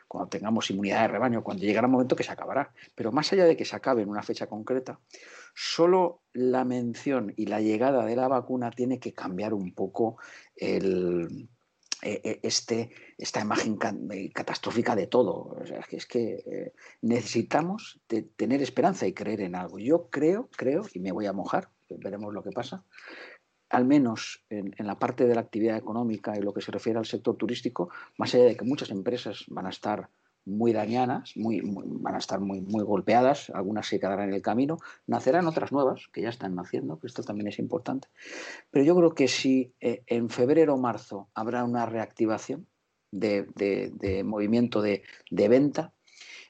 cuando 0.08 0.28
tengamos 0.28 0.70
inmunidad 0.70 1.02
de 1.02 1.08
rebaño, 1.08 1.44
cuando 1.44 1.62
llegará 1.62 1.86
un 1.86 1.92
momento 1.92 2.16
que 2.16 2.24
se 2.24 2.32
acabará. 2.32 2.72
Pero 2.96 3.12
más 3.12 3.32
allá 3.32 3.44
de 3.44 3.56
que 3.56 3.64
se 3.64 3.76
acabe 3.76 4.02
en 4.02 4.08
una 4.08 4.24
fecha 4.24 4.48
concreta, 4.48 4.98
solo 5.54 6.22
la 6.32 6.64
mención 6.64 7.32
y 7.36 7.46
la 7.46 7.60
llegada 7.60 8.04
de 8.04 8.16
la 8.16 8.26
vacuna 8.26 8.72
tiene 8.72 8.98
que 8.98 9.14
cambiar 9.14 9.54
un 9.54 9.72
poco 9.72 10.16
el, 10.56 11.48
e, 12.02 12.40
este, 12.42 12.90
esta 13.16 13.40
imagen 13.40 13.78
catastrófica 14.34 14.96
de 14.96 15.06
todo. 15.06 15.56
O 15.60 15.64
sea, 15.64 15.80
es 15.90 16.06
que 16.06 16.42
eh, 16.44 16.72
necesitamos 17.02 18.00
tener 18.36 18.62
esperanza 18.62 19.06
y 19.06 19.12
creer 19.12 19.42
en 19.42 19.54
algo. 19.54 19.78
Yo 19.78 20.08
creo, 20.10 20.48
creo, 20.56 20.82
y 20.92 20.98
me 20.98 21.12
voy 21.12 21.26
a 21.26 21.32
mojar, 21.32 21.70
veremos 21.88 22.32
lo 22.32 22.42
que 22.42 22.50
pasa, 22.50 22.82
al 23.68 23.84
menos 23.84 24.44
en, 24.48 24.74
la 24.78 24.98
parte 24.98 25.26
de 25.26 25.34
la 25.34 25.40
actividad 25.40 25.76
económica 25.76 26.36
y 26.36 26.42
lo 26.42 26.54
que 26.54 26.60
se 26.60 26.72
refiere 26.72 26.98
al 26.98 27.06
sector 27.06 27.36
turístico, 27.36 27.90
más 28.16 28.34
allá 28.34 28.44
de 28.44 28.56
que 28.56 28.64
muchas 28.64 28.90
empresas 28.90 29.44
van 29.48 29.66
a 29.66 29.70
estar 29.70 30.08
muy 30.44 30.72
dañadas, 30.72 31.36
muy, 31.36 31.60
van 31.64 32.14
a 32.14 32.18
estar 32.18 32.38
muy, 32.38 32.60
golpeadas, 32.60 33.50
algunas 33.50 33.88
se 33.88 33.98
quedarán 33.98 34.28
en 34.28 34.34
el 34.34 34.42
camino, 34.42 34.78
nacerán 35.08 35.48
otras 35.48 35.72
nuevas, 35.72 36.06
que 36.12 36.22
ya 36.22 36.28
están 36.28 36.54
naciendo, 36.54 37.00
que 37.00 37.08
esto 37.08 37.24
también 37.24 37.48
es 37.48 37.58
importante. 37.58 38.06
Pero 38.70 38.84
yo 38.84 38.94
creo 38.94 39.14
que 39.14 39.26
si 39.26 39.74
eh, 39.80 40.04
en 40.06 40.30
febrero 40.30 40.74
o 40.74 40.78
marzo 40.78 41.28
habrá 41.34 41.64
una 41.64 41.84
reactivación 41.86 42.68
de, 43.10 43.46
de 43.56 44.22
movimiento 44.22 44.82
de, 44.82 45.02
de, 45.30 45.48
venta, 45.48 45.92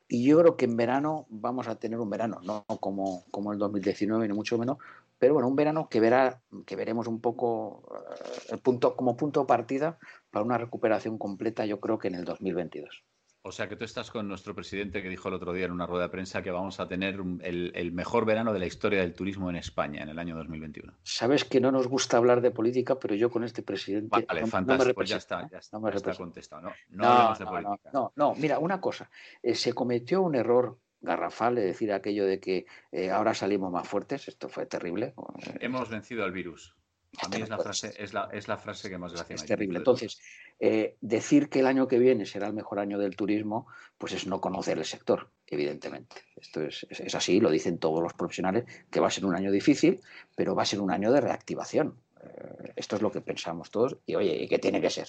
y 0.09 0.25
yo 0.25 0.39
creo 0.39 0.57
que 0.57 0.67
en 0.67 0.77
verano 0.77 1.27
vamos 1.31 1.67
a 1.67 1.77
tener 1.77 1.99
un 1.99 2.11
verano, 2.11 2.41
no 2.45 2.65
como, 2.81 3.25
como 3.31 3.53
el 3.53 3.59
2019, 3.59 4.29
ni 4.29 4.35
mucho 4.35 4.59
menos, 4.59 4.79
pero 5.19 5.35
bueno, 5.35 5.49
un 5.49 5.57
verano 5.57 5.89
que 5.89 6.01
verá, 6.01 6.43
que 6.67 6.77
veremos 6.77 7.07
un 7.07 7.21
poco 7.21 7.89
eh, 7.95 8.53
el 8.53 8.59
punto, 8.61 8.97
como 8.97 9.17
punto 9.17 9.41
de 9.41 9.47
partida 9.47 9.99
para 10.31 10.45
una 10.45 10.59
recuperación 10.59 11.19
completa, 11.19 11.67
yo 11.67 11.81
creo 11.81 11.99
que 11.99 12.09
en 12.09 12.17
el 12.17 12.25
2022. 12.25 13.05
O 13.47 13.53
sea 13.53 13.69
que 13.69 13.77
tú 13.77 13.85
estás 13.85 14.11
con 14.11 14.27
nuestro 14.27 14.57
presidente 14.57 15.05
que 15.05 15.09
dijo 15.09 15.29
el 15.29 15.35
otro 15.35 15.53
día 15.53 15.67
en 15.67 15.71
una 15.71 15.87
rueda 15.87 16.07
de 16.07 16.09
prensa 16.09 16.43
que 16.43 16.51
vamos 16.51 16.81
a 16.81 16.89
tener 16.89 17.21
el, 17.43 17.93
mejor 17.93 18.25
verano 18.25 18.53
de 18.53 18.59
la 18.59 18.67
historia 18.67 19.03
del 19.03 19.15
turismo 19.15 19.49
en 19.49 19.55
España 19.55 20.03
en 20.03 20.09
el 20.09 20.19
año 20.19 20.37
2021. 20.37 20.93
Sabes 21.05 21.45
que 21.45 21.61
no 21.61 21.71
nos 21.71 21.87
gusta 21.87 22.17
hablar 22.17 22.41
de 22.41 22.51
política, 22.51 22.99
pero 22.99 23.15
yo 23.15 23.31
con 23.31 23.45
este 23.45 23.63
presidente. 23.63 24.27
Vale, 24.27 24.47
fantástico, 24.49 24.95
pues 24.95 25.09
ya 25.09 25.19
está, 25.19 25.49
ya 25.49 25.59
está, 25.59 25.79
contestado. 26.17 26.63
No, 26.63 26.73
no, 26.89 27.35
de 27.39 27.47
política. 27.47 27.91
No, 27.93 28.13
no, 28.17 28.35
mira, 28.35 28.59
una 28.59 28.81
cosa. 28.81 29.09
Eh, 29.41 29.55
se 29.55 29.73
cometió 29.73 30.23
un 30.23 30.35
error 30.35 30.81
garrafal, 31.07 31.57
es 31.57 31.65
decir, 31.65 31.93
aquello 31.93 32.27
de 32.27 32.41
que 32.41 32.67
eh, 32.93 33.11
ahora 33.11 33.33
salimos 33.33 33.73
más 33.73 33.89
fuertes, 33.89 34.29
esto 34.29 34.49
fue 34.51 34.67
terrible. 34.67 35.15
Hemos 35.61 35.89
vencido 35.89 36.25
al 36.25 36.33
virus. 36.33 36.75
A 37.23 37.29
mí 37.29 37.41
es 37.41 37.49
la, 37.49 37.59
frase, 37.59 37.95
es, 37.97 38.13
la, 38.13 38.29
es 38.33 38.47
la 38.47 38.59
frase 38.59 38.91
que 38.91 38.99
más 38.99 39.15
gracia 39.15 39.37
Es 39.37 39.47
terrible. 39.47 39.79
Entonces, 39.79 40.21
eh, 40.61 40.97
decir 41.01 41.49
que 41.49 41.61
el 41.61 41.67
año 41.67 41.89
que 41.89 41.99
viene 41.99 42.27
será 42.27 42.49
el 42.49 42.53
mejor 42.53 42.79
año 42.79 42.99
del 42.99 43.17
turismo, 43.17 43.69
pues 43.97 44.13
es 44.13 44.27
no 44.27 44.41
conocer 44.41 44.77
el 44.77 44.85
sector, 44.85 45.31
evidentemente. 45.47 46.17
Esto 46.37 46.61
es, 46.61 46.87
es, 46.91 47.15
así, 47.15 47.41
lo 47.41 47.51
dicen 47.51 47.79
todos 47.79 48.03
los 48.03 48.13
profesionales, 48.13 48.65
que 48.91 49.01
va 49.01 49.07
a 49.07 49.11
ser 49.11 49.25
un 49.25 49.35
año 49.35 49.51
difícil, 49.51 50.01
pero 50.35 50.55
va 50.55 50.63
a 50.63 50.67
ser 50.67 50.81
un 50.81 50.91
año 50.91 51.11
de 51.11 51.23
reactivación. 51.23 51.99
Eh, 52.23 52.73
esto 52.77 52.97
es 52.97 53.03
lo 53.03 53.11
que 53.11 53.23
pensamos 53.23 53.71
todos 53.71 53.97
y, 54.05 54.15
oye, 54.15 54.37
¿y 54.43 54.49
qué 54.49 54.59
tiene 54.59 54.81
que 54.81 54.91
ser? 54.91 55.09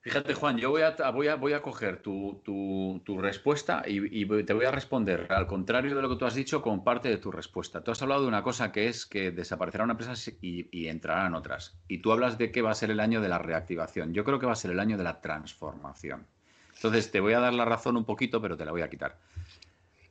Fíjate, 0.00 0.32
Juan, 0.32 0.56
yo 0.56 0.70
voy 0.70 0.82
a, 0.82 1.62
coger 1.62 2.00
tu, 2.00 3.02
respuesta 3.20 3.82
y, 3.86 4.24
te 4.44 4.52
voy 4.54 4.64
a 4.64 4.70
responder, 4.70 5.26
al 5.30 5.46
contrario 5.46 5.94
de 5.94 6.00
lo 6.00 6.08
que 6.08 6.16
tú 6.16 6.24
has 6.24 6.34
dicho, 6.34 6.62
con 6.62 6.82
parte 6.82 7.10
de 7.10 7.18
tu 7.18 7.30
respuesta. 7.30 7.84
Tú 7.84 7.90
has 7.90 8.00
hablado 8.00 8.22
de 8.22 8.28
una 8.28 8.42
cosa 8.42 8.72
que 8.72 8.88
es 8.88 9.04
que 9.04 9.30
desaparecerá 9.30 9.84
una 9.84 9.92
empresa 9.92 10.14
y, 10.40 10.88
entrarán 10.88 11.34
otras. 11.34 11.78
Y 11.88 11.98
tú 11.98 12.10
hablas 12.12 12.38
de 12.38 12.50
que 12.50 12.62
va 12.62 12.70
a 12.70 12.74
ser 12.74 12.90
el 12.90 13.00
año 13.00 13.20
de 13.20 13.28
la 13.28 13.38
reactivación. 13.38 14.14
Yo 14.14 14.24
creo 14.24 14.38
que 14.38 14.46
va 14.46 14.52
a 14.52 14.56
ser 14.56 14.70
el 14.70 14.80
año 14.80 14.96
de 14.96 15.04
la 15.04 15.20
transformación. 15.20 16.26
Entonces, 16.74 17.10
te 17.10 17.20
voy 17.20 17.34
a 17.34 17.40
dar 17.40 17.52
la 17.52 17.66
razón 17.66 17.98
un 17.98 18.06
poquito, 18.06 18.40
pero 18.40 18.56
te 18.56 18.64
la 18.64 18.70
voy 18.70 18.80
a 18.80 18.88
quitar. 18.88 19.18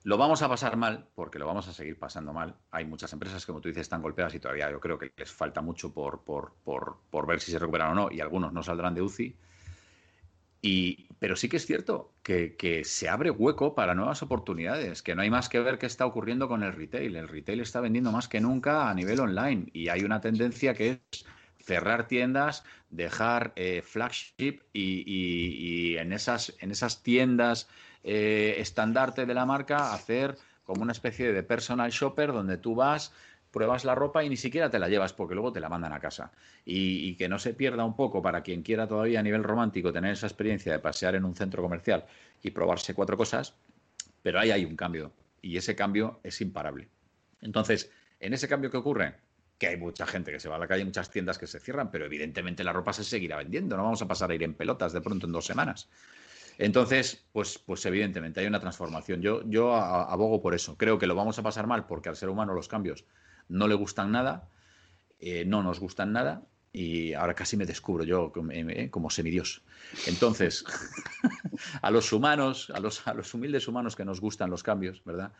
Lo 0.10 0.18
vamos 0.18 0.42
a 0.42 0.50
pasar 0.50 0.76
mal, 0.76 1.06
porque 1.14 1.38
lo 1.38 1.46
vamos 1.46 1.68
a 1.68 1.72
seguir 1.72 2.00
pasando 2.00 2.34
mal. 2.34 2.56
Hay 2.72 2.84
muchas 2.84 3.14
empresas, 3.14 3.46
como 3.46 3.62
tú 3.62 3.68
dices, 3.68 3.82
están 3.82 4.02
golpeadas 4.02 4.34
y 4.34 4.40
todavía 4.40 4.72
yo 4.72 4.80
creo 4.80 4.98
que 4.98 5.14
les 5.16 5.32
falta 5.32 5.62
mucho 5.62 5.94
por, 5.94 6.24
por, 6.24 7.28
ver 7.28 7.40
si 7.40 7.52
se 7.52 7.60
recuperan 7.60 7.92
o 7.92 7.94
no, 7.94 8.12
y 8.12 8.20
algunos 8.20 8.52
no 8.52 8.64
saldrán 8.64 8.96
de 8.96 9.04
UCI. 9.04 9.36
Y, 10.64 11.06
pero 11.20 11.36
sí 11.36 11.48
que 11.48 11.58
es 11.58 11.68
cierto 11.68 12.16
que, 12.24 12.56
que, 12.56 12.86
se 12.86 13.08
abre 13.08 13.30
hueco 13.30 13.76
para 13.76 13.94
nuevas 13.94 14.24
oportunidades, 14.24 15.04
que 15.04 15.14
no 15.14 15.22
hay 15.22 15.30
más 15.30 15.48
que 15.48 15.60
ver 15.60 15.78
qué 15.78 15.86
está 15.86 16.08
ocurriendo 16.08 16.48
con 16.48 16.64
el 16.64 16.74
retail. 16.74 17.16
El 17.16 17.28
retail 17.28 17.60
está 17.60 17.80
vendiendo 17.80 18.12
más 18.12 18.28
que 18.28 18.42
nunca 18.42 18.90
a 18.90 18.94
nivel 18.96 19.20
online 19.20 19.68
y 19.74 19.90
hay 19.90 20.04
una 20.04 20.22
tendencia 20.22 20.74
que 20.74 21.04
es 21.12 21.26
cerrar 21.60 22.08
tiendas, 22.08 22.64
dejar 22.90 23.54
eh, 23.56 23.84
flagship 23.84 24.62
y, 24.74 25.04
y, 25.06 25.92
y, 25.92 25.98
en, 25.98 26.14
esas, 26.14 26.56
en 26.62 26.72
esas 26.72 27.04
tiendas 27.04 27.70
eh, 28.04 28.56
estandarte 28.58 29.26
de 29.26 29.34
la 29.34 29.46
marca, 29.46 29.94
hacer 29.94 30.38
como 30.64 30.84
una 30.84 30.92
especie 30.92 31.34
de 31.34 31.44
personal 31.44 31.92
shopper 31.92 32.32
donde 32.32 32.58
tú 32.58 32.76
vas, 32.76 33.12
pruebas 33.52 33.86
la 33.86 33.96
ropa 33.96 34.24
y 34.24 34.30
ni 34.30 34.38
siquiera 34.38 34.70
te 34.70 34.80
la 34.80 34.88
llevas 34.88 35.14
porque 35.14 35.34
luego 35.34 35.52
te 35.52 35.60
la 35.60 35.70
mandan 35.70 35.94
a 35.94 36.00
casa. 36.00 36.32
Y, 36.66 37.16
que 37.16 37.28
no 37.28 37.40
se 37.40 37.54
pierda 37.54 37.84
un 37.84 37.96
poco 37.96 38.22
para 38.22 38.42
quien 38.42 38.62
quiera 38.62 38.88
todavía 38.88 39.20
a 39.20 39.24
nivel 39.24 39.44
romántico 39.44 39.92
tener 39.92 40.14
esa 40.14 40.28
experiencia 40.28 40.72
de 40.72 40.80
pasear 40.80 41.16
en 41.16 41.26
un 41.26 41.36
centro 41.36 41.64
comercial 41.64 42.06
y 42.44 42.52
probarse 42.52 42.94
cuatro 42.94 43.18
cosas, 43.18 43.56
pero 44.22 44.40
ahí 44.40 44.52
hay 44.52 44.66
un 44.66 44.76
cambio 44.76 45.12
y 45.42 45.58
ese 45.58 45.76
cambio 45.76 46.20
es 46.24 46.40
imparable. 46.42 46.88
Entonces, 47.42 47.92
en 48.20 48.34
ese 48.34 48.48
cambio 48.48 48.70
que 48.70 48.78
ocurre, 48.78 49.16
que 49.58 49.68
hay 49.68 49.78
mucha 49.78 50.06
gente 50.06 50.32
que 50.32 50.40
se 50.40 50.50
va 50.50 50.56
a 50.56 50.60
la 50.60 50.68
calle, 50.68 50.86
muchas 50.86 51.10
tiendas 51.10 51.38
que 51.38 51.48
se 51.48 51.60
cierran, 51.60 51.92
pero 51.92 52.06
evidentemente 52.06 52.64
la 52.64 52.74
ropa 52.74 52.94
se 52.94 53.04
seguirá 53.04 53.38
vendiendo, 53.38 53.76
no 53.76 53.84
vamos 53.84 54.02
a 54.02 54.08
pasar 54.08 54.32
a 54.32 54.36
ir 54.36 54.44
en 54.44 54.54
pelotas 54.54 54.94
de 54.94 55.02
pronto 55.02 55.26
en 55.26 55.34
dos 55.34 55.46
semanas. 55.46 55.90
Entonces, 56.60 57.26
pues, 57.32 57.58
pues 57.58 57.86
evidentemente 57.86 58.42
hay 58.42 58.46
una 58.46 58.60
transformación. 58.60 59.22
Yo, 59.22 59.42
yo 59.50 59.74
abogo 59.74 60.42
por 60.42 60.54
eso. 60.54 60.78
Creo 60.78 61.00
que 61.00 61.08
lo 61.08 61.16
vamos 61.16 61.40
a 61.40 61.44
pasar 61.44 61.66
mal 61.66 61.88
porque 61.88 62.10
al 62.10 62.18
ser 62.18 62.28
humano 62.28 62.54
los 62.54 62.68
cambios 62.68 63.06
no 63.48 63.68
le 63.68 63.76
gustan 63.76 64.12
nada, 64.12 64.50
no 65.46 65.64
nos 65.64 65.80
gustan 65.80 66.12
nada, 66.12 66.44
y 66.72 67.14
ahora 67.14 67.34
casi 67.34 67.58
me 67.58 67.66
descubro 67.66 68.04
yo 68.04 68.34
como 68.92 69.10
semidios. 69.10 69.64
Entonces, 70.06 70.66
a 71.82 71.92
los 71.92 72.12
humanos, 72.12 72.70
a 72.76 72.82
los, 72.82 73.08
a 73.08 73.14
los 73.14 73.34
humildes 73.34 73.68
humanos 73.70 73.96
que 73.96 74.04
nos 74.04 74.20
gustan 74.20 74.50
los 74.50 74.62
cambios, 74.62 75.02
¿verdad? 75.06 75.32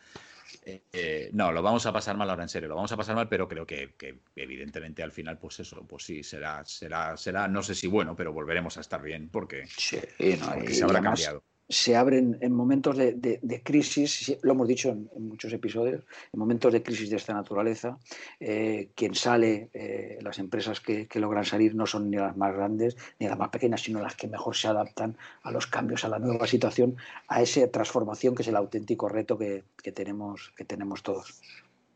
Eh, 0.64 1.30
no, 1.32 1.52
lo 1.52 1.62
vamos 1.62 1.86
a 1.86 1.92
pasar 1.92 2.16
mal 2.16 2.28
ahora 2.30 2.42
en 2.42 2.48
serio, 2.48 2.68
lo 2.68 2.74
vamos 2.74 2.92
a 2.92 2.96
pasar 2.96 3.14
mal, 3.14 3.28
pero 3.28 3.48
creo 3.48 3.66
que, 3.66 3.94
evidentemente 4.36 5.02
al 5.02 5.12
final, 5.12 5.38
pues 5.38 5.60
eso, 5.60 5.86
pues 5.86 6.04
sí, 6.04 6.22
será, 6.22 6.64
será, 6.64 7.16
será, 7.16 7.48
no 7.48 7.62
sé 7.62 7.74
si 7.74 7.86
bueno, 7.86 8.16
pero 8.16 8.32
volveremos 8.32 8.76
a 8.76 8.80
estar 8.80 9.02
bien 9.02 9.28
porque, 9.30 9.66
se 9.66 10.84
habrá 10.84 11.00
cambiado 11.00 11.44
se 11.70 11.94
abren 11.94 12.36
en 12.40 12.52
momentos 12.52 12.96
de, 12.96 13.62
crisis, 13.62 14.36
lo 14.42 14.52
hemos 14.52 14.66
dicho 14.66 14.88
en, 14.88 15.08
muchos 15.28 15.52
episodios, 15.52 16.02
en 16.32 16.40
momentos 16.40 16.72
de 16.72 16.82
crisis 16.82 17.08
de 17.10 17.16
esta 17.16 17.32
naturaleza, 17.32 17.96
eh, 18.40 18.90
quien 18.96 19.14
sale, 19.14 19.70
eh, 19.72 20.18
las 20.20 20.40
empresas 20.40 20.80
que, 20.80 21.06
logran 21.14 21.44
salir 21.44 21.76
no 21.76 21.86
son 21.86 22.10
ni 22.10 22.16
las 22.16 22.36
más 22.36 22.54
grandes 22.54 22.96
ni 23.20 23.28
las 23.28 23.38
más 23.38 23.50
pequeñas, 23.50 23.82
sino 23.82 24.00
las 24.00 24.16
que 24.16 24.26
mejor 24.26 24.56
se 24.56 24.66
adaptan 24.66 25.16
a 25.42 25.52
los 25.52 25.68
cambios, 25.68 26.04
a 26.04 26.08
la 26.08 26.18
nueva 26.18 26.48
situación, 26.48 26.96
a 27.28 27.40
esa 27.40 27.70
transformación 27.70 28.34
que 28.34 28.42
es 28.42 28.48
el 28.48 28.56
auténtico 28.56 29.08
reto 29.08 29.38
que, 29.38 29.62
tenemos, 29.94 30.52
que 30.56 30.64
tenemos 30.64 31.04
todos. 31.04 31.40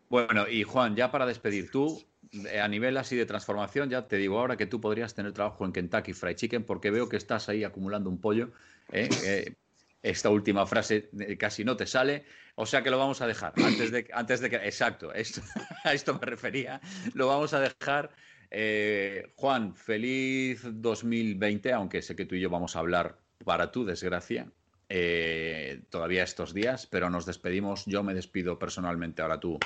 Bueno, 0.09 0.47
y 0.49 0.63
Juan, 0.63 0.95
ya 0.95 1.11
para 1.11 1.27
despedir, 1.27 1.71
tú 1.73 2.01
eh, 2.49 2.61
a 2.61 2.69
nivel 2.69 2.97
así 2.97 3.17
de 3.17 3.27
transformación, 3.27 3.91
ya 3.91 4.07
te 4.07 4.19
digo 4.19 4.39
ahora 4.39 4.57
que 4.57 4.67
tú 4.67 4.81
podrías 4.81 5.15
tener 5.15 5.33
trabajo 5.33 5.65
en 5.65 5.73
Kentucky 5.73 6.13
Fried 6.13 6.37
Chicken 6.37 6.63
porque 6.63 6.93
veo 6.93 7.09
que 7.09 7.17
estás 7.17 7.49
ahí 7.49 7.65
acumulando 7.65 8.09
un 8.09 8.21
pollo. 8.21 8.53
¿eh? 8.93 9.09
esta 10.05 10.29
última 10.29 10.67
frase 10.67 11.09
eh, 11.19 11.37
casi 11.39 11.65
no 11.65 11.77
te 11.77 11.87
sale, 11.87 12.25
o 12.55 12.67
sea 12.67 12.83
que 12.83 12.91
lo 12.91 12.99
vamos 12.99 13.23
a 13.23 13.27
dejar. 13.27 13.55
Antes 13.65 13.91
de, 13.91 14.07
antes 14.13 14.41
de 14.41 14.51
que. 14.51 14.57
Exacto, 14.57 15.13
esto, 15.13 15.41
a 15.85 15.95
esto 15.95 16.15
me 16.15 16.27
refería. 16.27 16.81
Lo 17.15 17.27
vamos 17.27 17.55
a 17.55 17.61
dejar. 17.61 18.11
Eh, 18.51 19.33
Juan, 19.35 19.75
feliz 19.75 20.61
2020, 20.65 21.73
aunque 21.73 22.03
sé 22.03 22.15
que 22.15 22.27
tú 22.27 22.35
y 22.37 22.41
yo 22.41 22.51
vamos 22.51 22.77
a 22.77 22.81
hablar 22.81 23.19
para 23.45 23.73
tu 23.73 23.85
desgracia. 23.85 24.47
Eh, 24.91 25.83
todavía 25.89 26.23
estos 26.23 26.53
días, 26.53 26.87
pero 26.87 27.09
nos 27.09 27.25
despedimos. 27.25 27.85
Yo 27.87 28.03
me 28.03 28.15
despido 28.15 28.59
personalmente, 28.59 29.23
ahora 29.23 29.41
tú 29.41 29.59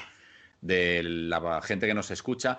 de 0.61 1.03
la 1.03 1.61
gente 1.63 1.87
que 1.87 1.95
nos 1.95 2.11
escucha. 2.11 2.59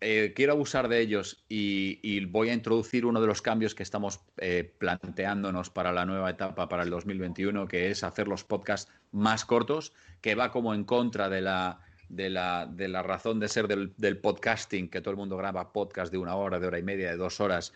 Eh, 0.00 0.32
quiero 0.34 0.52
abusar 0.52 0.88
de 0.88 1.00
ellos 1.00 1.44
y, 1.48 2.24
voy 2.26 2.50
a 2.50 2.54
introducir 2.54 3.06
uno 3.06 3.20
de 3.20 3.26
los 3.26 3.42
cambios 3.42 3.74
que 3.74 3.82
estamos 3.82 4.20
eh, 4.38 4.72
planteándonos 4.78 5.70
para 5.70 5.92
la 5.92 6.04
nueva 6.04 6.30
etapa, 6.30 6.68
para 6.68 6.82
el 6.82 6.90
2021, 6.90 7.68
que 7.68 7.90
es 7.90 8.02
hacer 8.04 8.28
los 8.28 8.44
podcasts 8.44 8.90
más 9.12 9.44
cortos, 9.44 9.92
que 10.20 10.34
va 10.34 10.50
como 10.50 10.74
en 10.74 10.84
contra 10.84 11.28
de 11.28 11.40
la, 11.40 11.80
de 12.08 12.30
la, 12.30 12.66
de 12.66 12.88
la 12.88 13.02
razón 13.02 13.38
de 13.40 13.48
ser 13.48 13.68
del, 13.68 13.92
del 13.96 14.18
podcasting, 14.18 14.88
que 14.88 15.00
todo 15.00 15.12
el 15.12 15.16
mundo 15.16 15.36
graba 15.36 15.72
podcast 15.72 16.10
de 16.10 16.18
una 16.18 16.34
hora, 16.34 16.58
de 16.58 16.66
hora 16.66 16.78
y 16.78 16.82
media, 16.82 17.10
de 17.10 17.16
dos 17.16 17.40
horas 17.40 17.72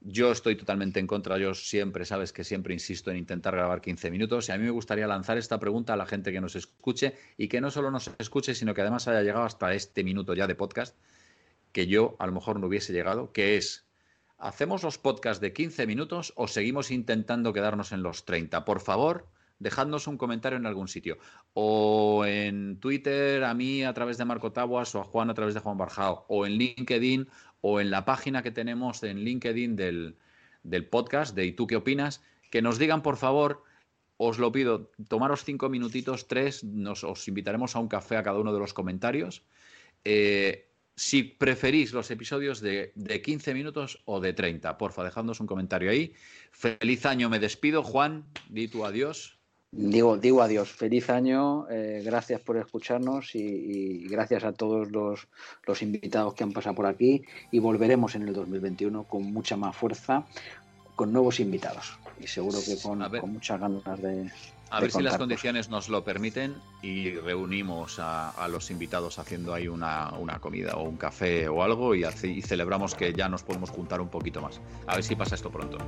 yo 0.00 0.32
estoy 0.32 0.56
totalmente 0.56 0.98
en 0.98 1.06
contra, 1.06 1.36
yo 1.38 1.54
siempre, 1.54 2.04
sabes 2.04 2.32
que 2.32 2.42
siempre 2.42 2.72
insisto 2.72 3.10
en 3.10 3.18
intentar 3.18 3.54
grabar 3.54 3.80
15 3.80 4.10
minutos 4.10 4.48
y 4.48 4.52
a 4.52 4.58
mí 4.58 4.64
me 4.64 4.70
gustaría 4.70 5.06
lanzar 5.06 5.36
esta 5.36 5.60
pregunta 5.60 5.92
a 5.92 5.96
la 5.96 6.06
gente 6.06 6.32
que 6.32 6.40
nos 6.40 6.56
escuche 6.56 7.14
y 7.36 7.48
que 7.48 7.60
no 7.60 7.70
solo 7.70 7.90
nos 7.90 8.10
escuche, 8.18 8.54
sino 8.54 8.72
que 8.72 8.80
además 8.80 9.08
haya 9.08 9.22
llegado 9.22 9.44
hasta 9.44 9.74
este 9.74 10.02
minuto 10.02 10.34
ya 10.34 10.46
de 10.46 10.54
podcast, 10.54 10.96
que 11.72 11.86
yo 11.86 12.16
a 12.18 12.26
lo 12.26 12.32
mejor 12.32 12.58
no 12.58 12.66
hubiese 12.66 12.92
llegado, 12.94 13.32
que 13.32 13.56
es, 13.56 13.86
¿hacemos 14.38 14.82
los 14.82 14.96
podcasts 14.96 15.40
de 15.40 15.52
15 15.52 15.86
minutos 15.86 16.32
o 16.36 16.48
seguimos 16.48 16.90
intentando 16.90 17.52
quedarnos 17.52 17.92
en 17.92 18.02
los 18.02 18.24
30? 18.24 18.64
Por 18.64 18.80
favor, 18.80 19.28
dejadnos 19.60 20.08
un 20.08 20.16
comentario 20.16 20.58
en 20.58 20.66
algún 20.66 20.88
sitio. 20.88 21.18
O 21.54 22.24
en 22.26 22.80
Twitter, 22.80 23.44
a 23.44 23.54
mí 23.54 23.84
a 23.84 23.94
través 23.94 24.18
de 24.18 24.24
Marco 24.24 24.50
Tabuas, 24.50 24.92
o 24.96 25.00
a 25.00 25.04
Juan 25.04 25.30
a 25.30 25.34
través 25.34 25.54
de 25.54 25.60
Juan 25.60 25.78
Barjao, 25.78 26.24
o 26.28 26.46
en 26.46 26.54
LinkedIn, 26.54 27.28
o 27.60 27.80
en 27.80 27.90
la 27.90 28.04
página 28.04 28.42
que 28.42 28.50
tenemos 28.50 29.04
en 29.04 29.20
LinkedIn 29.20 29.76
del, 29.76 30.16
podcast 30.90 31.36
de 31.36 31.46
¿Y 31.46 31.52
tú 31.52 31.66
qué 31.66 31.76
opinas? 31.76 32.22
Que 32.50 32.62
nos 32.62 32.78
digan, 32.78 33.02
por 33.02 33.16
favor, 33.16 33.62
os 34.16 34.38
lo 34.38 34.50
pido, 34.50 34.90
tomaros 35.08 35.44
cinco 35.44 35.68
minutitos, 35.68 36.26
tres, 36.26 36.64
nos, 36.64 37.04
os 37.04 37.28
invitaremos 37.28 37.76
a 37.76 37.78
un 37.78 37.88
café 37.88 38.16
a 38.16 38.22
cada 38.22 38.38
uno 38.38 38.52
de 38.52 38.58
los 38.58 38.74
comentarios. 38.74 39.42
Eh, 40.04 40.68
si 40.96 41.22
preferís 41.22 41.92
los 41.92 42.10
episodios 42.10 42.60
de, 42.60 42.92
de, 42.94 43.22
15 43.22 43.54
minutos 43.54 44.02
o 44.04 44.20
de 44.20 44.32
30, 44.32 44.76
porfa, 44.76 45.04
dejadnos 45.04 45.40
un 45.40 45.46
comentario 45.46 45.90
ahí. 45.90 46.14
Feliz 46.50 47.06
año, 47.06 47.30
me 47.30 47.38
despido. 47.38 47.82
Juan, 47.82 48.26
di 48.50 48.68
tu 48.68 48.84
adiós. 48.84 49.39
Digo, 49.72 50.16
digo 50.18 50.42
adiós, 50.42 50.68
feliz 50.68 51.10
año, 51.10 51.68
eh, 51.70 52.02
gracias 52.04 52.40
por 52.40 52.56
escucharnos 52.56 53.36
y, 53.36 54.04
gracias 54.08 54.42
a 54.42 54.52
todos 54.52 54.90
los, 54.90 55.28
los, 55.64 55.82
invitados 55.82 56.34
que 56.34 56.42
han 56.42 56.52
pasado 56.52 56.74
por 56.74 56.86
aquí 56.86 57.22
y 57.52 57.60
volveremos 57.60 58.16
en 58.16 58.22
el 58.22 58.34
2021 58.34 59.04
con 59.04 59.32
mucha 59.32 59.56
más 59.56 59.76
fuerza, 59.76 60.26
con 60.96 61.12
nuevos 61.12 61.38
invitados 61.38 61.98
y 62.18 62.26
seguro 62.26 62.58
que 62.64 62.82
con, 62.82 63.08
con 63.20 63.32
muchas 63.32 63.60
ganas 63.60 64.02
de... 64.02 64.28
A 64.70 64.80
ver 64.80 64.90
si 64.90 65.02
las 65.02 65.16
condiciones 65.16 65.68
nos 65.68 65.88
lo 65.88 66.04
permiten 66.04 66.54
y 66.82 67.12
reunimos 67.12 67.98
a, 68.00 68.46
los 68.48 68.70
invitados 68.70 69.18
haciendo 69.20 69.54
ahí 69.54 69.68
una, 69.68 70.10
comida 70.40 70.74
o 70.76 70.82
un 70.82 70.96
café 70.96 71.48
o 71.48 71.62
algo 71.62 71.94
y, 71.94 72.04
y 72.04 72.42
celebramos 72.42 72.94
que 72.94 73.12
ya 73.12 73.28
nos 73.28 73.44
podemos 73.44 73.70
juntar 73.70 74.00
un 74.00 74.08
poquito 74.08 74.40
más. 74.40 74.60
A 74.86 74.96
ver 74.96 75.04
si 75.04 75.14
pasa 75.16 75.36
esto 75.36 75.50
pronto. 75.50 75.78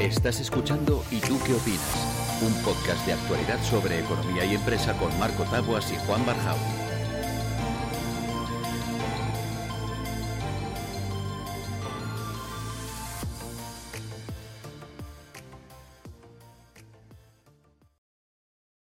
Estás 0.00 0.38
escuchando 0.38 1.02
¿Y 1.10 1.18
tú 1.18 1.40
qué 1.44 1.54
opinas? 1.54 2.40
Un 2.40 2.54
podcast 2.62 3.04
de 3.04 3.14
actualidad 3.14 3.60
sobre 3.62 3.98
economía 3.98 4.44
y 4.44 4.54
empresa 4.54 4.96
con 4.96 5.16
Marco 5.18 5.42
Tabuas 5.42 5.90
y 5.90 5.96
Juan 6.06 6.24
Barjau. 6.24 6.77